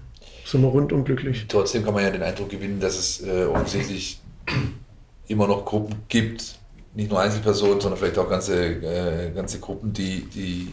sind 0.51 0.61
wir 0.61 0.67
rundum 0.67 1.03
glücklich. 1.03 1.45
Trotzdem 1.47 1.83
kann 1.83 1.93
man 1.93 2.03
ja 2.03 2.09
den 2.09 2.21
Eindruck 2.21 2.49
gewinnen, 2.49 2.79
dass 2.79 2.97
es 2.97 3.25
äh, 3.25 3.45
offensichtlich 3.45 4.19
immer 5.27 5.47
noch 5.47 5.63
Gruppen 5.63 5.95
gibt, 6.09 6.55
nicht 6.93 7.09
nur 7.09 7.21
Einzelpersonen, 7.21 7.79
sondern 7.79 7.97
vielleicht 7.97 8.17
auch 8.17 8.29
ganze, 8.29 8.65
äh, 8.65 9.31
ganze 9.31 9.59
Gruppen, 9.59 9.93
die, 9.93 10.25
die, 10.25 10.67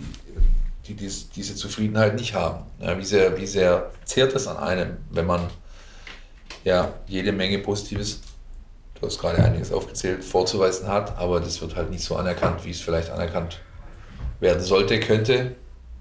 die 0.86 0.94
dies, 0.94 1.30
diese 1.30 1.54
Zufriedenheit 1.54 2.16
nicht 2.16 2.34
haben. 2.34 2.64
Ja, 2.80 2.98
wie, 2.98 3.04
sehr, 3.04 3.38
wie 3.38 3.46
sehr 3.46 3.92
zehrt 4.04 4.34
es 4.34 4.48
an 4.48 4.56
einem, 4.56 4.96
wenn 5.10 5.26
man 5.26 5.42
ja 6.64 6.92
jede 7.06 7.30
Menge 7.30 7.60
Positives, 7.60 8.20
du 9.00 9.06
hast 9.06 9.20
gerade 9.20 9.44
einiges 9.44 9.70
aufgezählt, 9.70 10.24
vorzuweisen 10.24 10.88
hat, 10.88 11.16
aber 11.16 11.38
das 11.38 11.60
wird 11.60 11.76
halt 11.76 11.90
nicht 11.90 12.02
so 12.02 12.16
anerkannt, 12.16 12.64
wie 12.64 12.70
es 12.70 12.80
vielleicht 12.80 13.10
anerkannt 13.10 13.60
werden 14.40 14.60
sollte, 14.60 14.98
könnte, 14.98 15.54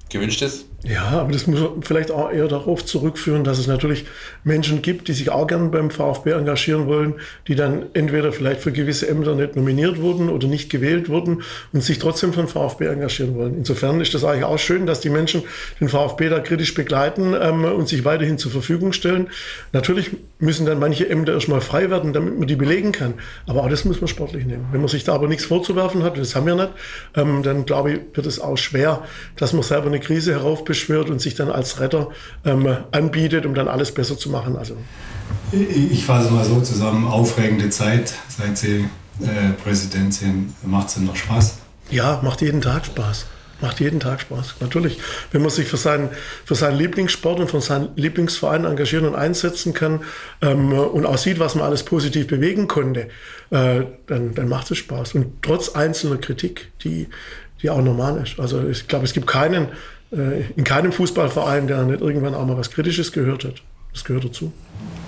gewünscht 0.10 0.42
ist? 0.42 0.66
Ja, 0.84 1.06
aber 1.06 1.32
das 1.32 1.48
muss 1.48 1.60
man 1.60 1.82
vielleicht 1.82 2.12
auch 2.12 2.32
eher 2.32 2.48
darauf 2.48 2.86
zurückführen, 2.86 3.44
dass 3.44 3.58
es 3.58 3.66
natürlich 3.66 4.06
Menschen 4.44 4.84
gibt, 4.84 5.08
die 5.08 5.14
sich 5.14 5.32
auch 5.32 5.48
gern 5.48 5.72
beim 5.72 5.90
VfB 5.90 6.34
engagieren 6.34 6.86
wollen, 6.86 7.16
die 7.48 7.56
dann 7.56 7.88
entweder 7.94 8.32
vielleicht 8.32 8.62
für 8.62 8.72
gewisse 8.72 9.08
Ämter 9.08 9.34
nicht 9.34 9.56
nominiert 9.56 10.00
wurden 10.00 10.30
oder 10.30 10.48
nicht 10.48 10.70
gewählt 10.70 11.10
wurden 11.10 11.42
und 11.74 11.84
sich 11.84 11.98
trotzdem 11.98 12.32
von 12.32 12.48
VfB 12.48 12.86
engagieren 12.86 13.36
wollen. 13.36 13.56
Insofern 13.56 14.00
ist 14.02 14.14
das 14.14 14.24
eigentlich 14.24 14.44
auch 14.44 14.60
schön, 14.60 14.86
dass 14.86 15.00
die 15.00 15.10
Menschen 15.10 15.42
den 15.80 15.90
VfB 15.90 16.30
da 16.30 16.40
kritisch 16.40 16.76
begleiten 16.76 17.34
ähm, 17.34 17.66
und 17.66 17.88
sich 17.90 18.06
weiterhin 18.06 18.38
zur 18.38 18.52
Verfügung 18.52 18.94
stellen. 18.94 19.30
Natürlich 19.74 20.12
müssen 20.38 20.68
dann 20.68 20.78
manche 20.78 21.10
Ämter 21.10 21.34
erstmal 21.34 21.62
frei 21.62 21.90
werden, 21.90 22.14
damit 22.14 22.38
man 22.38 22.48
die 22.48 22.56
belegen 22.56 22.92
kann. 22.92 23.16
Aber 23.48 23.64
auch 23.64 23.70
das 23.70 23.84
muss 23.84 24.00
man 24.00 24.08
sportlich 24.08 24.46
nehmen. 24.46 24.68
Wenn 24.72 24.82
man 24.82 24.90
sich 24.90 25.04
da 25.04 25.16
aber 25.16 25.28
nichts 25.28 25.46
vorzuwerfen 25.46 26.04
hat, 26.04 26.20
das 26.20 26.36
haben 26.36 26.46
wir 26.46 26.54
nicht, 26.54 26.70
ähm, 27.16 27.42
dann 27.42 27.66
glaube 27.66 27.94
ich, 27.94 28.00
wird 28.14 28.28
es 28.28 28.40
auch 28.40 28.58
schwer, 28.58 29.04
dass 29.38 29.54
man 29.54 29.64
selber 29.64 29.88
eine 29.88 30.00
Krise 30.00 30.34
heraufbeschwört 30.34 30.67
beschwört 30.68 31.10
und 31.10 31.20
sich 31.20 31.36
dann 31.36 31.52
als 31.52 31.80
Retter 31.80 32.10
ähm, 32.46 32.78
anbietet, 32.92 33.46
um 33.46 33.56
dann 33.56 33.68
alles 33.68 33.92
besser 33.92 34.18
zu 34.18 34.30
machen. 34.30 34.56
Also. 34.56 34.78
Ich 35.52 36.06
fasse 36.06 36.30
mal 36.32 36.46
so 36.46 36.62
zusammen, 36.62 37.08
aufregende 37.08 37.70
Zeit, 37.70 38.14
seit 38.28 38.58
Sie 38.58 38.88
äh, 39.22 39.54
Präsident 39.64 40.14
sind. 40.14 40.54
Macht 40.64 40.90
es 40.90 40.94
denn 40.96 41.06
noch 41.06 41.16
Spaß? 41.16 41.58
Ja, 41.90 42.20
macht 42.24 42.42
jeden 42.42 42.62
Tag 42.62 42.86
Spaß. 42.86 43.26
Macht 43.60 43.80
jeden 43.80 44.00
Tag 44.00 44.22
Spaß, 44.22 44.56
natürlich. 44.60 45.00
Wenn 45.32 45.42
man 45.42 45.50
sich 45.50 45.68
für 45.68 45.78
seinen, 45.78 46.10
für 46.46 46.54
seinen 46.54 46.78
Lieblingssport 46.78 47.40
und 47.40 47.50
für 47.50 47.60
seinen 47.60 47.90
Lieblingsverein 47.96 48.66
engagieren 48.66 49.08
und 49.08 49.16
einsetzen 49.16 49.74
kann 49.74 50.02
ähm, 50.42 50.74
und 50.74 51.08
auch 51.08 51.18
sieht, 51.18 51.40
was 51.40 51.56
man 51.56 51.66
alles 51.66 51.82
positiv 51.82 52.28
bewegen 52.28 52.68
konnte, 52.68 53.08
äh, 53.50 53.86
dann, 54.06 54.36
dann 54.36 54.48
macht 54.48 54.70
es 54.70 54.78
Spaß. 54.78 55.16
Und 55.16 55.42
trotz 55.42 55.70
einzelner 55.70 56.18
Kritik, 56.18 56.72
die, 56.84 57.08
die 57.64 57.72
auch 57.72 57.82
normal 57.82 58.22
ist. 58.22 58.40
Also 58.40 58.68
ich 58.68 58.88
glaube, 58.88 59.06
es 59.06 59.14
gibt 59.14 59.26
keinen 59.26 59.70
in 60.12 60.64
keinem 60.64 60.92
Fußballverein, 60.92 61.68
der 61.68 61.84
nicht 61.84 62.02
irgendwann 62.02 62.34
auch 62.34 62.46
mal 62.46 62.58
was 62.58 62.72
Kritisches 62.72 63.12
gehört 63.12 63.44
hat. 63.44 63.62
Das 63.94 64.04
gehört 64.04 64.26
dazu. 64.26 64.52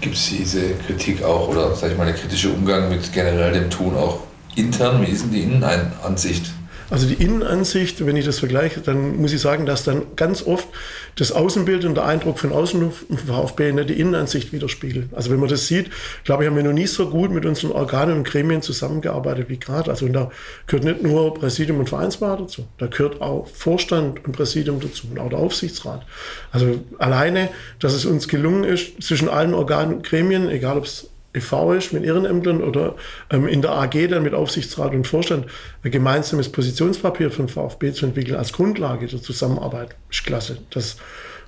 Gibt 0.02 0.16
es 0.16 0.30
diese 0.30 0.74
Kritik 0.88 1.24
auch 1.24 1.48
oder 1.50 1.76
sag 1.76 1.92
ich 1.92 1.98
mal 1.98 2.06
der 2.06 2.16
kritische 2.16 2.50
Umgang 2.50 2.90
mit 2.90 3.12
generell 3.14 3.54
dem 3.54 3.70
Tun 3.70 3.96
auch 3.96 4.22
intern? 4.56 5.02
Wie 5.06 5.12
ist 5.12 5.24
denn 5.24 5.32
die 5.32 5.44
Innenansicht? 5.44 6.52
Also 6.90 7.08
die 7.08 7.24
Innenansicht, 7.24 8.06
wenn 8.06 8.16
ich 8.16 8.26
das 8.26 8.40
vergleiche, 8.40 8.82
dann 8.82 9.18
muss 9.18 9.32
ich 9.32 9.42
sagen, 9.42 9.66
dass 9.66 9.84
dann 9.84 10.04
ganz 10.16 10.46
oft 10.46 10.68
das 11.16 11.32
Außenbild 11.32 11.86
und 11.86 11.96
der 11.96 12.06
Eindruck 12.06 12.40
von 12.40 12.52
außen 12.52 12.92
vom 12.92 13.18
VfB 13.18 13.72
nicht 13.74 13.90
die 13.90 14.00
Innenansicht 14.00 14.52
widerspiegelt. 14.52 15.10
Also 15.14 15.30
wenn 15.30 15.40
man 15.40 15.50
das 15.50 15.68
sieht, 15.68 15.92
glaube 16.24 16.44
ich, 16.44 16.50
haben 16.50 16.56
wir 16.56 16.64
noch 16.64 16.74
nie 16.74 16.88
so 16.88 17.10
gut 17.10 17.32
mit 17.32 17.46
unseren 17.46 17.72
Organen 17.72 18.18
und 18.18 18.24
Gremien 18.24 18.62
zusammengearbeitet 18.62 19.50
wie 19.50 19.60
gerade. 19.60 19.92
Also 19.92 20.08
da 20.08 20.32
gehört 20.66 20.86
nicht 20.86 21.04
nur 21.04 21.34
Präsidium 21.34 21.80
und 21.80 21.90
Vereinsberater 21.90 22.44
dazu, 22.44 22.66
da 22.78 22.88
gehört 22.88 23.22
auch 23.22 23.48
Vorstand 23.48 24.26
und 24.26 24.32
Präsidium 24.32 24.80
dazu 24.80 25.08
und 25.12 25.20
auch 25.20 25.30
der 25.30 25.40
Aufsichtsrat. 25.40 26.06
Also 26.52 26.80
alleine, 26.98 27.50
dass 27.80 27.94
es 27.94 28.06
uns 28.06 28.28
gelungen 28.28 28.64
ist, 28.64 29.02
zwischen 29.04 29.30
allen 29.30 29.54
Organen 29.54 29.96
und 29.96 30.04
Gremien, 30.04 30.50
egal 30.50 30.78
ob 30.78 30.86
es 30.86 31.10
e.V. 31.40 31.74
ist, 31.74 31.94
mit 31.94 32.04
Ehrenämtern 32.04 32.62
oder 32.62 32.96
ähm, 33.30 33.48
in 33.48 33.62
der 33.62 33.72
AG 33.72 34.08
dann 34.10 34.24
mit 34.24 34.34
Aufsichtsrat 34.34 34.94
und 34.94 35.08
Vorstand 35.08 35.48
ein 35.84 35.92
gemeinsames 35.92 36.50
Positionspapier 36.50 37.32
von 37.32 37.48
VfB 37.48 37.92
zu 37.94 38.06
entwickeln 38.06 38.36
als 38.36 38.54
Grundlage 38.54 39.08
der 39.08 39.22
Zusammenarbeit. 39.22 39.96
Ist 40.10 40.26
klasse. 40.26 40.58
Das 40.70 40.98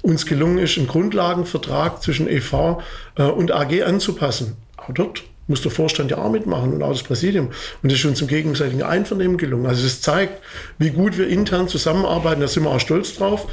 uns 0.01 0.25
gelungen 0.25 0.57
ist, 0.57 0.77
einen 0.77 0.87
Grundlagenvertrag 0.87 2.01
zwischen 2.01 2.27
e.V. 2.27 2.81
Äh, 3.15 3.23
und 3.23 3.51
AG 3.51 3.83
anzupassen. 3.83 4.57
Auch 4.77 4.93
dort 4.93 5.23
muss 5.47 5.61
der 5.61 5.71
Vorstand 5.71 6.11
ja 6.11 6.17
auch 6.17 6.31
mitmachen 6.31 6.73
und 6.73 6.81
auch 6.81 6.91
das 6.91 7.03
Präsidium. 7.03 7.49
Und 7.83 7.91
das 7.91 7.99
ist 7.99 8.05
uns 8.05 8.21
im 8.21 8.27
gegenseitigen 8.27 8.83
Einvernehmen 8.83 9.37
gelungen. 9.37 9.65
Also 9.65 9.83
das 9.83 10.01
zeigt, 10.01 10.41
wie 10.77 10.91
gut 10.91 11.17
wir 11.17 11.27
intern 11.27 11.67
zusammenarbeiten. 11.67 12.41
Da 12.41 12.47
sind 12.47 12.63
wir 12.63 12.71
auch 12.71 12.79
stolz 12.79 13.15
drauf. 13.15 13.47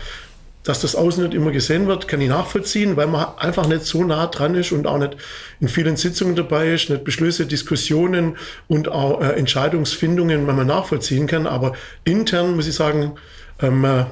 Dass 0.64 0.80
das 0.80 0.96
außen 0.96 1.22
nicht 1.24 1.34
immer 1.34 1.50
gesehen 1.50 1.86
wird, 1.86 2.08
kann 2.08 2.20
ich 2.20 2.28
nachvollziehen, 2.28 2.96
weil 2.96 3.06
man 3.06 3.26
einfach 3.38 3.66
nicht 3.68 3.84
so 3.84 4.04
nah 4.04 4.26
dran 4.26 4.54
ist 4.54 4.72
und 4.72 4.86
auch 4.86 4.98
nicht 4.98 5.16
in 5.60 5.68
vielen 5.68 5.96
Sitzungen 5.96 6.36
dabei 6.36 6.72
ist, 6.74 6.90
nicht 6.90 7.04
Beschlüsse, 7.04 7.46
Diskussionen 7.46 8.36
und 8.66 8.88
auch 8.88 9.20
äh, 9.20 9.30
Entscheidungsfindungen, 9.30 10.44
man 10.44 10.66
nachvollziehen 10.66 11.26
kann. 11.26 11.46
Aber 11.46 11.72
intern 12.04 12.56
muss 12.56 12.66
ich 12.66 12.74
sagen, 12.74 13.12
ähm, 13.60 13.84
äh, 13.84 14.04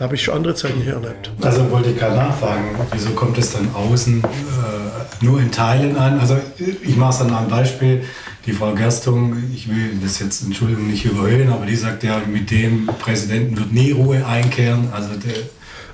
da 0.00 0.04
habe 0.04 0.14
ich 0.14 0.24
schon 0.24 0.34
andere 0.34 0.54
Zeiten 0.54 0.80
hier 0.80 0.94
erlebt. 0.94 1.30
Also 1.42 1.70
wollte 1.70 1.90
ich 1.90 1.98
gerade 1.98 2.16
nachfragen, 2.16 2.74
wieso 2.90 3.10
kommt 3.10 3.36
es 3.36 3.52
dann 3.52 3.68
außen 3.74 4.24
äh, 4.24 5.24
nur 5.24 5.38
in 5.38 5.52
Teilen 5.52 5.94
an? 5.98 6.18
Also 6.18 6.38
ich 6.56 6.96
mache 6.96 7.10
es 7.10 7.20
an 7.20 7.34
einem 7.34 7.50
Beispiel. 7.50 8.02
Die 8.46 8.52
Frau 8.52 8.72
Gerstung, 8.72 9.36
ich 9.54 9.68
will 9.68 9.98
das 10.02 10.18
jetzt, 10.18 10.42
Entschuldigung, 10.42 10.86
nicht 10.86 11.04
überhöhen, 11.04 11.50
aber 11.50 11.66
die 11.66 11.76
sagt 11.76 12.02
ja, 12.02 12.22
mit 12.26 12.50
dem 12.50 12.86
Präsidenten 12.86 13.58
wird 13.58 13.72
nie 13.74 13.90
Ruhe 13.90 14.26
einkehren. 14.26 14.88
Also 14.90 15.10
der, 15.16 15.34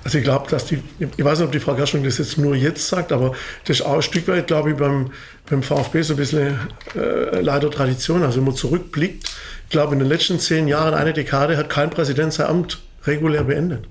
also 0.07 0.19
ich 0.19 0.25
glaube, 0.25 0.49
dass 0.49 0.67
die, 0.67 0.81
ich 1.01 1.25
weiß 1.25 1.41
nicht, 1.41 1.47
ob 1.47 1.51
die 1.51 1.59
Frau 1.59 1.75
Gerschung 1.75 2.05
das 2.05 2.19
jetzt 2.19 2.39
nur 2.39 2.55
jetzt 2.55 2.87
sagt, 2.87 3.11
aber 3.11 3.33
das 3.65 3.81
ist 3.81 3.87
auch 3.87 3.97
ein 3.97 4.03
Stück 4.03 4.29
weit, 4.29 4.47
glaube 4.47 4.71
ich, 4.71 4.77
beim, 4.77 5.11
beim 5.51 5.65
VfB 5.65 6.03
so 6.03 6.15
ein 6.15 6.17
bisschen 6.17 6.61
äh, 6.95 7.41
leider 7.41 7.69
Tradition. 7.73 8.23
Also 8.23 8.37
wenn 8.37 8.45
man 8.45 8.55
zurückblickt, 8.55 9.25
ich 9.65 9.69
glaube, 9.69 9.95
in 9.95 9.99
den 9.99 10.07
letzten 10.07 10.39
zehn 10.39 10.69
Jahren, 10.69 10.95
eine 10.95 11.13
Dekade, 11.13 11.57
hat 11.57 11.71
kein 11.71 11.91
Präsident 11.91 12.33
sein 12.33 12.47
Amt 12.47 12.79
regulär 13.05 13.43
beendet. 13.43 13.89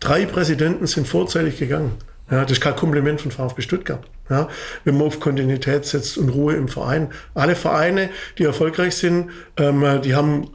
Drei 0.00 0.26
Präsidenten 0.26 0.88
sind 0.88 1.06
vorzeitig 1.06 1.56
gegangen. 1.56 1.92
Ja, 2.32 2.42
das 2.42 2.50
ist 2.50 2.60
kein 2.60 2.74
Kompliment 2.74 3.20
von 3.20 3.30
VfB 3.30 3.62
Stuttgart. 3.62 4.02
Ja, 4.28 4.48
wenn 4.82 4.98
man 4.98 5.06
auf 5.06 5.20
Kontinuität 5.20 5.84
setzt 5.84 6.18
und 6.18 6.30
Ruhe 6.30 6.54
im 6.54 6.66
Verein. 6.66 7.12
Alle 7.34 7.54
Vereine, 7.54 8.10
die 8.38 8.42
erfolgreich 8.42 8.96
sind, 8.96 9.30
ähm, 9.56 10.00
die 10.02 10.16
haben 10.16 10.48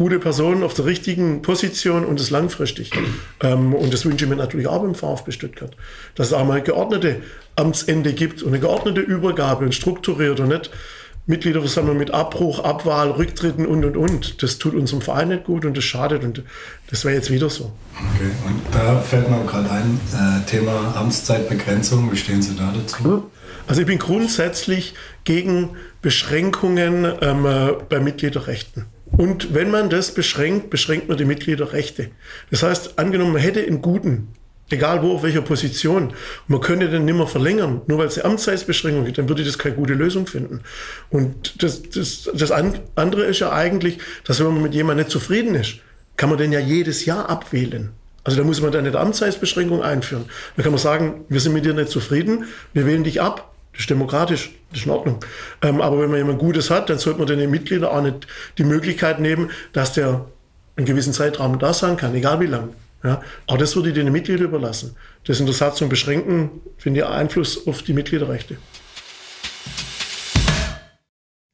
gute 0.00 0.18
Personen 0.18 0.62
auf 0.62 0.72
der 0.72 0.86
richtigen 0.86 1.42
Position 1.42 2.06
und 2.06 2.18
das 2.18 2.30
langfristig. 2.30 2.90
Ähm, 3.42 3.74
und 3.74 3.92
das 3.92 4.06
wünsche 4.06 4.24
ich 4.24 4.30
mir 4.30 4.36
natürlich 4.36 4.66
auch 4.66 4.80
beim 4.80 4.94
VfB 4.94 5.30
Stuttgart. 5.30 5.76
Dass 6.14 6.28
es 6.28 6.32
auch 6.32 6.46
mal 6.46 6.62
geordnete 6.62 7.16
Amtsende 7.54 8.14
gibt 8.14 8.42
und 8.42 8.48
eine 8.48 8.60
geordnete 8.60 9.02
Übergabe 9.02 9.62
und 9.62 9.74
strukturiert 9.74 10.40
und 10.40 10.48
nicht 10.48 10.70
Mitgliederversammlung 11.26 11.98
mit 11.98 12.12
Abbruch, 12.12 12.64
Abwahl, 12.64 13.10
Rücktritten 13.10 13.66
und 13.66 13.84
und 13.84 13.98
und. 13.98 14.42
Das 14.42 14.56
tut 14.56 14.72
unserem 14.72 15.02
Verein 15.02 15.28
nicht 15.28 15.44
gut 15.44 15.66
und 15.66 15.76
das 15.76 15.84
schadet 15.84 16.24
und 16.24 16.44
das 16.88 17.04
wäre 17.04 17.16
jetzt 17.16 17.30
wieder 17.30 17.50
so. 17.50 17.70
Okay, 18.14 18.30
und 18.46 18.74
da 18.74 19.00
fällt 19.00 19.28
mir 19.28 19.44
gerade 19.44 19.70
ein, 19.70 20.00
äh, 20.14 20.48
Thema 20.48 20.94
Amtszeitbegrenzung. 20.96 22.10
Wie 22.10 22.16
stehen 22.16 22.40
Sie 22.40 22.56
da 22.56 22.72
dazu? 22.74 23.30
Also 23.66 23.82
ich 23.82 23.86
bin 23.86 23.98
grundsätzlich 23.98 24.94
gegen 25.24 25.76
Beschränkungen 26.00 27.04
ähm, 27.20 27.44
äh, 27.44 27.72
bei 27.86 28.00
Mitgliederrechten. 28.00 28.86
Und 29.12 29.54
wenn 29.54 29.70
man 29.70 29.90
das 29.90 30.14
beschränkt, 30.14 30.70
beschränkt 30.70 31.08
man 31.08 31.18
die 31.18 31.24
Mitgliederrechte. 31.24 32.10
Das 32.50 32.62
heißt, 32.62 32.98
angenommen, 32.98 33.32
man 33.32 33.42
hätte 33.42 33.60
einen 33.60 33.82
guten 33.82 34.28
Egal 34.70 35.02
wo, 35.02 35.14
auf 35.14 35.24
welcher 35.24 35.42
Position. 35.42 36.14
man 36.46 36.60
könnte 36.60 36.88
den 36.88 37.04
nicht 37.04 37.16
mehr 37.16 37.26
verlängern, 37.26 37.82
nur 37.88 37.98
weil 37.98 38.06
es 38.06 38.18
eine 38.18 38.30
Amtszeitsbeschränkung 38.30 39.04
gibt, 39.04 39.18
dann 39.18 39.28
würde 39.28 39.42
ich 39.42 39.48
das 39.48 39.58
keine 39.58 39.74
gute 39.74 39.94
Lösung 39.94 40.28
finden. 40.28 40.60
Und 41.10 41.62
das, 41.62 41.82
das, 41.82 42.30
das 42.32 42.52
andere 42.52 43.24
ist 43.24 43.40
ja 43.40 43.52
eigentlich, 43.52 43.98
dass 44.24 44.38
wenn 44.38 44.46
man 44.46 44.62
mit 44.62 44.74
jemandem 44.74 45.04
nicht 45.04 45.12
zufrieden 45.12 45.56
ist, 45.56 45.78
kann 46.16 46.28
man 46.28 46.38
den 46.38 46.52
ja 46.52 46.60
jedes 46.60 47.04
Jahr 47.04 47.28
abwählen. 47.28 47.90
Also 48.22 48.38
da 48.38 48.44
muss 48.44 48.60
man 48.60 48.70
dann 48.70 48.86
eine 48.86 48.96
Amtszeitsbeschränkung 48.96 49.82
einführen. 49.82 50.26
Da 50.56 50.62
kann 50.62 50.72
man 50.72 50.78
sagen, 50.78 51.24
wir 51.28 51.40
sind 51.40 51.52
mit 51.52 51.64
dir 51.64 51.74
nicht 51.74 51.88
zufrieden, 51.88 52.44
wir 52.72 52.86
wählen 52.86 53.02
dich 53.02 53.20
ab. 53.20 53.52
Das 53.80 53.84
ist 53.84 53.90
demokratisch, 53.92 54.50
das 54.68 54.80
ist 54.80 54.84
in 54.84 54.92
Ordnung. 54.92 55.24
Ähm, 55.62 55.80
aber 55.80 56.02
wenn 56.02 56.10
man 56.10 56.18
jemand 56.18 56.38
Gutes 56.38 56.68
hat, 56.68 56.90
dann 56.90 56.98
sollte 56.98 57.18
man 57.18 57.26
den 57.26 57.50
Mitgliedern 57.50 57.88
auch 57.88 58.02
nicht 58.02 58.26
die 58.58 58.64
Möglichkeit 58.64 59.20
nehmen, 59.20 59.50
dass 59.72 59.94
der 59.94 60.26
einen 60.76 60.84
gewissen 60.84 61.14
Zeitraum 61.14 61.58
da 61.58 61.72
sein 61.72 61.96
kann, 61.96 62.14
egal 62.14 62.40
wie 62.40 62.46
lang. 62.46 62.74
Ja, 63.02 63.22
auch 63.46 63.56
das 63.56 63.74
würde 63.76 63.88
ich 63.88 63.94
den 63.94 64.12
Mitgliedern 64.12 64.44
überlassen. 64.44 64.96
Das 65.24 65.40
in 65.40 65.46
der 65.46 65.54
Satzung 65.54 65.88
beschränken, 65.88 66.50
finde 66.76 67.00
ich 67.00 67.06
Einfluss 67.06 67.66
auf 67.66 67.80
die 67.80 67.94
Mitgliederrechte. 67.94 68.58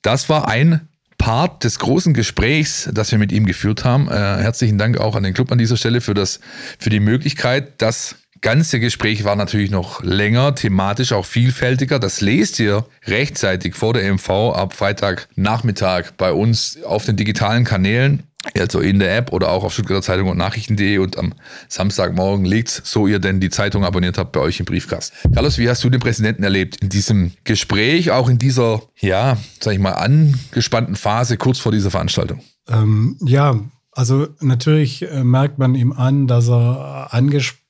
Das 0.02 0.28
war 0.28 0.48
ein 0.48 0.88
Part 1.18 1.62
des 1.62 1.78
großen 1.78 2.12
Gesprächs, 2.12 2.90
das 2.92 3.12
wir 3.12 3.20
mit 3.20 3.30
ihm 3.30 3.46
geführt 3.46 3.84
haben. 3.84 4.08
Äh, 4.08 4.14
herzlichen 4.14 4.78
Dank 4.78 4.98
auch 4.98 5.14
an 5.14 5.22
den 5.22 5.32
Club 5.32 5.52
an 5.52 5.58
dieser 5.58 5.76
Stelle 5.76 6.00
für, 6.00 6.14
das, 6.14 6.40
für 6.80 6.90
die 6.90 6.98
Möglichkeit. 6.98 7.80
Das 7.80 8.16
ganze 8.40 8.80
Gespräch 8.80 9.24
war 9.24 9.36
natürlich 9.36 9.70
noch 9.70 10.02
länger, 10.02 10.54
thematisch 10.54 11.12
auch 11.12 11.26
vielfältiger. 11.26 11.98
Das 11.98 12.20
lest 12.20 12.58
ihr 12.58 12.86
rechtzeitig 13.06 13.74
vor 13.74 13.92
der 13.92 14.12
MV 14.12 14.30
ab 14.54 14.74
Freitagnachmittag 14.74 16.12
bei 16.16 16.32
uns 16.32 16.82
auf 16.84 17.04
den 17.04 17.16
digitalen 17.16 17.64
Kanälen 17.64 18.22
also 18.58 18.80
in 18.80 18.98
der 18.98 19.16
App 19.16 19.32
oder 19.32 19.50
auch 19.50 19.64
auf 19.64 19.72
Stuttgarter 19.72 20.02
Zeitung 20.02 20.28
und 20.28 20.38
Nachrichten.de 20.38 20.98
und 20.98 21.18
am 21.18 21.34
Samstagmorgen 21.68 22.44
liegt 22.44 22.68
so 22.68 23.06
ihr 23.06 23.18
denn 23.18 23.40
die 23.40 23.50
Zeitung 23.50 23.84
abonniert 23.84 24.18
habt 24.18 24.32
bei 24.32 24.40
euch 24.40 24.60
im 24.60 24.66
Briefkasten. 24.66 25.32
Carlos, 25.32 25.58
wie 25.58 25.68
hast 25.68 25.82
du 25.84 25.90
den 25.90 26.00
Präsidenten 26.00 26.42
erlebt 26.42 26.76
in 26.76 26.88
diesem 26.88 27.32
Gespräch, 27.44 28.10
auch 28.10 28.28
in 28.28 28.38
dieser, 28.38 28.82
ja, 28.98 29.36
sag 29.60 29.74
ich 29.74 29.80
mal, 29.80 29.92
angespannten 29.92 30.96
Phase 30.96 31.36
kurz 31.36 31.58
vor 31.58 31.72
dieser 31.72 31.90
Veranstaltung? 31.90 32.40
Ähm, 32.68 33.16
ja, 33.24 33.58
also 33.92 34.28
natürlich 34.40 35.02
äh, 35.02 35.24
merkt 35.24 35.58
man 35.58 35.74
ihm 35.74 35.92
an, 35.92 36.26
dass 36.26 36.48
er 36.48 37.08
angespannt 37.12 37.65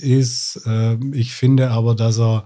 ist. 0.00 0.60
Äh, 0.66 0.96
ich 1.12 1.34
finde 1.34 1.70
aber, 1.70 1.94
dass 1.94 2.18
er 2.18 2.44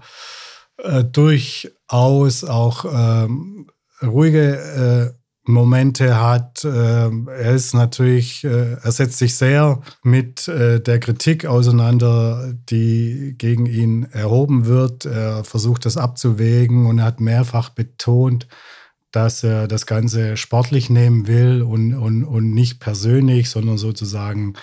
äh, 0.77 1.03
durchaus 1.03 2.43
auch 2.43 2.85
ähm, 2.91 3.67
ruhige 4.01 5.13
äh, 5.15 5.19
Momente 5.45 6.19
hat. 6.19 6.65
Ähm, 6.65 7.27
er 7.27 7.51
ist 7.51 7.73
natürlich, 7.73 8.43
äh, 8.43 8.73
er 8.81 8.91
setzt 8.91 9.17
sich 9.17 9.35
sehr 9.35 9.81
mit 10.03 10.47
der 10.47 10.99
Kritik 10.99 11.45
auseinander, 11.45 12.53
die 12.69 13.35
gegen 13.37 13.65
ihn 13.65 14.03
erhoben 14.11 14.65
wird. 14.65 15.05
Er 15.05 15.43
versucht 15.43 15.85
das 15.85 15.97
abzuwägen 15.97 16.85
und 16.85 16.99
er 16.99 17.05
hat 17.05 17.19
mehrfach 17.19 17.69
betont, 17.69 18.47
dass 19.13 19.43
er 19.43 19.67
das 19.69 19.85
Ganze 19.85 20.35
sportlich 20.35 20.89
nehmen 20.89 21.27
will 21.27 21.61
und, 21.61 21.93
und, 21.93 22.25
und 22.25 22.53
nicht 22.53 22.79
persönlich, 22.79 23.49
sondern 23.49 23.77
sozusagen 23.77 24.55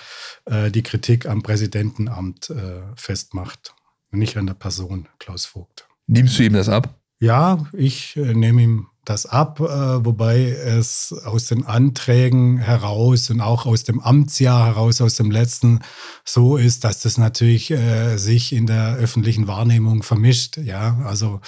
äh, 0.44 0.70
die 0.70 0.82
Kritik 0.82 1.26
am 1.26 1.42
Präsidentenamt 1.42 2.52
festmacht 2.96 3.74
und 4.12 4.18
nicht 4.18 4.36
an 4.36 4.46
der 4.46 4.54
Person 4.54 5.08
Klaus 5.18 5.46
Vogt. 5.46 5.86
Nimmst 6.06 6.38
du 6.38 6.42
ihm 6.42 6.52
das 6.52 6.68
ab? 6.68 7.00
Ja, 7.20 7.66
ich 7.72 8.16
nehme 8.16 8.62
ihm 8.62 8.86
das 9.10 9.26
ab, 9.26 9.58
äh, 9.58 10.04
wobei 10.04 10.50
es 10.50 11.12
aus 11.24 11.46
den 11.46 11.66
Anträgen 11.66 12.58
heraus 12.58 13.28
und 13.28 13.40
auch 13.40 13.66
aus 13.66 13.82
dem 13.82 13.98
Amtsjahr 13.98 14.66
heraus, 14.66 15.00
aus 15.00 15.16
dem 15.16 15.32
letzten, 15.32 15.80
so 16.24 16.56
ist, 16.56 16.84
dass 16.84 17.00
das 17.00 17.18
natürlich 17.18 17.72
äh, 17.72 18.16
sich 18.18 18.52
in 18.52 18.66
der 18.66 18.94
öffentlichen 18.94 19.48
Wahrnehmung 19.48 20.04
vermischt. 20.04 20.58
Ja, 20.58 21.00
also 21.04 21.40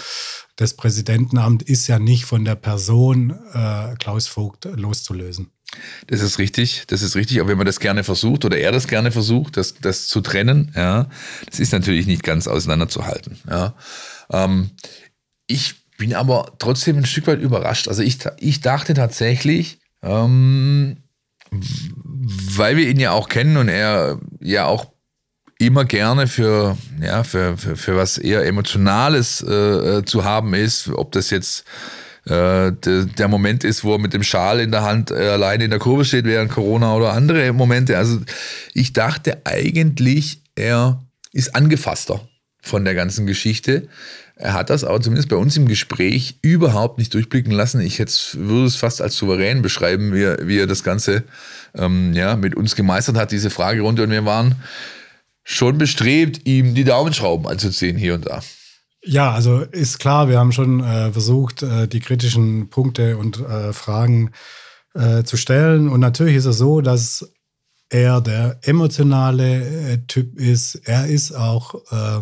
das 0.57 0.75
Präsidentenamt 0.75 1.63
ist 1.63 1.87
ja 1.87 2.01
nicht 2.01 2.25
von 2.25 2.45
der 2.45 2.57
Person 2.57 3.31
äh, 3.53 3.95
Klaus 3.97 4.27
Vogt 4.27 4.65
loszulösen. 4.65 5.53
Das 6.09 6.21
ist 6.21 6.39
richtig, 6.39 6.83
das 6.89 7.01
ist 7.03 7.15
richtig. 7.15 7.41
Aber 7.41 7.51
wenn 7.51 7.59
man 7.59 7.67
das 7.67 7.79
gerne 7.79 8.03
versucht 8.03 8.45
oder 8.45 8.59
er 8.59 8.73
das 8.73 8.89
gerne 8.89 9.13
versucht, 9.13 9.57
das, 9.57 9.75
das 9.81 10.09
zu 10.09 10.21
trennen, 10.21 10.73
ja, 10.75 11.09
das 11.47 11.61
ist 11.61 11.73
natürlich 11.73 12.07
nicht 12.07 12.25
ganz 12.25 12.49
auseinanderzuhalten. 12.49 13.39
Ja. 13.49 13.75
Ähm, 14.31 14.71
ich 15.47 15.82
bin 16.03 16.15
aber 16.15 16.55
trotzdem 16.59 16.99
ein 16.99 17.07
Stück 17.07 17.29
weit 17.29 17.41
überrascht. 17.41 17.87
Also 17.87 18.03
ich, 18.03 18.19
ich 18.41 18.61
dachte 18.61 18.93
tatsächlich, 18.93 19.79
ähm, 20.03 20.97
weil 21.53 22.77
wir 22.77 22.89
ihn 22.89 22.99
ja 22.99 23.13
auch 23.13 23.29
kennen 23.29 23.57
und 23.57 23.69
er 23.69 24.19
ja 24.41 24.65
auch 24.65 24.91
immer 25.61 25.85
gerne 25.85 26.27
für, 26.27 26.77
ja, 27.01 27.23
für, 27.23 27.57
für, 27.57 27.77
für 27.77 27.97
was 27.97 28.19
eher 28.19 28.45
Emotionales 28.45 29.47
äh, 29.47 29.99
äh 29.99 30.05
zu 30.05 30.25
haben 30.25 30.55
ist, 30.55 30.89
ob 30.89 31.13
das 31.13 31.31
jetzt 31.31 31.65
äh, 32.25 32.73
de, 32.73 33.07
der 33.07 33.29
Moment 33.29 33.63
ist, 33.63 33.85
wo 33.85 33.93
er 33.93 34.01
mit 34.01 34.13
dem 34.13 34.25
Schal 34.25 34.59
in 34.59 34.73
der 34.73 34.83
Hand 34.83 35.13
äh, 35.13 35.29
alleine 35.29 35.63
in 35.63 35.71
der 35.71 35.79
Kurve 35.79 36.05
steht 36.05 36.25
während 36.25 36.51
Corona 36.51 36.97
oder 36.97 37.13
andere 37.13 37.53
Momente. 37.53 37.97
Also 37.97 38.19
ich 38.75 38.93
dachte 38.93 39.43
eigentlich, 39.45 40.43
er 40.57 41.01
ist 41.33 41.55
angefasster 41.55 42.27
von 42.61 42.85
der 42.85 42.97
ganzen 42.97 43.29
Geschichte. 43.29 43.89
Er 44.43 44.55
hat 44.55 44.71
das 44.71 44.83
aber 44.83 45.01
zumindest 45.01 45.29
bei 45.29 45.37
uns 45.37 45.57
im 45.57 45.69
Gespräch 45.69 46.37
überhaupt 46.43 46.99
nicht 46.99 47.15
durchblicken 47.15 47.53
lassen. 47.53 47.81
Ich 47.81 47.97
jetzt 47.97 48.37
würde 48.37 48.67
es 48.67 48.75
fast 48.75 49.01
als 49.01 49.15
souverän 49.17 49.63
beschreiben, 49.63 50.13
wie 50.13 50.23
er, 50.23 50.49
wie 50.49 50.59
er 50.59 50.67
das 50.67 50.83
Ganze 50.83 51.23
ähm, 51.77 52.13
ja, 52.13 52.35
mit 52.35 52.57
uns 52.57 52.75
gemeistert 52.75 53.17
hat, 53.17 53.31
diese 53.31 53.51
Fragerunde. 53.51 54.03
Und 54.03 54.11
wir 54.11 54.25
waren 54.25 54.57
schon 55.45 55.79
bestrebt, 55.79 56.45
ihm 56.45 56.75
die 56.75 56.83
Daumenschrauben 56.83 57.47
anzuziehen 57.47 57.97
hier 57.97 58.15
und 58.15 58.27
da. 58.27 58.43
Ja, 59.05 59.31
also 59.31 59.61
ist 59.61 60.01
klar, 60.01 60.29
wir 60.29 60.41
haben 60.41 60.51
schon 60.51 60.83
äh, 60.83 61.13
versucht, 61.13 61.63
äh, 61.63 61.87
die 61.87 62.01
kritischen 62.01 62.69
Punkte 62.69 63.19
und 63.19 63.39
äh, 63.39 63.73
Fragen 63.73 64.33
äh, 64.95 65.23
zu 65.23 65.37
stellen. 65.37 65.89
Und 65.89 66.01
natürlich 66.01 66.35
ist 66.35 66.47
es 66.47 66.59
so, 66.59 66.81
dass 66.81 67.33
er 67.91 68.21
der 68.21 68.59
emotionale 68.63 69.93
äh, 69.93 69.99
Typ 70.09 70.37
ist. 70.37 70.75
Er 70.85 71.07
ist 71.07 71.31
auch, 71.31 71.77
äh, 71.93 72.21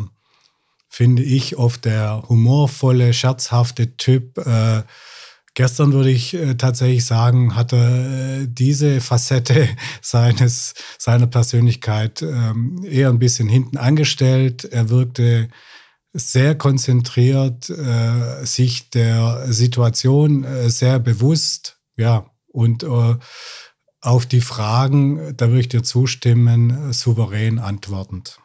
finde 0.91 1.23
ich, 1.23 1.57
oft 1.57 1.87
der 1.87 2.25
humorvolle, 2.29 3.15
scherzhafte 3.15 3.97
Typ. 3.97 4.35
Gestern 5.55 5.93
würde 5.93 6.11
ich 6.11 6.37
tatsächlich 6.59 7.07
sagen, 7.07 7.55
hat 7.55 7.73
er 7.73 8.47
diese 8.47 9.01
Facette 9.01 9.69
seines, 10.03 10.75
seiner 10.99 11.29
Persönlichkeit 11.29 12.23
ähm, 12.23 12.85
eher 12.85 13.09
ein 13.09 13.21
bisschen 13.21 13.49
hinten 13.49 13.77
angestellt. 13.77 14.65
Er 14.65 14.91
wirkte 14.91 15.49
sehr 16.13 16.57
konzentriert, 16.57 17.71
äh, 17.71 18.45
sich 18.45 18.91
der 18.91 19.53
Situation 19.53 20.45
äh, 20.45 20.71
sehr 20.71 20.99
bewusst, 20.99 21.79
ja, 21.97 22.27
und 22.49 22.83
äh, 22.83 23.17
auf 24.01 24.27
die 24.27 24.41
Fragen, 24.41 25.37
da 25.37 25.49
würde 25.49 25.61
ich 25.61 25.69
dir 25.69 25.83
zustimmen, 25.83 26.93
souverän 26.93 27.59
antwortend. 27.59 28.41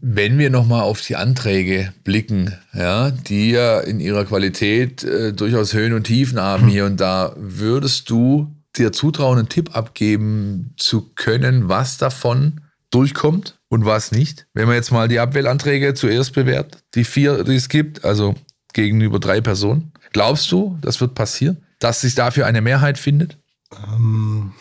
Wenn 0.00 0.38
wir 0.38 0.50
nochmal 0.50 0.82
auf 0.82 1.02
die 1.02 1.16
Anträge 1.16 1.92
blicken, 2.04 2.54
ja, 2.72 3.10
die 3.10 3.50
ja 3.50 3.80
in 3.80 4.00
ihrer 4.00 4.24
Qualität 4.24 5.04
äh, 5.04 5.32
durchaus 5.32 5.74
Höhen 5.74 5.92
und 5.92 6.04
Tiefen 6.04 6.40
haben 6.40 6.68
hier 6.68 6.86
und 6.86 7.00
da, 7.00 7.34
würdest 7.36 8.08
du 8.10 8.54
dir 8.76 8.92
zutrauen, 8.92 9.38
einen 9.38 9.48
Tipp 9.48 9.76
abgeben 9.76 10.74
zu 10.76 11.10
können, 11.14 11.68
was 11.68 11.98
davon 11.98 12.60
durchkommt 12.90 13.58
und 13.68 13.84
was 13.84 14.12
nicht. 14.12 14.46
Wenn 14.54 14.66
man 14.66 14.76
jetzt 14.76 14.92
mal 14.92 15.08
die 15.08 15.18
Abwählanträge 15.18 15.94
zuerst 15.94 16.32
bewertet, 16.32 16.82
die 16.94 17.04
vier, 17.04 17.44
die 17.44 17.56
es 17.56 17.68
gibt, 17.68 18.04
also 18.04 18.34
gegenüber 18.72 19.18
drei 19.18 19.40
Personen, 19.40 19.92
glaubst 20.12 20.50
du, 20.52 20.78
das 20.80 21.00
wird 21.00 21.14
passieren, 21.14 21.58
dass 21.78 22.02
sich 22.02 22.14
dafür 22.14 22.46
eine 22.46 22.60
Mehrheit 22.60 22.98
findet? 22.98 23.38
Ähm, 23.72 24.52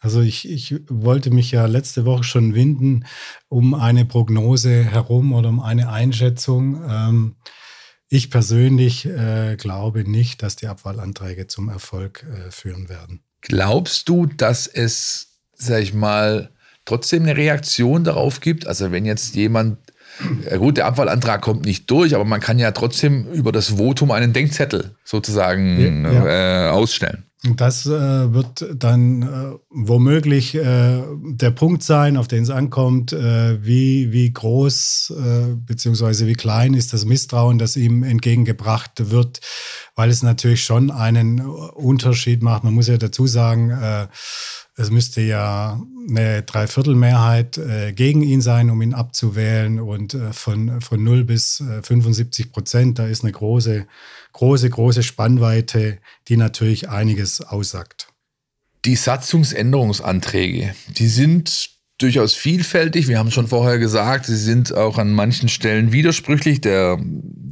also 0.00 0.22
ich, 0.22 0.48
ich 0.48 0.74
wollte 0.88 1.30
mich 1.30 1.50
ja 1.50 1.66
letzte 1.66 2.04
Woche 2.04 2.24
schon 2.24 2.54
winden 2.54 3.04
um 3.48 3.74
eine 3.74 4.04
Prognose 4.04 4.82
herum 4.82 5.32
oder 5.32 5.50
um 5.50 5.60
eine 5.60 5.90
Einschätzung. 5.90 6.82
Ähm, 6.88 7.36
ich 8.08 8.30
persönlich 8.30 9.06
äh, 9.06 9.56
glaube 9.56 10.10
nicht, 10.10 10.42
dass 10.42 10.56
die 10.56 10.66
Abwahlanträge 10.66 11.46
zum 11.46 11.68
Erfolg 11.68 12.24
äh, 12.24 12.50
führen 12.50 12.88
werden. 12.88 13.22
Glaubst 13.42 14.08
du, 14.08 14.26
dass 14.26 14.66
es, 14.66 15.38
sag 15.54 15.82
ich 15.82 15.94
mal, 15.94 16.50
trotzdem 16.84 17.22
eine 17.22 17.36
Reaktion 17.36 18.04
darauf 18.04 18.40
gibt. 18.40 18.66
Also 18.66 18.90
wenn 18.90 19.04
jetzt 19.04 19.36
jemand, 19.36 19.78
ja 20.48 20.56
gut, 20.56 20.76
der 20.76 20.86
Abwahlantrag 20.86 21.40
kommt 21.40 21.64
nicht 21.64 21.90
durch, 21.90 22.14
aber 22.14 22.24
man 22.24 22.40
kann 22.40 22.58
ja 22.58 22.72
trotzdem 22.72 23.26
über 23.32 23.52
das 23.52 23.78
Votum 23.78 24.10
einen 24.10 24.32
Denkzettel 24.32 24.96
sozusagen 25.04 26.04
ja, 26.04 26.12
ja. 26.12 26.68
Äh, 26.68 26.70
ausstellen. 26.70 27.29
Das 27.42 27.86
äh, 27.86 28.34
wird 28.34 28.66
dann 28.74 29.22
äh, 29.22 29.58
womöglich 29.70 30.54
äh, 30.54 31.02
der 31.22 31.50
Punkt 31.50 31.82
sein, 31.82 32.18
auf 32.18 32.28
den 32.28 32.42
es 32.42 32.50
ankommt, 32.50 33.14
äh, 33.14 33.64
wie, 33.64 34.12
wie 34.12 34.30
groß 34.30 35.14
äh, 35.16 35.54
bzw. 35.54 36.26
wie 36.26 36.34
klein 36.34 36.74
ist 36.74 36.92
das 36.92 37.06
Misstrauen, 37.06 37.56
das 37.56 37.76
ihm 37.76 38.02
entgegengebracht 38.02 39.10
wird, 39.10 39.40
weil 39.96 40.10
es 40.10 40.22
natürlich 40.22 40.62
schon 40.62 40.90
einen 40.90 41.40
Unterschied 41.40 42.42
macht. 42.42 42.62
Man 42.62 42.74
muss 42.74 42.88
ja 42.88 42.98
dazu 42.98 43.26
sagen, 43.26 43.70
äh, 43.70 44.08
es 44.76 44.90
müsste 44.90 45.20
ja 45.20 45.80
eine 46.08 46.42
Dreiviertelmehrheit 46.42 47.58
äh, 47.58 47.92
gegen 47.92 48.22
ihn 48.22 48.40
sein, 48.40 48.70
um 48.70 48.80
ihn 48.82 48.94
abzuwählen. 48.94 49.80
Und 49.80 50.14
äh, 50.14 50.32
von, 50.32 50.80
von 50.80 51.02
0 51.02 51.24
bis 51.24 51.60
äh, 51.60 51.82
75 51.82 52.52
Prozent, 52.52 52.98
da 52.98 53.06
ist 53.06 53.22
eine 53.22 53.32
große, 53.32 53.86
große, 54.32 54.70
große 54.70 55.02
Spannweite, 55.02 55.98
die 56.28 56.36
natürlich 56.36 56.88
einiges 56.88 57.40
aussagt. 57.40 58.08
Die 58.84 58.96
Satzungsänderungsanträge, 58.96 60.74
die 60.88 61.08
sind 61.08 61.70
durchaus 61.98 62.34
vielfältig. 62.34 63.08
Wir 63.08 63.18
haben 63.18 63.30
schon 63.30 63.46
vorher 63.46 63.78
gesagt, 63.78 64.26
sie 64.26 64.36
sind 64.36 64.74
auch 64.74 64.96
an 64.96 65.12
manchen 65.12 65.48
Stellen 65.48 65.92
widersprüchlich. 65.92 66.60
Der 66.60 66.98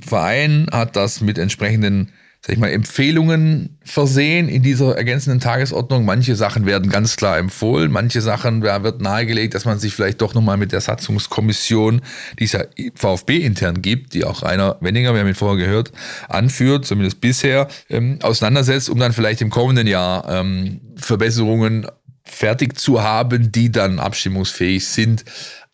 Verein 0.01 0.69
hat 0.73 0.97
das 0.97 1.21
mit 1.21 1.37
entsprechenden 1.39 2.13
sag 2.49 2.55
ich 2.55 2.61
mal, 2.61 2.71
Empfehlungen 2.71 3.77
versehen 3.85 4.49
in 4.49 4.63
dieser 4.63 4.97
ergänzenden 4.97 5.39
Tagesordnung. 5.39 6.07
Manche 6.07 6.35
Sachen 6.35 6.65
werden 6.65 6.89
ganz 6.89 7.17
klar 7.17 7.37
empfohlen, 7.37 7.93
manche 7.93 8.23
Sachen 8.23 8.63
da 8.63 8.83
wird 8.83 9.03
nahegelegt, 9.03 9.55
dass 9.55 9.67
man 9.67 9.79
sich 9.79 9.95
vielleicht 9.95 10.23
doch 10.23 10.33
nochmal 10.33 10.57
mit 10.57 10.73
der 10.73 10.81
Satzungskommission, 10.81 12.01
die 12.39 12.45
es 12.45 12.53
ja 12.53 12.65
VfB 12.95 13.37
intern 13.37 13.83
gibt, 13.83 14.15
die 14.15 14.25
auch 14.25 14.43
Rainer 14.45 14.79
Wenninger, 14.81 15.13
wir 15.13 15.21
haben 15.21 15.29
ihn 15.29 15.35
vorher 15.35 15.63
gehört, 15.63 15.93
anführt, 16.31 16.87
zumindest 16.87 17.21
bisher, 17.21 17.69
ähm, 17.91 18.19
auseinandersetzt, 18.23 18.89
um 18.89 18.99
dann 18.99 19.13
vielleicht 19.13 19.43
im 19.43 19.51
kommenden 19.51 19.87
Jahr 19.87 20.27
ähm, 20.31 20.81
Verbesserungen 20.97 21.87
fertig 22.25 22.79
zu 22.79 23.03
haben, 23.03 23.53
die 23.53 23.71
dann 23.71 23.99
abstimmungsfähig 23.99 24.87
sind. 24.87 25.27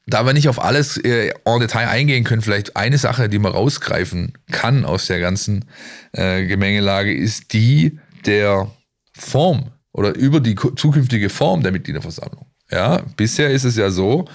Da 0.06 0.26
wir 0.26 0.34
nicht 0.34 0.48
auf 0.48 0.62
alles 0.62 0.98
äh, 0.98 1.32
en 1.44 1.60
Detail 1.60 1.88
eingehen 1.88 2.24
können, 2.24 2.42
vielleicht 2.42 2.76
eine 2.76 2.98
Sache, 2.98 3.28
die 3.28 3.38
man 3.38 3.52
rausgreifen 3.52 4.34
kann 4.50 4.84
aus 4.84 5.06
der 5.06 5.18
ganzen 5.18 5.64
äh, 6.12 6.46
Gemengelage, 6.46 7.14
ist 7.14 7.52
die 7.52 7.98
der 8.26 8.70
Form 9.16 9.70
oder 9.92 10.14
über 10.14 10.40
die 10.40 10.54
zukünftige 10.54 11.30
Form 11.30 11.62
der 11.62 11.72
Mitgliederversammlung. 11.72 12.46
Ja, 12.70 13.02
bisher 13.16 13.50
ist 13.50 13.64
es 13.64 13.76
ja 13.76 13.90
so, 13.90 14.26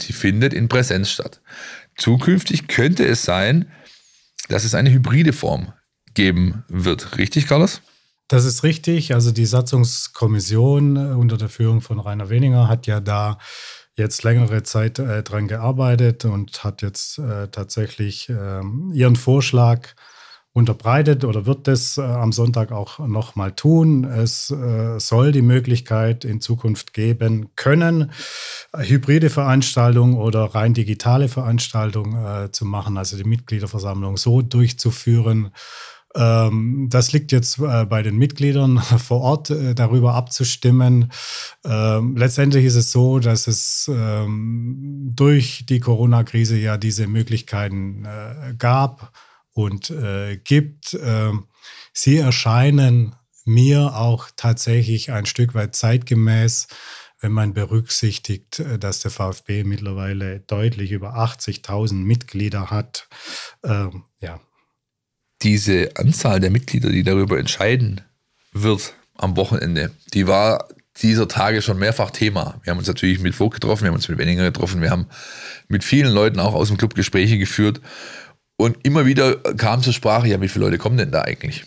sie 0.00 0.12
findet 0.12 0.52
in 0.52 0.68
Präsenz 0.68 1.10
statt. 1.10 1.40
Zukünftig 1.96 2.66
könnte 2.66 3.06
es 3.06 3.22
sein, 3.22 3.70
dass 4.48 4.64
es 4.64 4.74
eine 4.74 4.90
hybride 4.90 5.32
Form 5.32 5.72
geben 6.14 6.64
wird. 6.68 7.18
Richtig, 7.18 7.46
Carlos? 7.46 7.80
Das 8.28 8.44
ist 8.44 8.62
richtig. 8.62 9.14
Also 9.14 9.32
die 9.32 9.46
Satzungskommission 9.46 10.96
äh, 10.96 11.14
unter 11.14 11.36
der 11.36 11.48
Führung 11.48 11.80
von 11.80 12.00
Rainer 12.00 12.30
Weninger 12.30 12.68
hat 12.68 12.86
ja 12.86 13.00
da 13.00 13.38
jetzt 13.96 14.22
längere 14.24 14.62
Zeit 14.62 14.98
äh, 14.98 15.22
dran 15.22 15.48
gearbeitet 15.48 16.24
und 16.24 16.64
hat 16.64 16.82
jetzt 16.82 17.18
äh, 17.18 17.48
tatsächlich 17.48 18.28
äh, 18.28 18.60
ihren 18.92 19.16
Vorschlag 19.16 19.88
unterbreitet 20.54 21.24
oder 21.24 21.46
wird 21.46 21.66
das 21.66 21.98
äh, 21.98 22.02
am 22.02 22.32
Sonntag 22.32 22.70
auch 22.70 23.00
nochmal 23.00 23.52
tun. 23.52 24.04
Es 24.04 24.50
äh, 24.52 25.00
soll 25.00 25.32
die 25.32 25.42
Möglichkeit 25.42 26.24
in 26.24 26.40
Zukunft 26.40 26.92
geben 26.92 27.50
können, 27.56 28.12
hybride 28.72 29.30
Veranstaltungen 29.30 30.14
oder 30.14 30.44
rein 30.44 30.72
digitale 30.72 31.28
Veranstaltungen 31.28 32.24
äh, 32.24 32.52
zu 32.52 32.64
machen, 32.66 32.96
also 32.96 33.16
die 33.16 33.24
Mitgliederversammlung 33.24 34.16
so 34.16 34.42
durchzuführen, 34.42 35.50
das 36.14 37.12
liegt 37.12 37.32
jetzt 37.32 37.58
äh, 37.58 37.84
bei 37.86 38.02
den 38.02 38.16
Mitgliedern 38.16 38.78
vor 38.98 39.20
Ort, 39.20 39.50
äh, 39.50 39.74
darüber 39.74 40.14
abzustimmen. 40.14 41.10
Ähm, 41.64 42.16
letztendlich 42.16 42.64
ist 42.64 42.76
es 42.76 42.92
so, 42.92 43.18
dass 43.18 43.48
es 43.48 43.90
ähm, 43.92 45.10
durch 45.14 45.66
die 45.68 45.80
Corona-Krise 45.80 46.56
ja 46.56 46.76
diese 46.76 47.08
Möglichkeiten 47.08 48.04
äh, 48.04 48.54
gab 48.56 49.12
und 49.52 49.92
gibt. 50.42 50.98
Sie 51.92 52.18
erscheinen 52.18 53.14
mir 53.44 53.94
auch 53.94 54.30
tatsächlich 54.34 55.12
ein 55.12 55.26
Stück 55.26 55.54
weit 55.54 55.76
zeitgemäß 55.76 56.66
wenn 57.20 57.30
man 57.30 57.54
berücksichtigt, 57.54 58.62
dass 58.80 58.98
der 58.98 59.12
VfB 59.12 59.62
mittlerweile 59.62 60.40
deutlich 60.40 60.90
über 60.90 61.16
80.000 61.16 61.94
Mitglieder 61.94 62.70
hat. 62.70 63.08
Ähm, 63.62 64.02
ja, 64.18 64.40
diese 65.44 65.90
Anzahl 65.96 66.40
der 66.40 66.50
Mitglieder, 66.50 66.90
die 66.90 67.02
darüber 67.02 67.38
entscheiden 67.38 68.00
wird 68.52 68.94
am 69.16 69.36
Wochenende, 69.36 69.90
die 70.14 70.26
war 70.26 70.68
dieser 71.02 71.28
Tage 71.28 71.60
schon 71.60 71.78
mehrfach 71.78 72.10
Thema. 72.10 72.60
Wir 72.62 72.70
haben 72.70 72.78
uns 72.78 72.88
natürlich 72.88 73.20
mit 73.20 73.34
Vogt 73.34 73.54
getroffen, 73.54 73.82
wir 73.82 73.88
haben 73.88 73.96
uns 73.96 74.08
mit 74.08 74.18
Wenninger 74.18 74.44
getroffen, 74.44 74.80
wir 74.80 74.90
haben 74.90 75.06
mit 75.68 75.84
vielen 75.84 76.12
Leuten 76.12 76.40
auch 76.40 76.54
aus 76.54 76.68
dem 76.68 76.76
Club 76.76 76.94
Gespräche 76.94 77.38
geführt 77.38 77.80
und 78.56 78.78
immer 78.84 79.06
wieder 79.06 79.36
kam 79.56 79.82
zur 79.82 79.92
Sprache, 79.92 80.28
ja, 80.28 80.40
wie 80.40 80.48
viele 80.48 80.66
Leute 80.66 80.78
kommen 80.78 80.96
denn 80.96 81.10
da 81.10 81.22
eigentlich? 81.22 81.64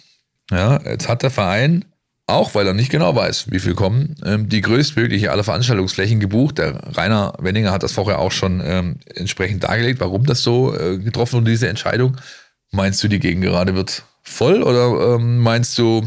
Ja, 0.50 0.82
jetzt 0.84 1.10
hat 1.10 1.24
der 1.24 1.30
Verein, 1.30 1.84
auch 2.26 2.56
weil 2.56 2.66
er 2.68 2.74
nicht 2.74 2.90
genau 2.90 3.16
weiß, 3.16 3.52
wie 3.52 3.60
viele 3.60 3.76
kommen, 3.76 4.16
ähm, 4.26 4.48
die 4.48 4.62
größtmögliche 4.62 5.32
aller 5.32 5.44
Veranstaltungsflächen 5.44 6.22
gebucht. 6.22 6.58
Der 6.58 6.96
Rainer 6.96 7.34
Wenninger 7.40 7.72
hat 7.72 7.84
das 7.84 7.92
vorher 7.92 8.20
auch 8.20 8.32
schon 8.32 8.62
ähm, 8.64 8.96
entsprechend 9.14 9.66
dargelegt, 9.66 10.00
warum 10.00 10.26
das 10.26 10.42
so 10.42 10.74
äh, 10.74 10.98
getroffen 10.98 11.40
wurde, 11.40 11.52
diese 11.52 11.68
Entscheidung. 11.68 12.18
Meinst 12.72 13.04
du, 13.04 13.08
die 13.08 13.20
Gegend 13.20 13.44
gerade 13.44 13.76
wird 13.76 14.04
voll 14.24 14.62
oder 14.62 15.16
ähm, 15.16 15.40
meinst 15.40 15.78
du, 15.78 16.04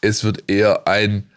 es 0.00 0.24
wird 0.24 0.50
eher 0.50 0.88
ein, 0.88 1.30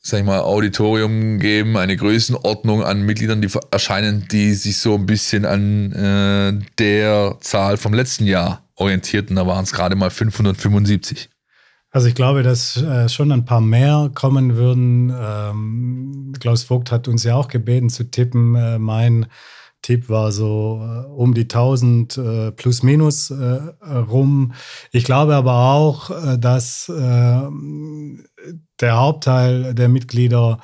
sag 0.00 0.20
ich 0.20 0.26
mal, 0.26 0.40
Auditorium 0.40 1.38
geben, 1.38 1.76
eine 1.76 1.96
Größenordnung 1.96 2.82
an 2.82 3.02
Mitgliedern, 3.02 3.40
die 3.40 3.48
erscheinen, 3.70 4.26
die 4.30 4.54
sich 4.54 4.78
so 4.78 4.94
ein 4.94 5.06
bisschen 5.06 5.44
an 5.44 5.92
äh, 5.92 6.64
der 6.78 7.36
Zahl 7.40 7.76
vom 7.76 7.94
letzten 7.94 8.26
Jahr 8.26 8.62
orientierten? 8.74 9.36
Da 9.36 9.46
waren 9.46 9.64
es 9.64 9.72
gerade 9.72 9.94
mal 9.94 10.10
575. 10.10 11.28
Also 11.90 12.08
ich 12.08 12.14
glaube, 12.14 12.42
dass 12.42 12.78
äh, 12.78 13.08
schon 13.10 13.30
ein 13.32 13.44
paar 13.44 13.60
mehr 13.60 14.10
kommen 14.14 14.56
würden. 14.56 15.14
Ähm, 15.14 16.32
Klaus 16.40 16.64
Vogt 16.64 16.90
hat 16.90 17.06
uns 17.06 17.22
ja 17.22 17.36
auch 17.36 17.48
gebeten 17.48 17.90
zu 17.90 18.04
tippen. 18.04 18.54
Äh, 18.54 18.78
mein 18.78 19.26
Tipp 19.82 20.08
war 20.08 20.32
so 20.32 20.80
äh, 20.80 21.06
um 21.08 21.34
die 21.34 21.42
1000 21.42 22.16
äh, 22.16 22.52
plus 22.52 22.82
minus 22.82 23.30
äh, 23.30 23.60
rum. 23.84 24.52
Ich 24.92 25.04
glaube 25.04 25.34
aber 25.34 25.72
auch, 25.72 26.10
äh, 26.10 26.38
dass 26.38 26.88
äh, 26.88 27.42
der 28.80 28.96
Hauptteil 28.96 29.74
der 29.74 29.88
Mitglieder 29.88 30.60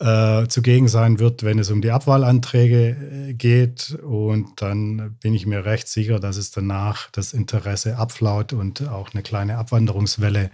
äh, 0.00 0.46
zugegen 0.46 0.88
sein 0.88 1.18
wird, 1.18 1.42
wenn 1.42 1.58
es 1.58 1.70
um 1.70 1.80
die 1.80 1.90
Abwahlanträge 1.90 3.34
geht. 3.36 3.98
Und 4.02 4.60
dann 4.62 5.16
bin 5.20 5.34
ich 5.34 5.46
mir 5.46 5.64
recht 5.64 5.88
sicher, 5.88 6.20
dass 6.20 6.36
es 6.36 6.50
danach 6.50 7.10
das 7.10 7.32
Interesse 7.32 7.96
abflaut 7.96 8.52
und 8.52 8.88
auch 8.88 9.12
eine 9.12 9.22
kleine 9.22 9.58
Abwanderungswelle 9.58 10.50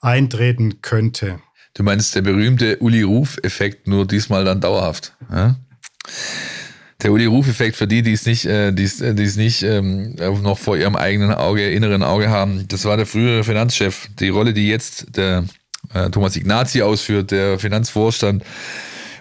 eintreten 0.00 0.82
könnte. 0.82 1.38
Du 1.74 1.82
meinst 1.82 2.14
der 2.14 2.20
berühmte 2.20 2.78
Uli-Ruf-Effekt, 2.78 3.86
nur 3.86 4.06
diesmal 4.06 4.44
dann 4.44 4.60
dauerhaft. 4.60 5.16
Ja? 5.30 5.56
Der 7.02 7.10
Uli-Ruf-Effekt 7.10 7.76
für 7.76 7.88
die, 7.88 8.02
die 8.02 8.12
es 8.12 8.26
nicht, 8.26 8.44
äh, 8.44 8.72
die 8.72 8.84
es, 8.84 9.00
äh, 9.00 9.14
die 9.14 9.24
es 9.24 9.36
nicht 9.36 9.62
ähm, 9.62 10.14
noch 10.42 10.58
vor 10.58 10.76
ihrem 10.76 10.94
eigenen 10.94 11.32
Auge, 11.32 11.68
inneren 11.70 12.02
Auge 12.02 12.30
haben, 12.30 12.66
das 12.68 12.84
war 12.84 12.96
der 12.96 13.06
frühere 13.06 13.42
Finanzchef. 13.42 14.08
Die 14.20 14.28
Rolle, 14.28 14.52
die 14.52 14.68
jetzt 14.68 15.16
der 15.16 15.44
äh, 15.92 16.10
Thomas 16.10 16.36
Ignazi 16.36 16.82
ausführt, 16.82 17.32
der 17.32 17.58
Finanzvorstand. 17.58 18.44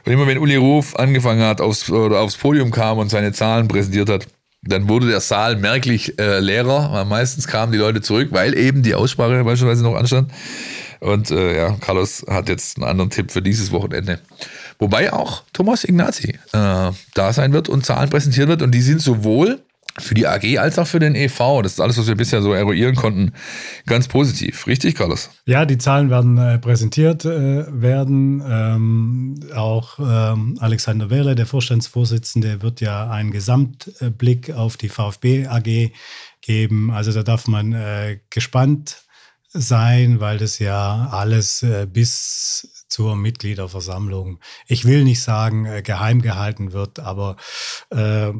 Und 0.06 0.12
immer 0.12 0.28
wenn 0.28 0.38
Uli 0.38 0.58
Ruf 0.58 0.96
angefangen 0.96 1.42
hat, 1.42 1.60
aufs, 1.60 1.90
oder 1.90 2.20
aufs 2.20 2.38
Podium 2.38 2.72
kam 2.72 3.00
und 3.00 3.10
seine 3.10 3.34
Zahlen 3.34 3.68
präsentiert 3.68 4.10
hat, 4.10 4.28
dann 4.64 4.88
wurde 4.88 5.08
der 5.08 5.22
Saal 5.22 5.56
merklich 5.56 6.20
äh, 6.20 6.40
leerer. 6.40 7.04
Meistens 7.06 7.48
kamen 7.48 7.72
die 7.72 7.80
Leute 7.80 8.02
zurück, 8.02 8.30
weil 8.32 8.56
eben 8.56 8.84
die 8.84 8.94
Aussprache 8.94 9.44
beispielsweise 9.44 9.84
noch 9.84 9.96
anstand. 9.96 10.32
Und 11.00 11.32
äh, 11.32 11.58
ja, 11.58 11.78
Carlos 11.82 12.24
hat 12.30 12.48
jetzt 12.48 12.78
einen 12.78 12.88
anderen 12.88 13.10
Tipp 13.10 13.32
für 13.32 13.42
dieses 13.42 13.72
Wochenende. 13.72 14.20
Wobei 14.82 15.14
auch 15.14 15.44
Thomas 15.54 15.84
Ignazi 15.84 16.40
äh, 16.54 16.92
da 17.14 17.34
sein 17.34 17.54
wird 17.54 17.70
und 17.70 17.86
Zahlen 17.86 18.10
präsentieren 18.10 18.50
wird. 18.50 18.64
Und 18.64 18.72
die 18.72 18.82
sind 18.82 19.00
sowohl 19.00 19.62
für 20.00 20.16
die 20.16 20.26
AG 20.26 20.58
als 20.58 20.80
auch 20.80 20.88
für 20.88 20.98
den 20.98 21.14
EV, 21.14 21.62
das 21.62 21.74
ist 21.74 21.82
alles, 21.82 22.00
was 22.00 22.08
wir 22.08 22.16
bisher 22.16 22.42
so 22.42 22.52
eruieren 22.52 22.96
konnten, 22.96 23.34
ganz 23.86 24.08
positiv. 24.08 24.66
Richtig, 24.66 24.96
Carlos? 24.96 25.30
Ja, 25.46 25.66
die 25.66 25.78
Zahlen 25.78 26.10
werden 26.10 26.38
äh, 26.40 26.58
präsentiert 26.58 27.26
äh, 27.26 27.66
werden. 27.70 28.42
Ähm, 28.44 29.40
auch 29.54 30.00
ähm, 30.00 30.58
Alexander 30.60 31.12
Wehle, 31.12 31.36
der 31.36 31.46
Vorstandsvorsitzende, 31.46 32.64
wird 32.64 32.82
ja 32.82 33.08
einen 33.08 33.30
Gesamtblick 33.30 34.52
auf 34.52 34.78
die 34.78 34.90
VfB 34.90 35.46
AG 35.46 35.92
geben. 36.42 36.90
Also 36.90 37.12
da 37.12 37.22
darf 37.22 37.48
man 37.48 37.74
äh, 37.74 38.20
gespannt 38.32 39.04
sein, 39.54 40.20
weil 40.22 40.38
das 40.38 40.58
ja 40.58 41.10
alles 41.12 41.62
äh, 41.62 41.86
bis 41.86 42.71
zur 42.92 43.16
Mitgliederversammlung, 43.16 44.40
ich 44.68 44.86
will 44.86 45.04
nicht 45.04 45.22
sagen, 45.22 45.66
äh, 45.66 45.82
geheim 45.82 46.22
gehalten 46.22 46.74
wird, 46.74 47.00
aber 47.00 47.38
äh, 47.90 48.32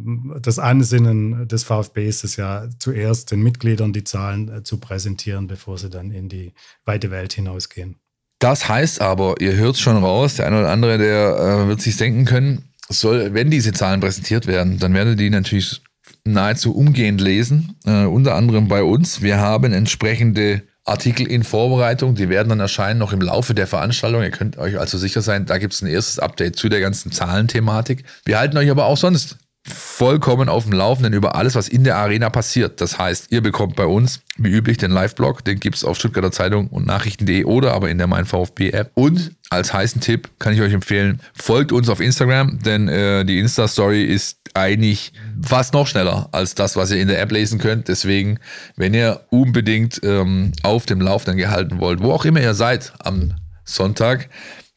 das 0.42 0.60
Ansinnen 0.60 1.48
des 1.48 1.64
VfB 1.64 2.08
ist 2.08 2.24
es 2.24 2.36
ja 2.36 2.68
zuerst 2.78 3.32
den 3.32 3.42
Mitgliedern 3.42 3.94
die 3.94 4.04
Zahlen 4.04 4.50
äh, 4.50 4.64
zu 4.64 4.78
präsentieren, 4.78 5.48
bevor 5.48 5.78
sie 5.78 5.90
dann 5.90 6.12
in 6.12 6.30
die 6.30 6.54
weite 6.86 7.12
Welt 7.12 7.34
hinausgehen. 7.34 7.96
Das 8.40 8.68
heißt 8.68 9.02
aber, 9.02 9.36
ihr 9.40 9.56
hört 9.56 9.78
schon 9.78 9.98
raus, 9.98 10.36
der 10.36 10.48
eine 10.48 10.60
oder 10.60 10.70
andere, 10.70 10.98
der 10.98 11.38
äh, 11.38 11.68
wird 11.68 11.82
sich 11.82 11.96
denken 11.96 12.26
können, 12.26 12.74
soll, 12.90 13.34
wenn 13.34 13.50
diese 13.50 13.72
Zahlen 13.72 14.02
präsentiert 14.02 14.48
werden, 14.48 14.80
dann 14.80 14.94
werdet 14.94 15.14
ihr 15.14 15.26
die 15.26 15.30
natürlich 15.30 15.82
nahezu 16.26 16.76
umgehend 16.76 17.22
lesen, 17.22 17.78
äh, 17.86 18.06
unter 18.06 18.36
anderem 18.36 18.68
bei 18.68 18.84
uns. 18.84 19.22
Wir 19.22 19.38
haben 19.38 19.72
entsprechende 19.72 20.64
Artikel 20.84 21.28
in 21.28 21.44
Vorbereitung. 21.44 22.16
Die 22.16 22.30
werden 22.30 22.50
dann 22.50 22.60
erscheinen 22.60 23.00
noch 23.00 23.14
im 23.14 23.22
Laufe 23.22 23.54
der 23.54 23.68
Veranstaltung. 23.68 24.24
Ihr 24.24 24.32
könnt 24.32 24.58
euch 24.58 24.80
also 24.80 24.98
sicher 24.98 25.22
sein, 25.22 25.46
da 25.46 25.58
gibt 25.58 25.74
es 25.74 25.82
ein 25.82 25.88
erstes 25.88 26.20
Update 26.20 26.56
zu 26.56 26.70
der 26.70 26.80
ganzen 26.80 27.12
Zahlenthematik. 27.12 28.04
Wir 28.26 28.40
halten 28.40 28.58
euch 28.58 28.70
aber 28.70 28.86
auch 28.86 28.98
sonst 28.98 29.38
vollkommen 29.68 30.50
auf 30.50 30.64
dem 30.64 30.74
Laufenden 30.74 31.14
über 31.14 31.36
alles, 31.36 31.56
was 31.56 31.68
in 31.68 31.84
der 31.84 31.98
Arena 31.98 32.30
passiert. 32.30 32.82
Das 32.82 32.98
heißt, 32.98 33.32
ihr 33.32 33.42
bekommt 33.42 33.76
bei 33.76 33.86
uns, 33.86 34.22
wie 34.38 34.50
üblich, 34.50 34.78
den 34.78 34.92
Live-Blog. 34.92 35.46
Den 35.46 35.60
gibt 35.60 35.76
es 35.76 35.84
auf 35.84 35.98
Stuttgarter 35.98 36.32
Zeitung 36.32 36.68
und 36.68 36.88
Nachrichten.de 36.88 37.44
oder 37.46 37.74
aber 37.74 37.90
in 37.90 38.00
der 38.00 38.08
Mein 38.08 38.26
VfB-App. 38.26 38.92
Und 38.96 39.34
als 39.50 39.72
heißen 39.74 40.02
Tipp 40.02 40.30
kann 40.40 40.54
ich 40.54 40.62
euch 40.62 40.74
empfehlen, 40.74 41.22
folgt 41.34 41.72
uns 41.72 41.90
auf 41.90 42.00
Instagram, 42.00 42.60
denn 42.60 42.88
äh, 42.88 43.24
die 43.24 43.40
Insta-Story 43.40 44.04
ist 44.04 44.38
eigentlich 44.54 45.14
fast 45.42 45.74
noch 45.74 45.88
schneller 45.88 46.30
als 46.32 46.56
das, 46.56 46.76
was 46.76 46.92
ihr 46.92 47.00
in 47.00 47.08
der 47.08 47.22
App 47.22 47.32
lesen 47.32 47.60
könnt. 47.60 47.88
Deswegen, 47.88 48.40
wenn 48.76 48.94
ihr 48.94 49.22
unbedingt 49.30 50.02
ähm, 50.04 50.54
auf 50.64 50.86
dem 50.86 51.02
Laufenden 51.02 51.38
gehalten 51.38 51.80
wollt, 51.80 52.02
wo 52.02 52.12
auch 52.12 52.26
immer 52.26 52.42
ihr 52.42 52.56
seid 52.56 52.94
am 53.00 53.34
Sonntag, 53.64 54.30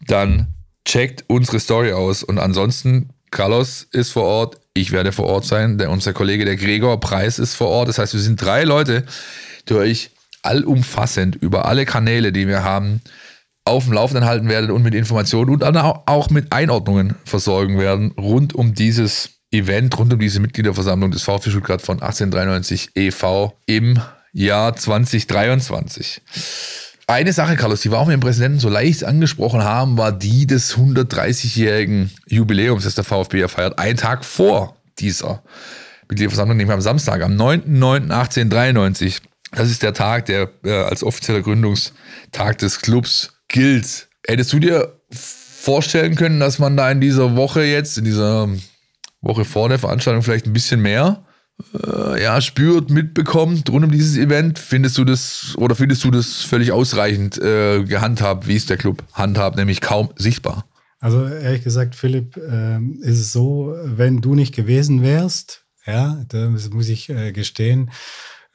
dann 0.06 0.48
checkt 0.84 1.24
unsere 1.28 1.58
Story 1.58 1.92
aus. 1.92 2.22
Und 2.22 2.38
ansonsten, 2.38 3.10
Carlos 3.30 3.88
ist 3.90 4.12
vor 4.12 4.24
Ort, 4.24 4.58
ich 4.74 4.90
werde 4.90 5.12
vor 5.12 5.26
Ort 5.26 5.44
sein, 5.44 5.78
der, 5.78 5.90
unser 5.90 6.12
Kollege, 6.12 6.44
der 6.44 6.56
Gregor 6.56 6.98
Preis, 7.00 7.38
ist 7.38 7.54
vor 7.54 7.68
Ort. 7.68 7.88
Das 7.88 7.98
heißt, 7.98 8.12
wir 8.12 8.20
sind 8.20 8.42
drei 8.42 8.64
Leute, 8.64 9.04
die 9.68 9.74
euch 9.74 10.10
allumfassend 10.42 11.36
über 11.36 11.66
alle 11.66 11.86
Kanäle, 11.86 12.32
die 12.32 12.48
wir 12.48 12.64
haben, 12.64 13.00
auf 13.64 13.84
dem 13.84 13.94
Laufenden 13.94 14.26
halten 14.26 14.48
werden 14.48 14.70
und 14.70 14.82
mit 14.82 14.94
Informationen 14.94 15.50
und 15.50 15.62
auch 15.64 16.28
mit 16.30 16.52
Einordnungen 16.52 17.14
versorgen 17.24 17.78
werden 17.78 18.12
rund 18.12 18.54
um 18.54 18.74
dieses 18.74 19.30
Event 19.50 19.96
rund 19.98 20.12
um 20.12 20.18
diese 20.18 20.40
Mitgliederversammlung 20.40 21.12
des 21.12 21.22
VfB 21.22 21.50
Stuttgart 21.50 21.80
von 21.80 22.02
1893 22.02 22.90
e.V. 22.96 23.56
im 23.66 24.00
Jahr 24.32 24.74
2023. 24.74 26.20
Eine 27.06 27.32
Sache, 27.34 27.56
Carlos, 27.56 27.82
die 27.82 27.90
wir 27.90 27.98
auch 27.98 28.06
mit 28.06 28.14
dem 28.14 28.20
Präsidenten 28.20 28.58
so 28.58 28.70
leicht 28.70 29.04
angesprochen 29.04 29.62
haben, 29.62 29.98
war 29.98 30.10
die 30.10 30.46
des 30.46 30.74
130-jährigen 30.76 32.10
Jubiläums, 32.26 32.84
das 32.84 32.94
der 32.94 33.04
VfB 33.04 33.40
ja 33.40 33.48
feiert, 33.48 33.78
einen 33.78 33.98
Tag 33.98 34.24
vor 34.24 34.76
dieser 34.98 35.42
Mitgliederversammlung, 36.08 36.56
nämlich 36.56 36.74
am 36.74 36.80
Samstag, 36.80 37.22
am 37.22 37.32
9.9.1893. 37.32 39.20
Das 39.52 39.70
ist 39.70 39.82
der 39.82 39.92
Tag, 39.92 40.26
der 40.26 40.50
äh, 40.64 40.72
als 40.72 41.02
offizieller 41.04 41.42
Gründungstag 41.42 42.58
des 42.58 42.80
Clubs 42.80 43.34
gilt. 43.48 44.08
Hättest 44.26 44.52
du 44.54 44.58
dir 44.58 44.98
vorstellen 45.10 46.16
können, 46.16 46.40
dass 46.40 46.58
man 46.58 46.76
da 46.76 46.90
in 46.90 47.00
dieser 47.00 47.36
Woche 47.36 47.64
jetzt, 47.64 47.98
in 47.98 48.04
dieser 48.04 48.48
Woche 49.20 49.44
vor 49.44 49.68
der 49.68 49.78
Veranstaltung 49.78 50.22
vielleicht 50.22 50.46
ein 50.46 50.52
bisschen 50.52 50.80
mehr 50.80 51.23
äh, 51.72 52.22
ja, 52.22 52.40
spürt, 52.40 52.90
mitbekommt 52.90 53.70
rund 53.70 53.84
um 53.84 53.90
dieses 53.90 54.16
Event. 54.16 54.58
Findest 54.58 54.98
du 54.98 55.04
das 55.04 55.54
oder 55.56 55.74
findest 55.74 56.04
du 56.04 56.10
das 56.10 56.42
völlig 56.42 56.72
ausreichend 56.72 57.38
äh, 57.38 57.84
gehandhabt, 57.84 58.46
wie 58.46 58.56
es 58.56 58.66
der 58.66 58.76
Club 58.76 59.04
handhabt, 59.12 59.56
nämlich 59.56 59.80
kaum 59.80 60.10
sichtbar? 60.16 60.64
Also 61.00 61.26
ehrlich 61.26 61.62
gesagt, 61.62 61.94
Philipp, 61.94 62.36
äh, 62.36 62.78
ist 63.00 63.20
es 63.20 63.32
so, 63.32 63.74
wenn 63.84 64.20
du 64.20 64.34
nicht 64.34 64.54
gewesen 64.54 65.02
wärst, 65.02 65.64
ja, 65.86 66.24
das 66.28 66.70
muss 66.70 66.88
ich 66.88 67.10
äh, 67.10 67.32
gestehen, 67.32 67.90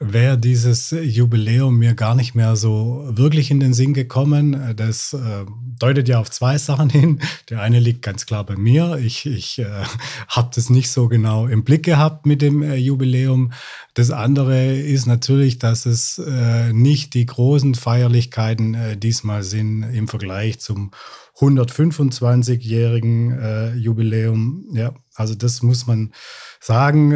wäre 0.02 0.38
dieses 0.38 0.92
Jubiläum 0.92 1.78
mir 1.78 1.92
gar 1.92 2.14
nicht 2.14 2.34
mehr 2.34 2.56
so 2.56 3.06
wirklich 3.10 3.50
in 3.50 3.60
den 3.60 3.74
Sinn 3.74 3.92
gekommen. 3.92 4.74
Das 4.74 5.12
äh, 5.12 5.44
deutet 5.78 6.08
ja 6.08 6.18
auf 6.18 6.30
zwei 6.30 6.56
Sachen 6.56 6.88
hin. 6.88 7.20
Der 7.50 7.60
eine 7.60 7.78
liegt 7.78 8.00
ganz 8.00 8.24
klar 8.24 8.44
bei 8.44 8.56
mir. 8.56 8.96
Ich, 8.96 9.26
ich 9.26 9.58
äh, 9.58 9.84
habe 10.28 10.50
das 10.54 10.70
nicht 10.70 10.90
so 10.90 11.08
genau 11.08 11.46
im 11.46 11.64
Blick 11.64 11.82
gehabt 11.82 12.24
mit 12.24 12.40
dem 12.40 12.62
äh, 12.62 12.76
Jubiläum. 12.76 13.52
Das 13.92 14.10
andere 14.10 14.74
ist 14.74 15.04
natürlich, 15.04 15.58
dass 15.58 15.84
es 15.84 16.18
äh, 16.18 16.72
nicht 16.72 17.12
die 17.12 17.26
großen 17.26 17.74
Feierlichkeiten 17.74 18.72
äh, 18.72 18.96
diesmal 18.96 19.42
sind 19.42 19.82
im 19.82 20.08
Vergleich 20.08 20.60
zum 20.60 20.92
125-jährigen 21.36 23.38
äh, 23.38 23.74
Jubiläum. 23.74 24.64
Ja, 24.72 24.94
also 25.14 25.34
das 25.34 25.62
muss 25.62 25.86
man 25.86 26.12
sagen 26.58 27.12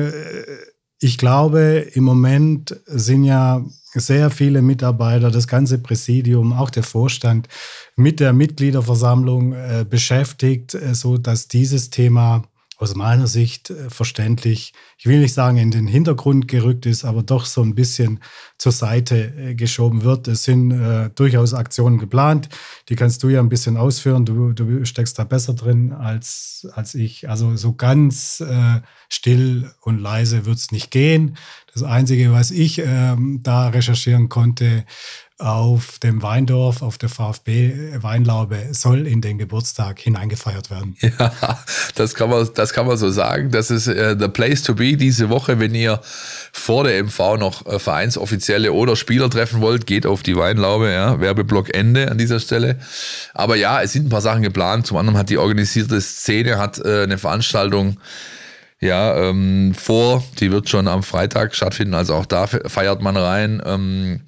ich 1.05 1.19
glaube, 1.19 1.87
im 1.93 2.03
Moment 2.05 2.81
sind 2.87 3.25
ja 3.25 3.63
sehr 3.93 4.31
viele 4.31 4.63
Mitarbeiter, 4.63 5.31
das 5.31 5.47
ganze 5.47 5.79
Präsidium, 5.79 6.55
auch 6.55 6.71
der 6.71 6.83
Vorstand 6.83 7.47
mit 7.95 8.21
der 8.21 8.33
Mitgliederversammlung 8.33 9.53
äh, 9.53 9.85
beschäftigt, 9.89 10.73
äh, 10.73 10.95
so 10.95 11.19
dass 11.19 11.47
dieses 11.47 11.91
Thema 11.91 12.45
aus 12.77 12.95
meiner 12.95 13.27
Sicht 13.27 13.70
äh, 13.70 13.89
verständlich, 13.89 14.72
ich 14.99 15.07
will 15.07 15.20
nicht 15.20 15.35
sagen 15.35 15.59
in 15.59 15.70
den 15.70 15.87
Hintergrund 15.87 16.49
gerückt 16.49 16.87
ist, 16.87 17.05
aber 17.05 17.22
doch 17.22 17.47
so 17.47 17.62
ein 17.62 17.75
bisschen 17.75 18.20
zur 18.59 18.72
Seite 18.72 19.33
äh, 19.37 19.55
geschoben 19.55 20.03
wird. 20.03 20.29
Es 20.29 20.45
sind 20.45 20.72
äh, 20.72 21.11
durchaus 21.14 21.55
Aktionen 21.55 21.99
geplant, 21.99 22.49
die 22.89 22.97
kannst 22.97 23.22
du 23.22 23.29
ja 23.29 23.41
ein 23.41 23.49
bisschen 23.49 23.77
ausführen. 23.77 24.25
Du, 24.25 24.53
du 24.53 24.85
steckst 24.85 25.18
da 25.18 25.25
besser 25.25 25.55
drin 25.55 25.93
als, 25.93 26.66
als 26.72 26.95
ich. 26.95 27.29
Also 27.29 27.57
so 27.57 27.75
ganz 27.75 28.41
äh, 28.41 28.81
still 29.09 29.70
und 29.81 29.99
leise 29.99 30.45
wird 30.47 30.59
es 30.59 30.72
nicht 30.72 30.91
gehen. 30.91 31.37
Das 31.72 31.83
Einzige, 31.83 32.33
was 32.33 32.51
ich 32.51 32.79
ähm, 32.79 33.41
da 33.43 33.68
recherchieren 33.68 34.29
konnte, 34.29 34.85
auf 35.39 35.99
dem 35.99 36.22
Weindorf, 36.22 36.80
auf 36.80 36.97
der 36.97 37.09
VfB 37.09 38.01
Weinlaube 38.01 38.68
soll 38.70 39.07
in 39.07 39.20
den 39.20 39.37
Geburtstag 39.37 39.99
hineingefeiert 39.99 40.70
werden. 40.70 40.97
Ja, 41.18 41.59
das 41.95 42.14
kann 42.14 42.30
man, 42.30 42.49
das 42.55 42.72
kann 42.72 42.87
man 42.87 42.97
so 42.97 43.11
sagen. 43.11 43.51
Das 43.51 43.70
ist 43.70 43.87
äh, 43.87 44.16
the 44.18 44.28
place 44.28 44.62
to 44.62 44.74
be 44.74 44.97
diese 44.97 45.28
Woche, 45.28 45.59
wenn 45.59 45.74
ihr 45.74 46.01
vor 46.53 46.85
der 46.85 47.03
MV 47.03 47.37
noch 47.39 47.66
äh, 47.66 47.78
Vereinsoffizielle 47.78 48.72
oder 48.72 48.97
Spieler 48.97 49.28
treffen 49.30 49.61
wollt, 49.61 49.87
geht 49.87 50.07
auf 50.07 50.22
die 50.22 50.37
Weinlaube, 50.37 50.93
ja, 50.93 51.20
Werbeblock 51.20 51.74
Ende 51.74 52.11
an 52.11 52.18
dieser 52.18 52.41
Stelle. 52.41 52.78
Aber 53.32 53.57
ja, 53.57 53.82
es 53.82 53.93
sind 53.93 54.07
ein 54.07 54.11
paar 54.11 54.20
Sachen 54.20 54.43
geplant. 54.43 54.87
Zum 54.87 54.97
anderen 54.97 55.18
hat 55.18 55.30
die 55.30 55.39
organisierte 55.39 56.01
Szene 56.01 56.59
hat 56.59 56.78
äh, 56.78 57.03
eine 57.03 57.18
Veranstaltung 57.18 57.99
ja, 58.80 59.16
ähm, 59.16 59.74
vor. 59.74 60.22
Die 60.41 60.53
wird 60.53 60.68
schon 60.68 60.89
am 60.89 61.03
Freitag 61.03 61.55
stattfinden, 61.55 61.95
also 61.95 62.14
auch 62.14 62.26
da 62.26 62.47
feiert 62.47 63.03
man 63.03 63.16
rein. 63.16 63.62
Ähm, 63.64 64.20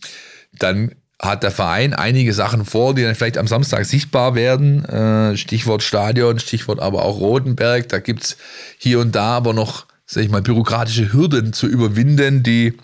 dann 0.58 0.92
hat 1.20 1.42
der 1.42 1.50
Verein 1.50 1.94
einige 1.94 2.32
Sachen 2.32 2.64
vor, 2.64 2.94
die 2.94 3.02
dann 3.02 3.14
vielleicht 3.14 3.38
am 3.38 3.46
Samstag 3.46 3.86
sichtbar 3.86 4.34
werden. 4.34 4.84
Äh, 4.84 5.36
Stichwort 5.36 5.82
Stadion, 5.82 6.38
Stichwort 6.38 6.80
aber 6.80 7.04
auch 7.04 7.18
Rotenberg. 7.18 7.88
Da 7.88 7.98
gibt 7.98 8.24
es 8.24 8.36
hier 8.78 9.00
und 9.00 9.14
da 9.14 9.36
aber 9.36 9.54
noch, 9.54 9.86
sag 10.04 10.24
ich 10.24 10.30
mal, 10.30 10.42
bürokratische 10.42 11.12
Hürden 11.12 11.52
zu 11.52 11.66
überwinden, 11.66 12.42
die 12.42 12.74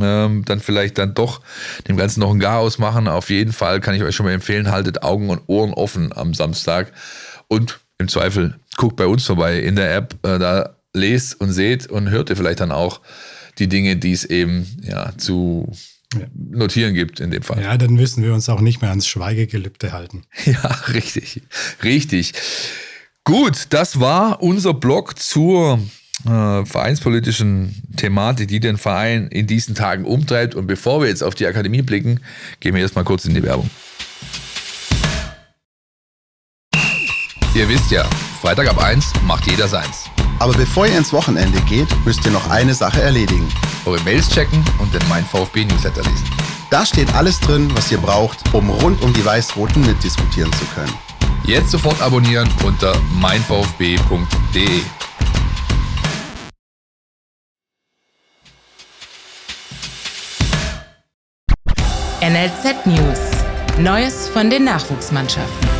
ähm, 0.00 0.44
dann 0.46 0.60
vielleicht 0.60 0.96
dann 0.96 1.12
doch 1.12 1.42
dem 1.86 1.98
Ganzen 1.98 2.20
noch 2.20 2.32
ein 2.32 2.40
Garaus 2.40 2.78
machen. 2.78 3.08
Auf 3.08 3.28
jeden 3.28 3.52
Fall 3.52 3.80
kann 3.80 3.94
ich 3.94 4.02
euch 4.02 4.16
schon 4.16 4.24
mal 4.24 4.32
empfehlen, 4.32 4.70
haltet 4.70 5.02
Augen 5.02 5.28
und 5.28 5.42
Ohren 5.46 5.74
offen 5.74 6.16
am 6.16 6.32
Samstag 6.32 6.92
und 7.48 7.80
im 7.98 8.08
Zweifel 8.08 8.58
guckt 8.76 8.96
bei 8.96 9.06
uns 9.06 9.26
vorbei 9.26 9.58
in 9.58 9.76
der 9.76 9.94
App. 9.94 10.14
Äh, 10.22 10.38
da 10.38 10.76
lest 10.94 11.40
und 11.40 11.52
seht 11.52 11.88
und 11.88 12.10
hört 12.10 12.30
ihr 12.30 12.36
vielleicht 12.36 12.60
dann 12.60 12.72
auch 12.72 13.00
die 13.58 13.68
Dinge, 13.68 13.96
die 13.96 14.12
es 14.12 14.24
eben 14.24 14.66
ja, 14.82 15.12
zu 15.18 15.70
notieren 16.34 16.94
gibt 16.94 17.20
in 17.20 17.30
dem 17.30 17.42
Fall. 17.42 17.62
Ja, 17.62 17.76
dann 17.76 17.94
müssen 17.94 18.22
wir 18.22 18.34
uns 18.34 18.48
auch 18.48 18.60
nicht 18.60 18.80
mehr 18.80 18.90
ans 18.90 19.06
Schweigegelübde 19.06 19.92
halten. 19.92 20.24
Ja, 20.44 20.68
richtig. 20.92 21.42
Richtig. 21.82 22.32
Gut, 23.24 23.68
das 23.70 24.00
war 24.00 24.42
unser 24.42 24.74
Blog 24.74 25.18
zur 25.18 25.78
äh, 26.26 26.64
vereinspolitischen 26.64 27.82
Thematik, 27.96 28.48
die 28.48 28.60
den 28.60 28.76
Verein 28.76 29.28
in 29.28 29.46
diesen 29.46 29.74
Tagen 29.74 30.04
umtreibt. 30.04 30.54
Und 30.54 30.66
bevor 30.66 31.00
wir 31.00 31.08
jetzt 31.08 31.22
auf 31.22 31.34
die 31.34 31.46
Akademie 31.46 31.82
blicken, 31.82 32.20
gehen 32.60 32.74
wir 32.74 32.82
erstmal 32.82 33.04
kurz 33.04 33.24
in 33.24 33.34
die 33.34 33.42
Werbung. 33.42 33.70
Ihr 37.54 37.68
wisst 37.68 37.90
ja, 37.90 38.04
Freitag 38.40 38.68
ab 38.68 38.82
1 38.82 39.12
macht 39.26 39.46
jeder 39.48 39.68
seins. 39.68 40.08
Aber 40.42 40.54
bevor 40.54 40.88
ihr 40.88 40.98
ins 40.98 41.12
Wochenende 41.12 41.60
geht, 41.60 41.86
müsst 42.04 42.24
ihr 42.26 42.32
noch 42.32 42.50
eine 42.50 42.74
Sache 42.74 43.00
erledigen. 43.00 43.48
Eure 43.84 44.00
Mails 44.00 44.28
checken 44.28 44.64
und 44.80 44.92
den 44.92 45.00
Mein 45.08 45.24
VfB 45.24 45.64
Newsletter 45.64 46.02
lesen. 46.02 46.28
Da 46.68 46.84
steht 46.84 47.14
alles 47.14 47.38
drin, 47.38 47.70
was 47.76 47.92
ihr 47.92 47.98
braucht, 47.98 48.52
um 48.52 48.68
rund 48.68 49.00
um 49.02 49.12
die 49.12 49.24
Weiß-Roten 49.24 49.86
mitdiskutieren 49.86 50.52
zu 50.54 50.64
können. 50.74 50.92
Jetzt 51.44 51.70
sofort 51.70 52.02
abonnieren 52.02 52.50
unter 52.64 52.92
meinvfb.de. 53.20 54.80
NLZ 62.20 62.86
News. 62.86 63.20
Neues 63.78 64.28
von 64.28 64.50
den 64.50 64.64
Nachwuchsmannschaften. 64.64 65.71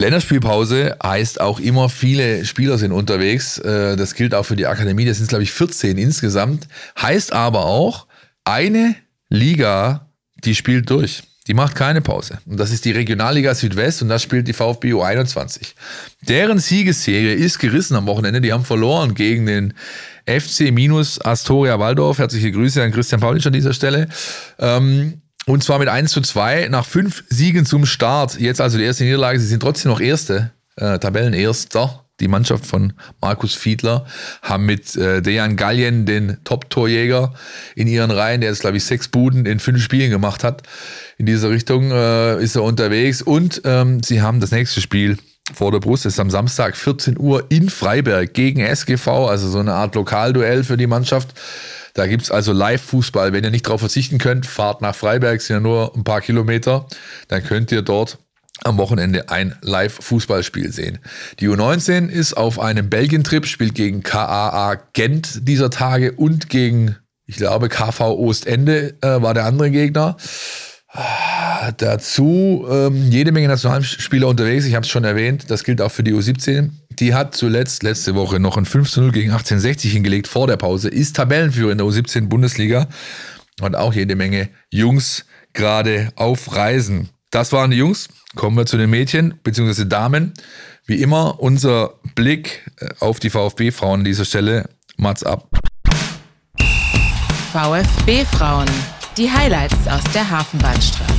Länderspielpause 0.00 0.96
heißt 1.02 1.40
auch 1.40 1.60
immer, 1.60 1.88
viele 1.88 2.44
Spieler 2.44 2.78
sind 2.78 2.92
unterwegs. 2.92 3.58
Äh, 3.58 3.96
das 3.96 4.14
gilt 4.14 4.34
auch 4.34 4.44
für 4.44 4.56
die 4.56 4.66
Akademie. 4.66 5.04
Das 5.04 5.18
sind, 5.18 5.28
glaube 5.28 5.44
ich, 5.44 5.52
14 5.52 5.98
insgesamt. 5.98 6.66
Heißt 7.00 7.32
aber 7.32 7.66
auch, 7.66 8.06
eine 8.44 8.96
Liga, 9.28 10.10
die 10.44 10.54
spielt 10.54 10.90
durch. 10.90 11.22
Die 11.46 11.54
macht 11.54 11.74
keine 11.74 12.00
Pause. 12.00 12.38
Und 12.46 12.58
das 12.58 12.70
ist 12.70 12.86
die 12.86 12.92
Regionalliga 12.92 13.54
Südwest 13.54 14.00
und 14.00 14.08
das 14.08 14.22
spielt 14.22 14.48
die 14.48 14.54
VfB 14.54 14.94
U21. 14.94 15.74
Deren 16.22 16.58
Siegesserie 16.58 17.34
ist 17.34 17.58
gerissen 17.58 17.96
am 17.96 18.06
Wochenende. 18.06 18.40
Die 18.40 18.52
haben 18.52 18.64
verloren 18.64 19.14
gegen 19.14 19.44
den 19.44 19.74
FC 20.26 20.72
minus 20.72 21.20
Astoria 21.20 21.78
Waldorf. 21.78 22.18
Herzliche 22.18 22.50
Grüße 22.50 22.82
an 22.82 22.92
Christian 22.92 23.20
Paulitsch 23.20 23.46
an 23.46 23.52
dieser 23.52 23.74
Stelle. 23.74 24.08
Ähm, 24.58 25.20
und 25.46 25.62
zwar 25.62 25.78
mit 25.78 25.88
1 25.88 26.10
zu 26.10 26.20
2 26.20 26.68
nach 26.70 26.86
fünf 26.86 27.24
Siegen 27.28 27.66
zum 27.66 27.84
Start. 27.86 28.38
Jetzt 28.40 28.60
also 28.60 28.78
die 28.78 28.84
erste 28.84 29.04
Niederlage. 29.04 29.38
Sie 29.38 29.46
sind 29.46 29.60
trotzdem 29.60 29.90
noch 29.90 30.00
Erste, 30.00 30.52
äh, 30.76 30.98
Tabellenerster. 30.98 32.00
Die 32.20 32.28
Mannschaft 32.28 32.64
von 32.64 32.92
Markus 33.20 33.54
Fiedler 33.54 34.06
haben 34.40 34.66
mit 34.66 34.94
äh, 34.94 35.20
Dejan 35.20 35.56
Gallien 35.56 36.06
den 36.06 36.38
Top-Torjäger 36.44 37.34
in 37.74 37.88
ihren 37.88 38.12
Reihen, 38.12 38.40
der 38.40 38.50
jetzt, 38.50 38.60
glaube 38.60 38.76
ich, 38.76 38.84
sechs 38.84 39.08
Buden 39.08 39.46
in 39.46 39.58
fünf 39.58 39.82
Spielen 39.82 40.10
gemacht 40.10 40.44
hat. 40.44 40.62
In 41.18 41.26
dieser 41.26 41.50
Richtung 41.50 41.90
äh, 41.90 42.40
ist 42.40 42.54
er 42.54 42.62
unterwegs. 42.62 43.20
Und 43.20 43.62
ähm, 43.64 44.02
sie 44.02 44.22
haben 44.22 44.38
das 44.40 44.52
nächste 44.52 44.80
Spiel 44.80 45.18
vor 45.52 45.72
der 45.72 45.80
Brust. 45.80 46.04
Das 46.04 46.14
ist 46.14 46.20
am 46.20 46.30
Samstag 46.30 46.76
14 46.76 47.18
Uhr 47.18 47.46
in 47.50 47.68
Freiberg 47.68 48.32
gegen 48.32 48.60
SGV, 48.60 49.08
also 49.28 49.48
so 49.48 49.58
eine 49.58 49.74
Art 49.74 49.96
Lokalduell 49.96 50.62
für 50.62 50.76
die 50.76 50.86
Mannschaft. 50.86 51.34
Da 51.94 52.06
gibt 52.08 52.24
es 52.24 52.30
also 52.30 52.52
Live-Fußball. 52.52 53.32
Wenn 53.32 53.44
ihr 53.44 53.50
nicht 53.50 53.66
darauf 53.66 53.80
verzichten 53.80 54.18
könnt, 54.18 54.46
fahrt 54.46 54.82
nach 54.82 54.94
Freiberg, 54.94 55.40
sind 55.40 55.56
ja 55.56 55.60
nur 55.60 55.94
ein 55.96 56.04
paar 56.04 56.20
Kilometer, 56.20 56.86
dann 57.28 57.42
könnt 57.42 57.72
ihr 57.72 57.82
dort 57.82 58.18
am 58.62 58.78
Wochenende 58.78 59.30
ein 59.30 59.56
Live-Fußballspiel 59.62 60.72
sehen. 60.72 60.98
Die 61.40 61.48
U19 61.48 62.08
ist 62.08 62.34
auf 62.34 62.60
einem 62.60 62.90
Belgien-Trip, 62.90 63.46
spielt 63.46 63.74
gegen 63.74 64.02
KAA 64.02 64.76
Gent 64.92 65.48
dieser 65.48 65.70
Tage 65.70 66.12
und 66.12 66.48
gegen, 66.48 66.96
ich 67.26 67.36
glaube, 67.36 67.68
KV 67.68 68.00
Ostende 68.00 68.96
äh, 69.00 69.22
war 69.22 69.34
der 69.34 69.44
andere 69.44 69.70
Gegner. 69.70 70.16
Dazu 71.78 72.66
ähm, 72.70 73.10
jede 73.10 73.32
Menge 73.32 73.48
Nationalspieler 73.48 74.28
unterwegs, 74.28 74.64
ich 74.64 74.74
habe 74.74 74.84
es 74.84 74.90
schon 74.90 75.02
erwähnt, 75.02 75.50
das 75.50 75.64
gilt 75.64 75.80
auch 75.80 75.90
für 75.90 76.04
die 76.04 76.12
U17. 76.12 76.70
Die 76.90 77.14
hat 77.14 77.34
zuletzt 77.34 77.82
letzte 77.82 78.14
Woche 78.14 78.38
noch 78.38 78.56
ein 78.56 78.64
5 78.64 78.96
0 78.96 79.12
gegen 79.12 79.30
1860 79.30 79.92
hingelegt 79.92 80.28
vor 80.28 80.46
der 80.46 80.56
Pause, 80.56 80.88
ist 80.88 81.16
Tabellenführer 81.16 81.72
in 81.72 81.78
der 81.78 81.86
U17 81.86 82.28
Bundesliga 82.28 82.86
und 83.60 83.74
auch 83.74 83.92
jede 83.92 84.14
Menge 84.14 84.50
Jungs 84.70 85.24
gerade 85.52 86.10
auf 86.14 86.54
Reisen. 86.54 87.08
Das 87.30 87.52
waren 87.52 87.72
die 87.72 87.78
Jungs. 87.78 88.08
Kommen 88.36 88.56
wir 88.56 88.66
zu 88.66 88.76
den 88.76 88.90
Mädchen 88.90 89.34
bzw. 89.42 89.86
Damen. 89.86 90.34
Wie 90.86 91.02
immer 91.02 91.40
unser 91.40 91.94
Blick 92.14 92.70
äh, 92.78 92.88
auf 93.00 93.18
die 93.18 93.30
VfB-Frauen 93.30 94.00
an 94.00 94.04
dieser 94.04 94.24
Stelle. 94.24 94.68
Mats 94.96 95.24
ab. 95.24 95.48
VfB-Frauen. 97.52 98.68
Die 99.16 99.30
Highlights 99.30 99.86
aus 99.86 100.02
der 100.12 100.28
Hafenbahnstraße. 100.28 101.14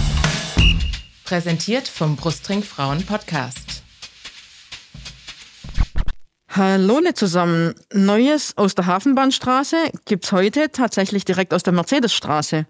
Präsentiert 1.23 1.87
vom 1.87 2.17
Brustring 2.17 2.61
Frauen 2.61 3.05
Podcast. 3.05 3.83
Hallo 6.49 6.99
zusammen. 7.13 7.73
Neues 7.93 8.57
aus 8.57 8.75
der 8.75 8.87
Hafenbahnstraße 8.87 9.77
gibt's 10.03 10.33
heute 10.33 10.73
tatsächlich 10.73 11.23
direkt 11.23 11.53
aus 11.53 11.63
der 11.63 11.71
Mercedesstraße. 11.71 12.65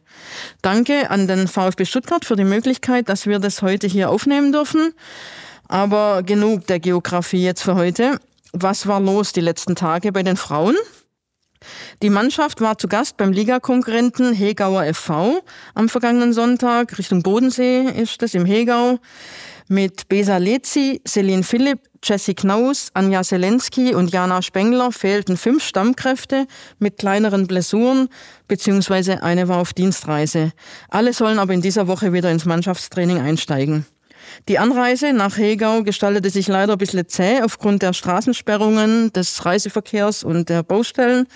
Danke 0.62 1.10
an 1.10 1.28
den 1.28 1.48
VfB 1.48 1.86
Stuttgart 1.86 2.24
für 2.24 2.36
die 2.36 2.44
Möglichkeit, 2.44 3.10
dass 3.10 3.26
wir 3.26 3.40
das 3.40 3.64
heute 3.64 3.88
hier 3.88 4.12
aufnehmen 4.12 4.52
dürfen. 4.52 4.94
Aber 5.68 6.22
genug 6.22 6.68
der 6.68 6.80
Geografie 6.80 7.44
jetzt 7.44 7.64
für 7.64 7.74
heute. 7.74 8.20
Was 8.54 8.86
war 8.86 9.00
los 9.00 9.34
die 9.34 9.42
letzten 9.42 9.76
Tage 9.76 10.12
bei 10.12 10.22
den 10.22 10.38
Frauen? 10.38 10.76
Die 12.02 12.10
Mannschaft 12.10 12.62
war 12.62 12.78
zu 12.78 12.88
Gast 12.88 13.18
beim 13.18 13.32
Ligakonkurrenten 13.32 14.34
Hegauer 14.34 14.94
FV 14.94 15.42
am 15.74 15.90
vergangenen 15.90 16.34
Sonntag. 16.34 16.98
Richtung 16.98 17.24
Bodensee 17.24 17.84
ist 17.84 18.22
das 18.22 18.34
im 18.34 18.46
Hegau. 18.46 19.00
Mit 19.68 20.08
Besa 20.10 20.38
Lezi, 20.38 21.02
Celine 21.08 21.42
Philipp, 21.42 21.80
Jessie 22.04 22.36
Knaus, 22.36 22.92
Anja 22.94 23.24
Selensky 23.24 23.96
und 23.96 24.12
Jana 24.12 24.44
Spengler 24.44 24.92
fehlten 24.92 25.38
fünf 25.38 25.64
Stammkräfte 25.64 26.46
mit 26.78 26.98
kleineren 26.98 27.48
Blessuren, 27.48 28.10
beziehungsweise 28.48 29.24
eine 29.24 29.48
war 29.48 29.58
auf 29.58 29.74
Dienstreise. 29.74 30.52
Alle 30.90 31.14
sollen 31.14 31.40
aber 31.40 31.54
in 31.54 31.62
dieser 31.62 31.88
Woche 31.88 32.14
wieder 32.14 32.30
ins 32.30 32.46
Mannschaftstraining 32.46 33.20
einsteigen. 33.20 33.88
Die 34.48 34.60
Anreise 34.60 35.14
nach 35.14 35.38
Hegau 35.38 35.84
gestaltete 35.84 36.30
sich 36.30 36.48
leider 36.48 36.74
ein 36.74 36.78
bisschen 36.78 37.08
zäh 37.08 37.42
aufgrund 37.42 37.82
der 37.82 37.94
Straßensperrungen, 37.94 39.12
des 39.14 39.46
Reiseverkehrs 39.46 40.24
und 40.24 40.50
der 40.50 40.64
Baustellen. 40.64 41.28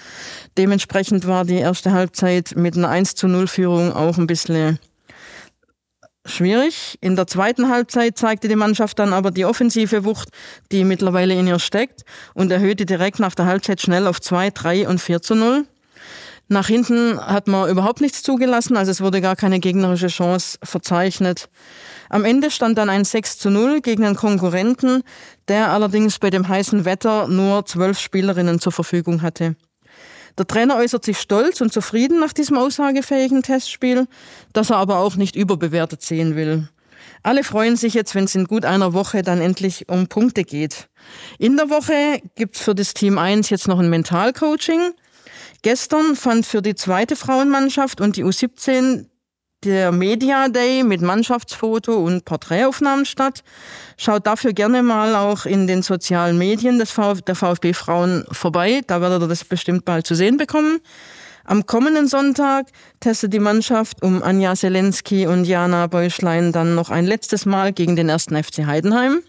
Dementsprechend 0.58 1.28
war 1.28 1.46
die 1.46 1.58
erste 1.58 1.92
Halbzeit 1.92 2.54
mit 2.56 2.78
einer 2.78 2.90
1 2.90 3.16
zu 3.16 3.28
0 3.28 3.48
Führung 3.48 3.94
auch 3.94 4.18
ein 4.18 4.28
bisschen 4.28 4.80
schwierig. 6.26 6.98
In 7.02 7.16
der 7.16 7.28
zweiten 7.28 7.70
Halbzeit 7.70 8.18
zeigte 8.18 8.48
die 8.48 8.56
Mannschaft 8.56 9.00
dann 9.00 9.14
aber 9.14 9.32
die 9.32 9.46
offensive 9.46 10.06
Wucht, 10.06 10.30
die 10.72 10.84
mittlerweile 10.84 11.34
in 11.34 11.48
ihr 11.48 11.60
steckt 11.60 12.02
und 12.34 12.52
erhöhte 12.52 12.86
direkt 12.86 13.20
nach 13.20 13.36
der 13.36 13.46
Halbzeit 13.46 13.82
schnell 13.82 14.08
auf 14.08 14.22
2, 14.22 14.52
3 14.52 14.88
und 14.88 15.00
4 15.00 15.22
zu 15.22 15.36
0. 15.36 15.66
Nach 16.52 16.68
hinten 16.68 17.20
hat 17.20 17.48
man 17.48 17.70
überhaupt 17.70 18.02
nichts 18.02 18.24
zugelassen, 18.24 18.76
also 18.76 18.90
es 18.90 19.02
wurde 19.02 19.22
gar 19.22 19.36
keine 19.36 19.60
gegnerische 19.60 20.08
Chance 20.08 20.58
verzeichnet. 20.64 21.48
Am 22.10 22.26
Ende 22.26 22.49
stand 22.49 22.78
dann 22.78 22.89
ein 22.89 23.05
6 23.05 23.38
zu 23.38 23.51
0 23.51 23.82
gegen 23.82 24.03
einen 24.03 24.16
Konkurrenten, 24.16 25.03
der 25.47 25.72
allerdings 25.72 26.18
bei 26.18 26.32
dem 26.32 26.47
heißen 26.47 26.84
Wetter 26.84 27.28
nur 27.28 27.66
zwölf 27.66 27.99
Spielerinnen 27.99 28.60
zur 28.60 28.72
Verfügung 28.72 29.22
hatte. 29.22 29.55
Der 30.38 30.47
Trainer 30.47 30.78
äußert 30.78 31.05
sich 31.05 31.20
stolz 31.20 31.62
und 31.62 31.72
zufrieden 31.72 32.20
nach 32.20 32.34
diesem 32.34 32.57
aussagefähigen 32.57 33.43
Testspiel, 33.43 34.07
das 34.53 34.70
er 34.72 34.78
aber 34.78 34.97
auch 34.97 35.16
nicht 35.16 35.36
überbewertet 35.36 36.01
sehen 36.01 36.36
will. 36.36 36.68
Alle 37.22 37.43
freuen 37.43 37.76
sich 37.76 37.93
jetzt, 37.93 38.16
wenn 38.16 38.24
es 38.24 38.36
in 38.36 38.45
gut 38.45 38.66
einer 38.66 38.93
Woche 38.93 39.22
dann 39.22 39.41
endlich 39.41 39.89
um 39.89 40.07
Punkte 40.07 40.43
geht. 40.43 40.89
In 41.38 41.57
der 41.57 41.70
Woche 41.70 42.22
gibt's 42.36 42.62
für 42.62 42.74
das 42.74 42.93
Team 42.93 43.18
1 43.18 43.49
jetzt 43.49 43.68
noch 43.68 43.80
ein 43.80 43.89
Mentalcoaching. 43.89 44.93
Gestern 45.62 46.16
fand 46.16 46.45
für 46.45 46.62
die 46.62 46.76
zweite 46.76 47.16
Frauenmannschaft 47.16 47.99
und 47.99 48.16
die 48.16 48.24
U17 48.24 49.07
der 49.64 49.91
Media 49.91 50.47
Day 50.47 50.84
mit 50.84 51.01
Mannschaftsfoto 51.01 51.93
und 51.93 52.24
Porträtaufnahmen 52.24 53.05
statt. 53.05 53.43
Schaut 53.97 54.26
dafür 54.26 54.53
gerne 54.53 54.84
mal 54.84 55.16
auch 55.16 55.45
in 55.45 55.68
den 55.68 55.82
sozialen 55.82 56.38
Medien 56.38 56.80
des 56.80 56.91
Vf 56.91 57.22
der 57.22 57.36
VfB 57.36 57.74
Frauen 57.74 58.26
vorbei. 58.32 58.82
Da 58.88 59.01
werdet 59.01 59.22
ihr 59.22 59.28
das 59.28 59.43
bestimmt 59.43 59.84
bald 59.84 60.07
zu 60.07 60.16
sehen 60.16 60.38
bekommen. 60.38 60.80
Am 61.43 61.66
kommenden 61.66 62.07
Sonntag 62.07 62.68
testet 62.99 63.34
die 63.34 63.39
Mannschaft 63.39 64.01
um 64.01 64.24
Anja 64.24 64.55
Selensky 64.55 65.28
und 65.28 65.45
Jana 65.45 65.88
Beuschlein 65.88 66.51
dann 66.51 66.76
noch 66.76 66.89
ein 66.89 67.05
letztes 67.05 67.45
Mal 67.45 67.74
gegen 67.74 67.95
den 67.95 68.07
ersten 68.07 68.41
FC 68.41 68.66
Heidenheim. 68.66 69.22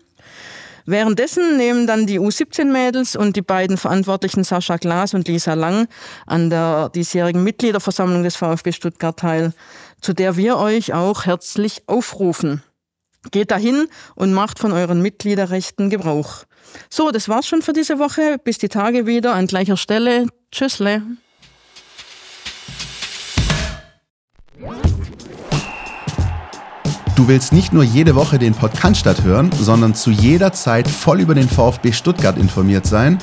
Währenddessen 0.86 1.56
nehmen 1.56 1.86
dann 1.86 2.06
die 2.06 2.18
U17-Mädels 2.18 3.14
und 3.14 3.36
die 3.36 3.42
beiden 3.42 3.76
Verantwortlichen 3.76 4.44
Sascha 4.44 4.76
Glas 4.76 5.14
und 5.14 5.28
Lisa 5.28 5.54
Lang 5.54 5.86
an 6.26 6.50
der 6.50 6.88
diesjährigen 6.88 7.44
Mitgliederversammlung 7.44 8.22
des 8.22 8.36
VfB 8.36 8.72
Stuttgart 8.72 9.16
teil, 9.16 9.52
zu 10.00 10.12
der 10.12 10.36
wir 10.36 10.56
euch 10.58 10.94
auch 10.94 11.26
herzlich 11.26 11.82
aufrufen. 11.86 12.62
Geht 13.30 13.50
dahin 13.50 13.86
und 14.14 14.32
macht 14.32 14.58
von 14.58 14.72
euren 14.72 15.02
Mitgliederrechten 15.02 15.90
Gebrauch. 15.90 16.44
So, 16.88 17.10
das 17.10 17.28
war's 17.28 17.46
schon 17.46 17.62
für 17.62 17.72
diese 17.72 17.98
Woche. 17.98 18.36
Bis 18.42 18.58
die 18.58 18.68
Tage 18.68 19.06
wieder 19.06 19.34
an 19.34 19.46
gleicher 19.46 19.76
Stelle. 19.76 20.26
Tschüssle. 20.50 21.02
Du 27.20 27.28
willst 27.28 27.52
nicht 27.52 27.74
nur 27.74 27.84
jede 27.84 28.14
Woche 28.14 28.38
den 28.38 28.54
Podcast 28.54 29.22
hören, 29.22 29.50
sondern 29.52 29.94
zu 29.94 30.10
jeder 30.10 30.54
Zeit 30.54 30.88
voll 30.88 31.20
über 31.20 31.34
den 31.34 31.50
VfB 31.50 31.92
Stuttgart 31.92 32.38
informiert 32.38 32.86
sein? 32.86 33.18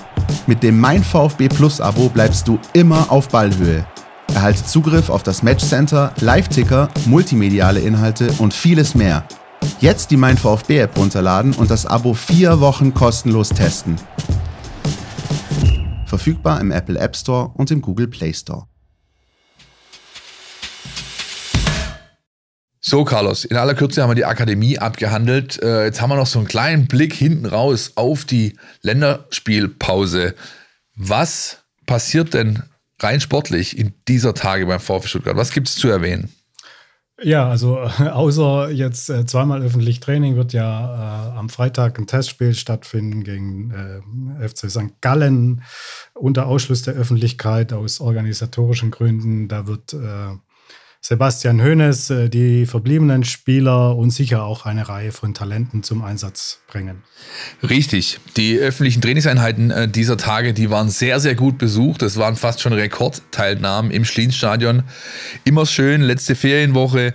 Mit 0.45 0.61
dem 0.61 0.80
Mein 0.80 1.03
VfB 1.03 1.49
Plus 1.49 1.82
Abo 1.82 2.09
bleibst 2.09 2.47
du 2.47 2.59
immer 2.73 3.11
auf 3.11 3.30
Ballhöhe. 3.30 3.88
Erhalte 4.34 4.63
Zugriff 4.65 5.09
auf 5.09 5.23
das 5.23 5.43
Matchcenter, 5.43 6.13
Live-Ticker, 6.19 6.89
multimediale 7.05 7.80
Inhalte 7.80 8.32
und 8.39 8.53
vieles 8.53 8.95
mehr. 8.95 9.28
Jetzt 9.80 10.11
die 10.11 10.17
Mein 10.17 10.38
VfB 10.38 10.80
App 10.80 10.97
runterladen 10.97 11.53
und 11.53 11.71
das 11.71 11.86
Abo 11.86 12.13
vier 12.13 12.59
Wochen 12.59 12.93
kostenlos 12.93 13.49
testen. 13.49 13.95
Verfügbar 16.05 16.61
im 16.61 16.71
Apple 16.71 16.99
App 16.99 17.15
Store 17.15 17.51
und 17.55 17.71
im 17.71 17.82
Google 17.82 18.07
Play 18.07 18.34
Store. 18.34 18.67
So, 22.89 23.03
Carlos, 23.03 23.43
in 23.43 23.57
aller 23.57 23.73
Kürze 23.73 24.01
haben 24.01 24.11
wir 24.11 24.15
die 24.15 24.23
Akademie 24.23 24.80
abgehandelt. 24.80 25.61
Äh, 25.61 25.84
jetzt 25.84 25.99
haben 25.99 26.09
wir 26.09 26.15
noch 26.15 26.25
so 26.25 26.39
einen 26.39 26.47
kleinen 26.47 26.88
Blick 26.88 27.13
hinten 27.13 27.45
raus 27.45 27.91
auf 27.95 28.23
die 28.23 28.55
Länderspielpause. 28.82 30.36
Was 30.95 31.63
passiert 31.86 32.34
denn 32.34 32.63
rein 33.00 33.22
sportlich 33.22 33.78
in 33.78 33.93
dieser 34.08 34.34
Tage 34.34 34.66
beim 34.66 34.80
VfB 34.80 35.08
Stuttgart? 35.08 35.38
Was 35.38 35.52
gibt 35.52 35.68
es 35.68 35.76
zu 35.76 35.88
erwähnen? 35.88 36.30
Ja, 37.22 37.50
also 37.50 37.80
äh, 37.80 38.10
außer 38.10 38.70
jetzt 38.70 39.10
äh, 39.10 39.26
zweimal 39.26 39.64
öffentlich 39.64 40.00
Training 40.00 40.36
wird 40.36 40.54
ja 40.54 41.32
äh, 41.34 41.38
am 41.38 41.50
Freitag 41.50 41.98
ein 41.98 42.06
Testspiel 42.06 42.54
stattfinden 42.54 43.24
gegen 43.24 43.72
äh, 43.72 44.48
FC 44.48 44.70
St. 44.70 45.02
Gallen 45.02 45.64
unter 46.14 46.45
Ausschluss 46.45 46.84
der 46.84 46.93
Öffentlichkeit 46.93 47.74
aus 47.74 48.02
organisatorischen 48.02 48.91
Gründen. 48.91 49.48
Da 49.48 49.66
wird 49.66 49.93
äh, 49.93 50.38
Sebastian 51.02 51.62
Hoeneß 51.62 52.10
äh, 52.10 52.30
die 52.30 52.66
verbliebenen 52.66 53.24
Spieler 53.24 53.95
und 53.95 54.10
sicher 54.12 54.43
auch 54.43 54.66
eine 54.66 54.89
Reihe 54.89 55.12
von 55.12 55.34
Talenten 55.34 55.84
zum 55.84 56.04
Einsatz 56.04 56.60
bringen. 56.68 57.04
Richtig. 57.68 58.20
Die 58.36 58.58
öffentlichen 58.58 59.02
Trainingseinheiten 59.02 59.72
äh, 59.72 59.88
dieser 59.88 60.18
Tage, 60.18 60.54
die 60.54 60.70
waren 60.70 60.89
sehr, 60.89 61.20
sehr 61.20 61.36
gut 61.36 61.58
besucht. 61.58 62.02
Es 62.02 62.18
waren 62.18 62.36
fast 62.36 62.62
schon 62.62 62.74
Rekordteilnahmen 62.74 63.91
im 63.91 64.06
Schlienstadion. 64.06 64.84
Immer 65.43 65.66
schön, 65.66 66.02
letzte 66.02 66.36
Ferienwoche. 66.36 67.14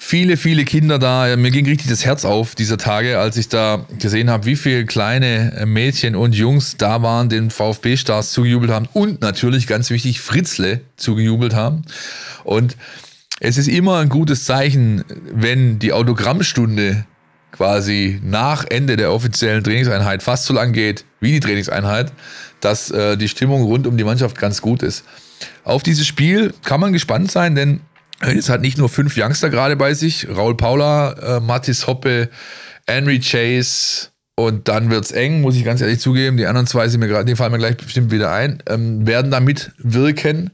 Viele, 0.00 0.36
viele 0.36 0.64
Kinder 0.64 0.98
da. 0.98 1.36
Mir 1.36 1.50
ging 1.50 1.66
richtig 1.66 1.88
das 1.88 2.04
Herz 2.04 2.24
auf 2.24 2.54
dieser 2.54 2.78
Tage, 2.78 3.18
als 3.18 3.36
ich 3.36 3.48
da 3.48 3.84
gesehen 3.98 4.30
habe, 4.30 4.46
wie 4.46 4.56
viele 4.56 4.86
kleine 4.86 5.52
äh, 5.56 5.66
Mädchen 5.66 6.14
und 6.14 6.34
Jungs 6.34 6.76
da 6.78 7.02
waren, 7.02 7.28
den 7.28 7.50
VfB-Stars 7.50 8.30
zugejubelt 8.30 8.70
haben 8.70 8.88
und 8.92 9.20
natürlich 9.20 9.66
ganz 9.66 9.90
wichtig 9.90 10.20
Fritzle 10.20 10.80
zugejubelt 10.96 11.54
haben. 11.54 11.82
Und 12.44 12.76
es 13.40 13.58
ist 13.58 13.68
immer 13.68 13.98
ein 13.98 14.08
gutes 14.08 14.44
Zeichen, 14.44 15.04
wenn 15.32 15.78
die 15.80 15.92
Autogrammstunde 15.92 17.04
quasi 17.50 18.20
nach 18.22 18.64
Ende 18.68 18.96
der 18.96 19.12
offiziellen 19.12 19.64
Trainingseinheit 19.64 20.22
fast 20.22 20.44
so 20.44 20.54
lang 20.54 20.72
geht 20.72 21.04
wie 21.20 21.32
die 21.32 21.40
Trainingseinheit, 21.40 22.12
dass 22.60 22.90
äh, 22.90 23.16
die 23.16 23.28
Stimmung 23.28 23.64
rund 23.64 23.86
um 23.86 23.96
die 23.96 24.04
Mannschaft 24.04 24.38
ganz 24.38 24.62
gut 24.62 24.82
ist. 24.82 25.04
Auf 25.64 25.82
dieses 25.82 26.06
Spiel 26.06 26.54
kann 26.64 26.80
man 26.80 26.92
gespannt 26.92 27.30
sein, 27.30 27.54
denn 27.54 27.80
es 28.20 28.48
hat 28.48 28.60
nicht 28.60 28.78
nur 28.78 28.88
fünf 28.88 29.16
Youngster 29.16 29.50
gerade 29.50 29.76
bei 29.76 29.94
sich, 29.94 30.28
Raul 30.28 30.56
Paula, 30.56 31.36
äh, 31.36 31.40
Mathis 31.40 31.86
Hoppe, 31.86 32.28
Henry 32.86 33.20
Chase 33.20 34.08
und 34.34 34.68
dann 34.68 34.90
wird 34.90 35.04
es 35.04 35.12
eng, 35.12 35.40
muss 35.40 35.56
ich 35.56 35.64
ganz 35.64 35.80
ehrlich 35.80 36.00
zugeben. 36.00 36.36
Die 36.36 36.46
anderen 36.46 36.66
zwei 36.66 36.88
sind 36.88 37.00
mir 37.00 37.08
gerade, 37.08 37.24
die 37.24 37.36
fallen 37.36 37.52
mir 37.52 37.58
gleich 37.58 37.76
bestimmt 37.76 38.10
wieder 38.10 38.32
ein, 38.32 38.62
ähm, 38.68 39.06
werden 39.06 39.30
da 39.30 39.40
mitwirken. 39.40 40.50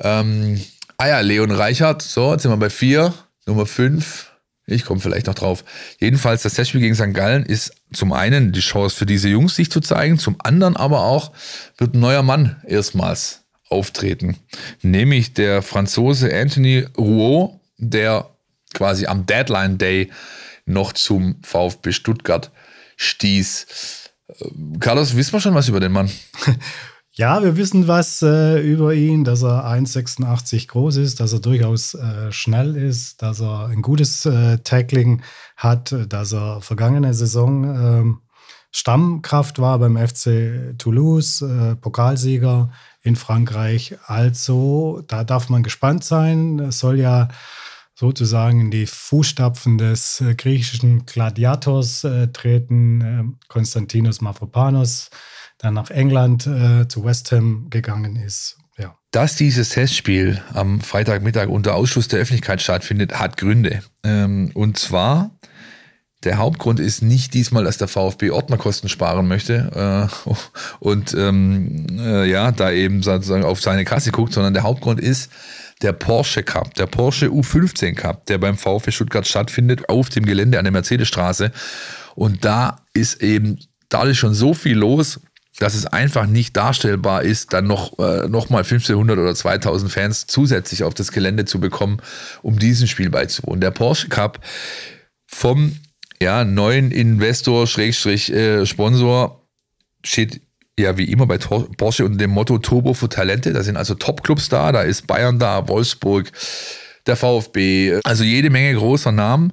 Ähm, 0.00 0.60
Ah 1.00 1.06
ja, 1.06 1.20
Leon 1.20 1.52
Reichert. 1.52 2.02
So, 2.02 2.32
jetzt 2.32 2.42
sind 2.42 2.50
wir 2.50 2.56
bei 2.56 2.70
vier. 2.70 3.14
Nummer 3.46 3.66
fünf. 3.66 4.32
Ich 4.66 4.84
komme 4.84 5.00
vielleicht 5.00 5.28
noch 5.28 5.36
drauf. 5.36 5.64
Jedenfalls, 6.00 6.42
das 6.42 6.54
Testspiel 6.54 6.80
gegen 6.80 6.96
St. 6.96 7.14
Gallen 7.14 7.46
ist 7.46 7.72
zum 7.92 8.12
einen 8.12 8.50
die 8.50 8.60
Chance 8.60 8.96
für 8.96 9.06
diese 9.06 9.28
Jungs, 9.28 9.54
sich 9.54 9.70
zu 9.70 9.80
zeigen. 9.80 10.18
Zum 10.18 10.36
anderen 10.42 10.76
aber 10.76 11.04
auch 11.04 11.30
wird 11.76 11.94
ein 11.94 12.00
neuer 12.00 12.24
Mann 12.24 12.60
erstmals 12.66 13.44
auftreten. 13.70 14.36
Nämlich 14.82 15.34
der 15.34 15.62
Franzose 15.62 16.34
Anthony 16.34 16.86
Rouault, 16.96 17.60
der 17.76 18.30
quasi 18.74 19.06
am 19.06 19.26
Deadline 19.26 19.78
Day 19.78 20.10
noch 20.66 20.92
zum 20.92 21.36
VfB 21.42 21.92
Stuttgart 21.92 22.50
stieß. 22.96 24.10
Äh, 24.28 24.34
Carlos, 24.80 25.16
wissen 25.16 25.32
wir 25.32 25.40
schon 25.40 25.54
was 25.54 25.68
über 25.68 25.80
den 25.80 25.92
Mann? 25.92 26.10
Ja, 27.18 27.42
wir 27.42 27.56
wissen 27.56 27.88
was 27.88 28.22
äh, 28.22 28.60
über 28.60 28.94
ihn, 28.94 29.24
dass 29.24 29.42
er 29.42 29.64
1,86 29.66 30.68
groß 30.68 30.98
ist, 30.98 31.18
dass 31.18 31.32
er 31.32 31.40
durchaus 31.40 31.94
äh, 31.94 32.30
schnell 32.30 32.76
ist, 32.76 33.22
dass 33.22 33.40
er 33.40 33.66
ein 33.66 33.82
gutes 33.82 34.24
äh, 34.24 34.58
Tackling 34.58 35.22
hat, 35.56 35.92
dass 36.08 36.32
er 36.32 36.60
vergangene 36.60 37.12
Saison 37.14 37.64
ähm, 37.64 38.20
Stammkraft 38.70 39.58
war 39.58 39.80
beim 39.80 39.96
FC 39.96 40.78
Toulouse, 40.78 41.42
äh, 41.42 41.74
Pokalsieger 41.74 42.70
in 43.08 43.16
Frankreich. 43.16 43.96
Also, 44.06 45.02
da 45.08 45.24
darf 45.24 45.48
man 45.48 45.62
gespannt 45.62 46.04
sein. 46.04 46.60
Es 46.60 46.78
soll 46.78 47.00
ja 47.00 47.28
sozusagen 47.94 48.60
in 48.60 48.70
die 48.70 48.86
Fußstapfen 48.86 49.78
des 49.78 50.20
äh, 50.20 50.34
griechischen 50.36 51.04
Gladiators 51.04 52.04
äh, 52.04 52.28
treten, 52.28 53.36
Konstantinos 53.48 54.20
Mavropanos 54.20 55.10
dann 55.58 55.74
nach 55.74 55.90
England 55.90 56.46
äh, 56.46 56.86
zu 56.86 57.04
West 57.04 57.32
Ham 57.32 57.66
gegangen 57.68 58.16
ist. 58.16 58.58
Ja. 58.78 58.96
Dass 59.10 59.34
dieses 59.34 59.70
Testspiel 59.70 60.40
am 60.54 60.80
Freitagmittag 60.80 61.48
unter 61.48 61.74
Ausschluss 61.74 62.06
der 62.06 62.20
Öffentlichkeit 62.20 62.62
stattfindet, 62.62 63.18
hat 63.18 63.36
Gründe. 63.36 63.82
Ähm, 64.04 64.52
und 64.54 64.78
zwar, 64.78 65.32
der 66.24 66.38
Hauptgrund 66.38 66.80
ist 66.80 67.02
nicht 67.02 67.32
diesmal, 67.34 67.64
dass 67.64 67.78
der 67.78 67.86
VfB 67.86 68.30
Ordnerkosten 68.30 68.88
sparen 68.88 69.28
möchte 69.28 70.08
äh, 70.10 70.30
und 70.80 71.14
ähm, 71.14 71.86
äh, 71.98 72.28
ja, 72.28 72.50
da 72.50 72.72
eben 72.72 73.02
sozusagen 73.02 73.44
auf 73.44 73.60
seine 73.60 73.84
Kasse 73.84 74.10
guckt, 74.10 74.32
sondern 74.32 74.54
der 74.54 74.64
Hauptgrund 74.64 75.00
ist, 75.00 75.30
der 75.80 75.92
Porsche 75.92 76.42
Cup, 76.42 76.74
der 76.74 76.86
Porsche 76.86 77.26
U15 77.26 77.94
Cup, 77.94 78.26
der 78.26 78.38
beim 78.38 78.56
VfB 78.56 78.90
Stuttgart 78.90 79.28
stattfindet, 79.28 79.88
auf 79.88 80.08
dem 80.08 80.26
Gelände 80.26 80.58
an 80.58 80.64
der 80.64 80.72
Mercedesstraße. 80.72 81.52
Und 82.16 82.44
da 82.44 82.80
ist 82.94 83.22
eben 83.22 83.60
dadurch 83.88 84.18
schon 84.18 84.34
so 84.34 84.54
viel 84.54 84.76
los, 84.76 85.20
dass 85.60 85.74
es 85.74 85.86
einfach 85.86 86.26
nicht 86.26 86.56
darstellbar 86.56 87.22
ist, 87.22 87.52
dann 87.52 87.66
noch, 87.66 87.96
äh, 88.00 88.28
noch 88.28 88.50
mal 88.50 88.64
1500 88.64 89.18
oder 89.18 89.34
2000 89.34 89.90
Fans 89.90 90.26
zusätzlich 90.26 90.82
auf 90.82 90.94
das 90.94 91.12
Gelände 91.12 91.44
zu 91.44 91.60
bekommen, 91.60 91.98
um 92.42 92.58
diesem 92.58 92.88
Spiel 92.88 93.10
beizuwohnen. 93.10 93.60
Der 93.60 93.70
Porsche 93.70 94.08
Cup 94.08 94.40
vom 95.26 95.76
ja, 96.20 96.44
neuen 96.44 96.90
Investor, 96.90 97.66
Schrägstrich, 97.66 98.32
äh, 98.32 98.66
Sponsor, 98.66 99.46
steht 100.04 100.40
ja 100.78 100.96
wie 100.96 101.10
immer 101.10 101.26
bei 101.26 101.38
Porsche 101.38 102.04
unter 102.04 102.18
dem 102.18 102.30
Motto 102.30 102.58
Turbo 102.58 102.94
für 102.94 103.08
Talente. 103.08 103.52
Da 103.52 103.62
sind 103.62 103.76
also 103.76 103.94
Top-Clubs 103.94 104.48
da, 104.48 104.72
da 104.72 104.82
ist 104.82 105.06
Bayern 105.06 105.38
da, 105.38 105.68
Wolfsburg, 105.68 106.30
der 107.06 107.16
VfB, 107.16 108.00
also 108.04 108.24
jede 108.24 108.50
Menge 108.50 108.74
großer 108.74 109.12
Namen 109.12 109.52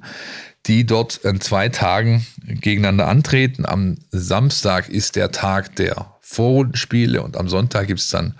die 0.66 0.84
dort 0.84 1.18
in 1.18 1.40
zwei 1.40 1.68
Tagen 1.68 2.26
gegeneinander 2.44 3.08
antreten. 3.08 3.64
Am 3.66 3.96
Samstag 4.10 4.88
ist 4.88 5.16
der 5.16 5.30
Tag 5.30 5.76
der 5.76 6.14
Vorrundenspiele 6.20 7.22
und 7.22 7.36
am 7.36 7.48
Sonntag 7.48 7.86
gibt 7.86 8.00
es 8.00 8.10
dann 8.10 8.34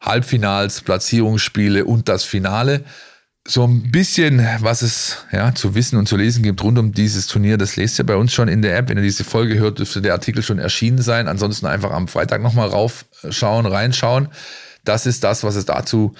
Halbfinals, 0.00 0.82
Platzierungsspiele 0.82 1.84
und 1.84 2.08
das 2.08 2.24
Finale. 2.24 2.84
So 3.46 3.64
ein 3.64 3.90
bisschen, 3.90 4.46
was 4.60 4.82
es 4.82 5.24
ja, 5.32 5.52
zu 5.52 5.74
wissen 5.74 5.96
und 5.98 6.06
zu 6.06 6.16
lesen 6.16 6.44
gibt 6.44 6.62
rund 6.62 6.78
um 6.78 6.92
dieses 6.92 7.26
Turnier, 7.26 7.58
das 7.58 7.74
lest 7.74 7.98
ihr 7.98 8.06
bei 8.06 8.14
uns 8.14 8.32
schon 8.32 8.46
in 8.46 8.62
der 8.62 8.76
App. 8.76 8.88
Wenn 8.88 8.98
ihr 8.98 9.02
diese 9.02 9.24
Folge 9.24 9.58
hört, 9.58 9.80
dürfte 9.80 10.00
der 10.00 10.12
Artikel 10.12 10.44
schon 10.44 10.60
erschienen 10.60 11.02
sein. 11.02 11.26
Ansonsten 11.26 11.66
einfach 11.66 11.90
am 11.90 12.06
Freitag 12.06 12.40
nochmal 12.40 12.68
raufschauen, 12.68 13.66
reinschauen. 13.66 14.28
Das 14.84 15.06
ist 15.06 15.24
das, 15.24 15.42
was 15.42 15.56
es 15.56 15.64
dazu 15.64 16.14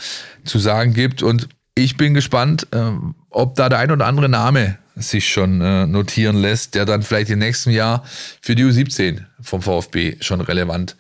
zu 0.45 0.59
sagen 0.59 0.95
gibt. 0.95 1.23
Und 1.23 1.49
ich 1.77 1.97
bin 1.97 2.13
gespannt, 2.15 2.67
äh, 2.73 2.91
ob 3.31 3.55
da 3.55 3.69
der 3.69 3.79
ein 3.79 3.93
oder 3.93 4.07
andere 4.07 4.29
Name 4.29 4.79
sich 4.97 5.29
schon 5.29 5.61
äh, 5.61 5.87
notieren 5.87 6.37
lässt, 6.37 6.75
der 6.75 6.85
dann 6.85 7.03
vielleicht 7.03 7.31
im 7.31 7.39
nächsten 7.39 7.71
Jahr 7.71 8.05
für 8.41 8.55
die 8.55 8.65
U17 8.65 9.23
vom 9.41 9.63
VfB 9.63 10.17
schon 10.21 10.41
relevant 10.41 10.97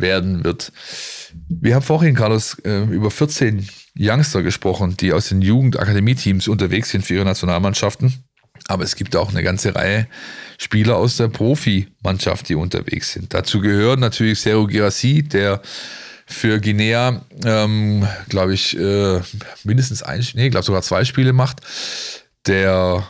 werden 0.00 0.44
wird. 0.44 0.72
Wir 1.48 1.74
haben 1.74 1.82
vorhin, 1.82 2.14
Carlos, 2.14 2.58
äh, 2.64 2.84
über 2.84 3.10
14 3.10 3.68
Youngster 3.98 4.42
gesprochen, 4.42 4.96
die 4.98 5.12
aus 5.12 5.28
den 5.28 5.42
Jugendakademie-Teams 5.42 6.48
unterwegs 6.48 6.90
sind 6.90 7.04
für 7.04 7.14
ihre 7.14 7.24
Nationalmannschaften. 7.24 8.24
Aber 8.68 8.84
es 8.84 8.96
gibt 8.96 9.16
auch 9.16 9.30
eine 9.30 9.42
ganze 9.42 9.74
Reihe 9.74 10.06
Spieler 10.58 10.96
aus 10.96 11.16
der 11.16 11.28
Profimannschaft, 11.28 12.48
die 12.48 12.54
unterwegs 12.54 13.12
sind. 13.12 13.32
Dazu 13.34 13.60
gehört 13.60 14.00
natürlich 14.00 14.40
Sergio 14.40 14.66
Girassi, 14.66 15.22
der 15.22 15.60
für 16.26 16.60
Guinea, 16.60 17.22
ähm, 17.44 18.06
glaube 18.28 18.54
ich, 18.54 18.76
äh, 18.76 19.20
mindestens 19.64 20.02
ein, 20.02 20.26
nee, 20.34 20.48
glaube 20.48 20.64
sogar 20.64 20.82
zwei 20.82 21.04
Spiele 21.04 21.32
macht. 21.32 21.60
Der 22.46 23.06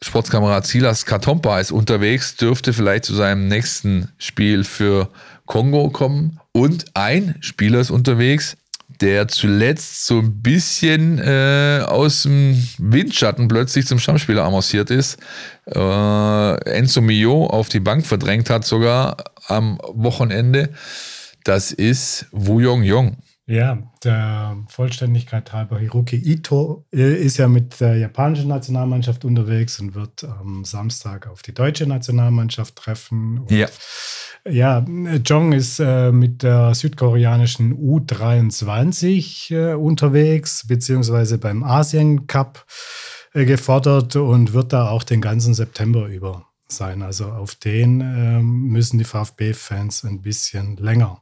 Sportskamerad 0.00 0.66
Silas 0.66 1.04
Katompa 1.06 1.60
ist 1.60 1.72
unterwegs, 1.72 2.36
dürfte 2.36 2.72
vielleicht 2.72 3.04
zu 3.04 3.14
seinem 3.14 3.48
nächsten 3.48 4.12
Spiel 4.18 4.64
für 4.64 5.08
Kongo 5.52 5.90
kommen. 5.90 6.40
Und 6.52 6.86
ein 6.94 7.34
Spieler 7.40 7.80
ist 7.80 7.90
unterwegs, 7.90 8.56
der 9.02 9.28
zuletzt 9.28 10.06
so 10.06 10.20
ein 10.20 10.40
bisschen 10.40 11.18
äh, 11.18 11.82
aus 11.86 12.22
dem 12.22 12.56
Windschatten 12.78 13.48
plötzlich 13.48 13.86
zum 13.86 13.98
Stammspieler 13.98 14.44
avanciert 14.44 14.90
ist. 14.90 15.18
Äh, 15.66 16.70
Enzo 16.70 17.02
Mio 17.02 17.48
auf 17.48 17.68
die 17.68 17.80
Bank 17.80 18.06
verdrängt 18.06 18.48
hat, 18.48 18.64
sogar 18.64 19.18
am 19.46 19.78
Wochenende. 19.92 20.70
Das 21.44 21.70
ist 21.70 22.28
Wu 22.32 22.60
Yong 22.60 22.82
Yong. 22.84 23.16
Ja, 23.44 23.76
der 24.04 24.56
Vollständigkeit 24.68 25.52
halber 25.52 25.78
Hiroki 25.78 26.16
Ito 26.16 26.86
äh, 26.94 27.14
ist 27.14 27.36
ja 27.36 27.48
mit 27.48 27.78
der 27.80 27.96
japanischen 27.98 28.48
Nationalmannschaft 28.48 29.26
unterwegs 29.26 29.78
und 29.80 29.94
wird 29.94 30.24
am 30.24 30.64
Samstag 30.64 31.26
auf 31.26 31.42
die 31.42 31.52
deutsche 31.52 31.86
Nationalmannschaft 31.86 32.76
treffen. 32.76 33.44
Ja. 33.50 33.66
Ja, 34.48 34.84
Jong 35.24 35.52
ist 35.52 35.78
äh, 35.78 36.10
mit 36.10 36.42
der 36.42 36.74
südkoreanischen 36.74 37.74
U23 37.76 39.54
äh, 39.54 39.74
unterwegs, 39.74 40.66
beziehungsweise 40.66 41.38
beim 41.38 41.62
Asien 41.62 42.26
Cup 42.26 42.66
äh, 43.34 43.44
gefordert 43.44 44.16
und 44.16 44.52
wird 44.52 44.72
da 44.72 44.88
auch 44.88 45.04
den 45.04 45.20
ganzen 45.20 45.54
September 45.54 46.06
über 46.06 46.48
sein. 46.66 47.02
Also 47.02 47.26
auf 47.26 47.54
den 47.54 48.00
ähm, 48.00 48.66
müssen 48.68 48.98
die 48.98 49.04
VfB-Fans 49.04 50.04
ein 50.04 50.22
bisschen 50.22 50.76
länger 50.76 51.20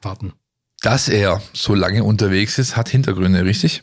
warten. 0.00 0.32
Dass 0.80 1.08
er 1.08 1.42
so 1.52 1.74
lange 1.74 2.02
unterwegs 2.02 2.58
ist, 2.58 2.76
hat 2.76 2.88
Hintergründe, 2.88 3.44
richtig? 3.44 3.82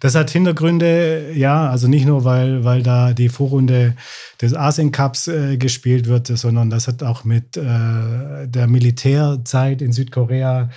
Das 0.00 0.14
hat 0.14 0.30
Hintergründe, 0.30 1.32
ja, 1.34 1.68
also 1.68 1.88
nicht 1.88 2.06
nur, 2.06 2.24
weil, 2.24 2.64
weil 2.64 2.82
da 2.82 3.12
die 3.12 3.28
Vorrunde 3.28 3.94
des 4.40 4.54
Asien 4.54 4.92
Cups 4.92 5.28
äh, 5.28 5.56
gespielt 5.56 6.06
wird, 6.06 6.26
sondern 6.26 6.70
das 6.70 6.88
hat 6.88 7.02
auch 7.02 7.24
mit 7.24 7.56
äh, 7.56 8.46
der 8.46 8.66
Militärzeit 8.66 9.82
in 9.82 9.92
Südkorea 9.92 10.70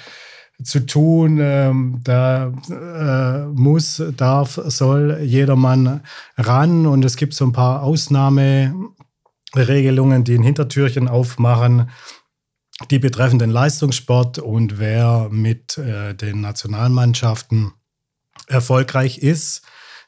zu 0.63 0.85
tun. 0.85 1.39
Ähm, 1.41 2.01
da 2.03 2.53
äh, 2.69 3.47
muss, 3.47 4.03
darf, 4.15 4.59
soll 4.65 5.19
jedermann 5.21 6.01
ran 6.37 6.85
und 6.85 7.03
es 7.05 7.17
gibt 7.17 7.33
so 7.33 7.45
ein 7.45 7.51
paar 7.51 7.81
Ausnahmeregelungen, 7.83 10.23
die 10.23 10.35
ein 10.35 10.43
Hintertürchen 10.43 11.07
aufmachen. 11.07 11.89
Die 12.91 12.99
betreffen 12.99 13.39
den 13.39 13.51
Leistungssport 13.51 14.37
und 14.39 14.79
wer 14.79 15.29
mit 15.31 15.77
äh, 15.77 16.13
den 16.13 16.41
Nationalmannschaften 16.41 17.71
erfolgreich 18.47 19.19
ist, 19.19 19.63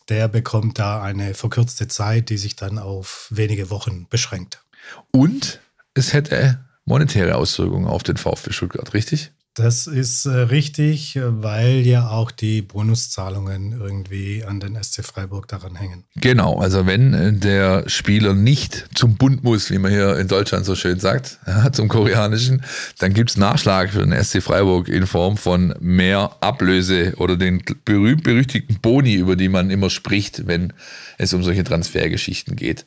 der 0.09 0.27
bekommt 0.27 0.79
da 0.79 1.01
eine 1.01 1.33
verkürzte 1.33 1.88
Zeit, 1.88 2.29
die 2.29 2.38
sich 2.38 2.55
dann 2.55 2.79
auf 2.79 3.27
wenige 3.29 3.69
Wochen 3.69 4.07
beschränkt. 4.09 4.63
Und 5.11 5.59
es 5.93 6.13
hätte 6.13 6.65
monetäre 6.85 7.35
Auswirkungen 7.35 7.88
auf 7.88 8.03
den 8.03 8.17
VfB 8.17 8.51
Stuttgart, 8.51 8.93
richtig? 8.93 9.31
Das 9.58 9.88
ist 9.88 10.28
äh, 10.28 10.30
richtig, 10.30 11.18
weil 11.20 11.80
ja 11.80 12.10
auch 12.10 12.30
die 12.30 12.62
Bonuszahlungen 12.62 13.72
irgendwie 13.72 14.43
an 14.43 14.60
den 14.60 14.82
SC 14.82 15.03
Freiburg 15.03 15.47
daran 15.47 15.76
hängen. 15.76 16.03
Genau, 16.16 16.60
also 16.60 16.86
wenn 16.86 17.16
äh, 17.16 17.34
der 17.34 17.89
Spieler 17.89 18.36
nicht 18.36 18.86
zum 18.93 19.16
Bund 19.16 19.43
muss, 19.43 19.72
wie 19.72 19.80
man 19.80 19.91
hier 19.91 20.16
in 20.20 20.28
Deutschland 20.28 20.64
so 20.64 20.76
schön 20.76 20.99
sagt, 20.99 21.39
zum 21.72 21.88
koreanischen, 21.88 22.64
dann 22.99 23.16
gibt 23.16 23.32
es 23.32 23.38
Nachschlag 23.38 23.89
für 23.89 24.05
den 24.05 24.24
SC 24.24 24.43
Freiburg 24.43 24.89
in 24.89 25.08
Form 25.08 25.38
von 25.38 25.74
mehr 25.80 26.36
Ablöse 26.39 27.16
oder 27.18 27.36
den 27.36 27.64
berühmt-berüchtigten 27.84 28.78
Boni, 28.80 29.16
über 29.16 29.36
die 29.36 29.49
man 29.49 29.72
immer 29.72 29.89
spricht, 29.89 30.45
wenn 30.45 30.72
es 31.18 31.34
um 31.34 31.41
solche 31.41 31.64
Transfergeschichten 31.64 32.55
geht. 32.55 32.86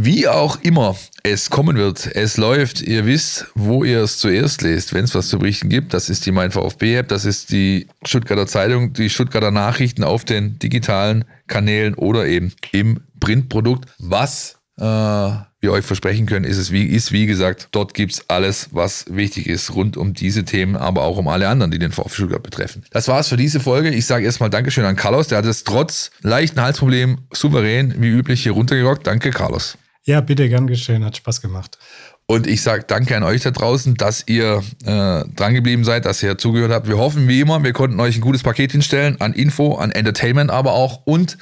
Wie 0.00 0.28
auch 0.28 0.60
immer 0.62 0.94
es 1.24 1.50
kommen 1.50 1.76
wird, 1.76 2.14
es 2.14 2.36
läuft. 2.36 2.82
Ihr 2.82 3.04
wisst, 3.04 3.46
wo 3.56 3.82
ihr 3.82 4.00
es 4.00 4.18
zuerst 4.18 4.62
lest, 4.62 4.94
wenn 4.94 5.02
es 5.02 5.14
was 5.16 5.26
zu 5.26 5.40
berichten 5.40 5.68
gibt. 5.68 5.92
Das 5.92 6.08
ist 6.08 6.24
die 6.24 6.30
Mein 6.30 6.52
VfB-App, 6.52 7.08
das 7.08 7.24
ist 7.24 7.50
die 7.50 7.88
Stuttgarter 8.06 8.46
Zeitung, 8.46 8.92
die 8.92 9.10
Stuttgarter 9.10 9.50
Nachrichten 9.50 10.04
auf 10.04 10.24
den 10.24 10.56
digitalen 10.60 11.24
Kanälen 11.48 11.94
oder 11.94 12.26
eben 12.28 12.52
im 12.70 13.00
Printprodukt. 13.18 13.86
Was 13.98 14.60
äh, 14.76 14.82
wir 14.84 15.72
euch 15.72 15.84
versprechen 15.84 16.26
können, 16.26 16.44
ist 16.44 16.58
es 16.58 16.70
wie, 16.70 16.84
ist 16.84 17.10
wie 17.10 17.26
gesagt, 17.26 17.70
dort 17.72 17.92
gibt's 17.92 18.24
alles, 18.28 18.68
was 18.70 19.06
wichtig 19.10 19.48
ist 19.48 19.74
rund 19.74 19.96
um 19.96 20.14
diese 20.14 20.44
Themen, 20.44 20.76
aber 20.76 21.02
auch 21.02 21.16
um 21.16 21.26
alle 21.26 21.48
anderen, 21.48 21.72
die 21.72 21.80
den 21.80 21.90
VfB 21.90 22.14
Stuttgart 22.14 22.44
betreffen. 22.44 22.84
Das 22.92 23.08
war's 23.08 23.26
für 23.26 23.36
diese 23.36 23.58
Folge. 23.58 23.90
Ich 23.90 24.06
sage 24.06 24.24
erstmal 24.24 24.48
Dankeschön 24.48 24.84
an 24.84 24.94
Carlos, 24.94 25.26
der 25.26 25.38
hat 25.38 25.44
es 25.44 25.64
trotz 25.64 26.12
leichten 26.22 26.60
Halsproblem 26.60 27.18
souverän 27.32 27.96
wie 27.98 28.10
üblich 28.10 28.44
hier 28.44 28.52
runtergerockt. 28.52 29.04
Danke, 29.04 29.30
Carlos. 29.30 29.76
Ja, 30.08 30.22
bitte, 30.22 30.48
gern 30.48 30.66
geschehen, 30.66 31.04
hat 31.04 31.18
Spaß 31.18 31.42
gemacht. 31.42 31.76
Und 32.24 32.46
ich 32.46 32.62
sage 32.62 32.82
danke 32.86 33.14
an 33.14 33.22
euch 33.22 33.42
da 33.42 33.50
draußen, 33.50 33.94
dass 33.94 34.24
ihr 34.26 34.62
äh, 34.86 35.24
drangeblieben 35.36 35.84
seid, 35.84 36.06
dass 36.06 36.22
ihr 36.22 36.38
zugehört 36.38 36.72
habt. 36.72 36.88
Wir 36.88 36.96
hoffen 36.96 37.28
wie 37.28 37.42
immer, 37.42 37.62
wir 37.62 37.74
konnten 37.74 38.00
euch 38.00 38.16
ein 38.16 38.22
gutes 38.22 38.42
Paket 38.42 38.72
hinstellen 38.72 39.20
an 39.20 39.34
Info, 39.34 39.74
an 39.74 39.90
Entertainment 39.90 40.50
aber 40.50 40.72
auch 40.72 41.02
und 41.04 41.36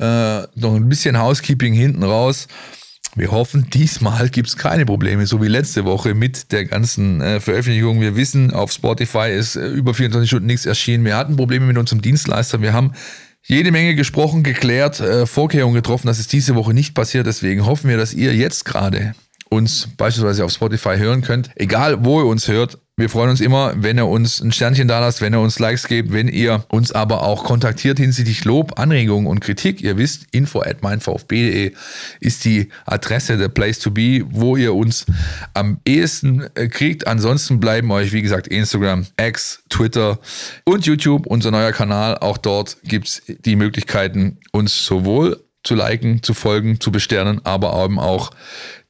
äh, 0.00 0.42
noch 0.56 0.74
ein 0.74 0.88
bisschen 0.88 1.16
Housekeeping 1.16 1.74
hinten 1.74 2.02
raus. 2.02 2.48
Wir 3.14 3.30
hoffen, 3.30 3.70
diesmal 3.70 4.30
gibt 4.30 4.48
es 4.48 4.56
keine 4.56 4.84
Probleme, 4.84 5.24
so 5.26 5.40
wie 5.40 5.46
letzte 5.46 5.84
Woche 5.84 6.14
mit 6.14 6.50
der 6.50 6.64
ganzen 6.64 7.20
äh, 7.20 7.38
Veröffentlichung. 7.38 8.00
Wir 8.00 8.16
wissen, 8.16 8.52
auf 8.52 8.72
Spotify 8.72 9.30
ist 9.30 9.54
äh, 9.54 9.68
über 9.68 9.94
24 9.94 10.28
Stunden 10.28 10.46
nichts 10.46 10.66
erschienen. 10.66 11.04
Wir 11.04 11.16
hatten 11.16 11.36
Probleme 11.36 11.66
mit 11.66 11.78
unserem 11.78 12.02
Dienstleister. 12.02 12.62
Wir 12.62 12.72
haben 12.72 12.94
jede 13.44 13.72
Menge 13.72 13.94
gesprochen, 13.94 14.42
geklärt, 14.42 15.00
äh, 15.00 15.26
Vorkehrungen 15.26 15.74
getroffen, 15.74 16.06
dass 16.06 16.18
es 16.18 16.28
diese 16.28 16.54
Woche 16.54 16.74
nicht 16.74 16.94
passiert. 16.94 17.26
Deswegen 17.26 17.66
hoffen 17.66 17.90
wir, 17.90 17.96
dass 17.96 18.14
ihr 18.14 18.34
jetzt 18.34 18.64
gerade 18.64 19.14
uns 19.48 19.88
beispielsweise 19.96 20.44
auf 20.44 20.52
Spotify 20.52 20.96
hören 20.96 21.22
könnt. 21.22 21.50
Egal, 21.56 22.04
wo 22.04 22.20
ihr 22.20 22.26
uns 22.26 22.48
hört. 22.48 22.78
Wir 22.98 23.08
freuen 23.08 23.30
uns 23.30 23.40
immer, 23.40 23.72
wenn 23.74 23.96
ihr 23.96 24.06
uns 24.06 24.42
ein 24.42 24.52
Sternchen 24.52 24.86
da 24.86 25.00
lasst, 25.00 25.22
wenn 25.22 25.32
ihr 25.32 25.40
uns 25.40 25.58
Likes 25.58 25.88
gebt, 25.88 26.12
wenn 26.12 26.28
ihr 26.28 26.66
uns 26.68 26.92
aber 26.92 27.22
auch 27.22 27.42
kontaktiert 27.44 27.98
hinsichtlich 27.98 28.44
Lob, 28.44 28.78
Anregungen 28.78 29.28
und 29.28 29.40
Kritik. 29.40 29.80
Ihr 29.80 29.96
wisst, 29.96 30.26
info 30.30 30.60
at 30.60 30.82
meinvfb.de 30.82 31.72
ist 32.20 32.44
die 32.44 32.68
Adresse, 32.84 33.38
der 33.38 33.48
Place 33.48 33.78
to 33.78 33.90
be, 33.90 34.26
wo 34.28 34.58
ihr 34.58 34.74
uns 34.74 35.06
am 35.54 35.80
ehesten 35.86 36.44
äh, 36.54 36.68
kriegt. 36.68 37.06
Ansonsten 37.06 37.60
bleiben 37.60 37.90
euch, 37.90 38.12
wie 38.12 38.20
gesagt, 38.20 38.46
Instagram, 38.46 39.06
X, 39.18 39.62
Twitter 39.70 40.18
und 40.64 40.84
YouTube, 40.84 41.26
unser 41.26 41.50
neuer 41.50 41.72
Kanal. 41.72 42.18
Auch 42.18 42.36
dort 42.36 42.76
gibt 42.84 43.08
es 43.08 43.22
die 43.26 43.56
Möglichkeiten, 43.56 44.38
uns 44.52 44.84
sowohl 44.84 45.42
zu 45.64 45.74
liken, 45.74 46.22
zu 46.22 46.34
folgen, 46.34 46.80
zu 46.80 46.90
besternen, 46.90 47.40
aber 47.44 47.84
eben 47.84 47.98
auch 47.98 48.30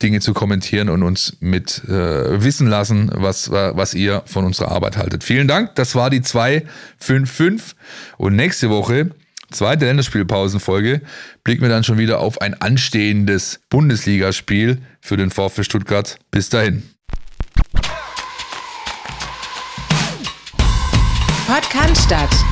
Dinge 0.03 0.21
zu 0.21 0.33
kommentieren 0.33 0.89
und 0.89 1.03
uns 1.03 1.37
mit 1.41 1.83
äh, 1.85 2.43
wissen 2.43 2.67
lassen, 2.67 3.11
was, 3.15 3.51
was 3.51 3.95
ihr 3.95 4.23
von 4.27 4.45
unserer 4.45 4.73
Arbeit 4.73 4.97
haltet. 4.97 5.23
Vielen 5.23 5.49
Dank. 5.49 5.75
Das 5.75 5.95
war 5.95 6.11
die 6.11 6.23
255 6.23 7.77
und 8.17 8.35
nächste 8.37 8.71
Woche, 8.71 9.11
zweite 9.51 9.85
Länderspielpausenfolge, 9.85 11.03
blicken 11.45 11.63
wir 11.63 11.69
dann 11.69 11.85
schon 11.85 11.99
wieder 11.99 12.21
auf 12.21 12.41
ein 12.41 12.55
anstehendes 12.61 13.61
Bundesligaspiel 13.69 14.79
für 15.01 15.17
den 15.17 15.31
VfB 15.31 15.65
Stuttgart. 15.65 16.19
Bis 16.31 16.49
dahin. 16.49 16.83
Podcast 21.47 22.05
statt. 22.05 22.52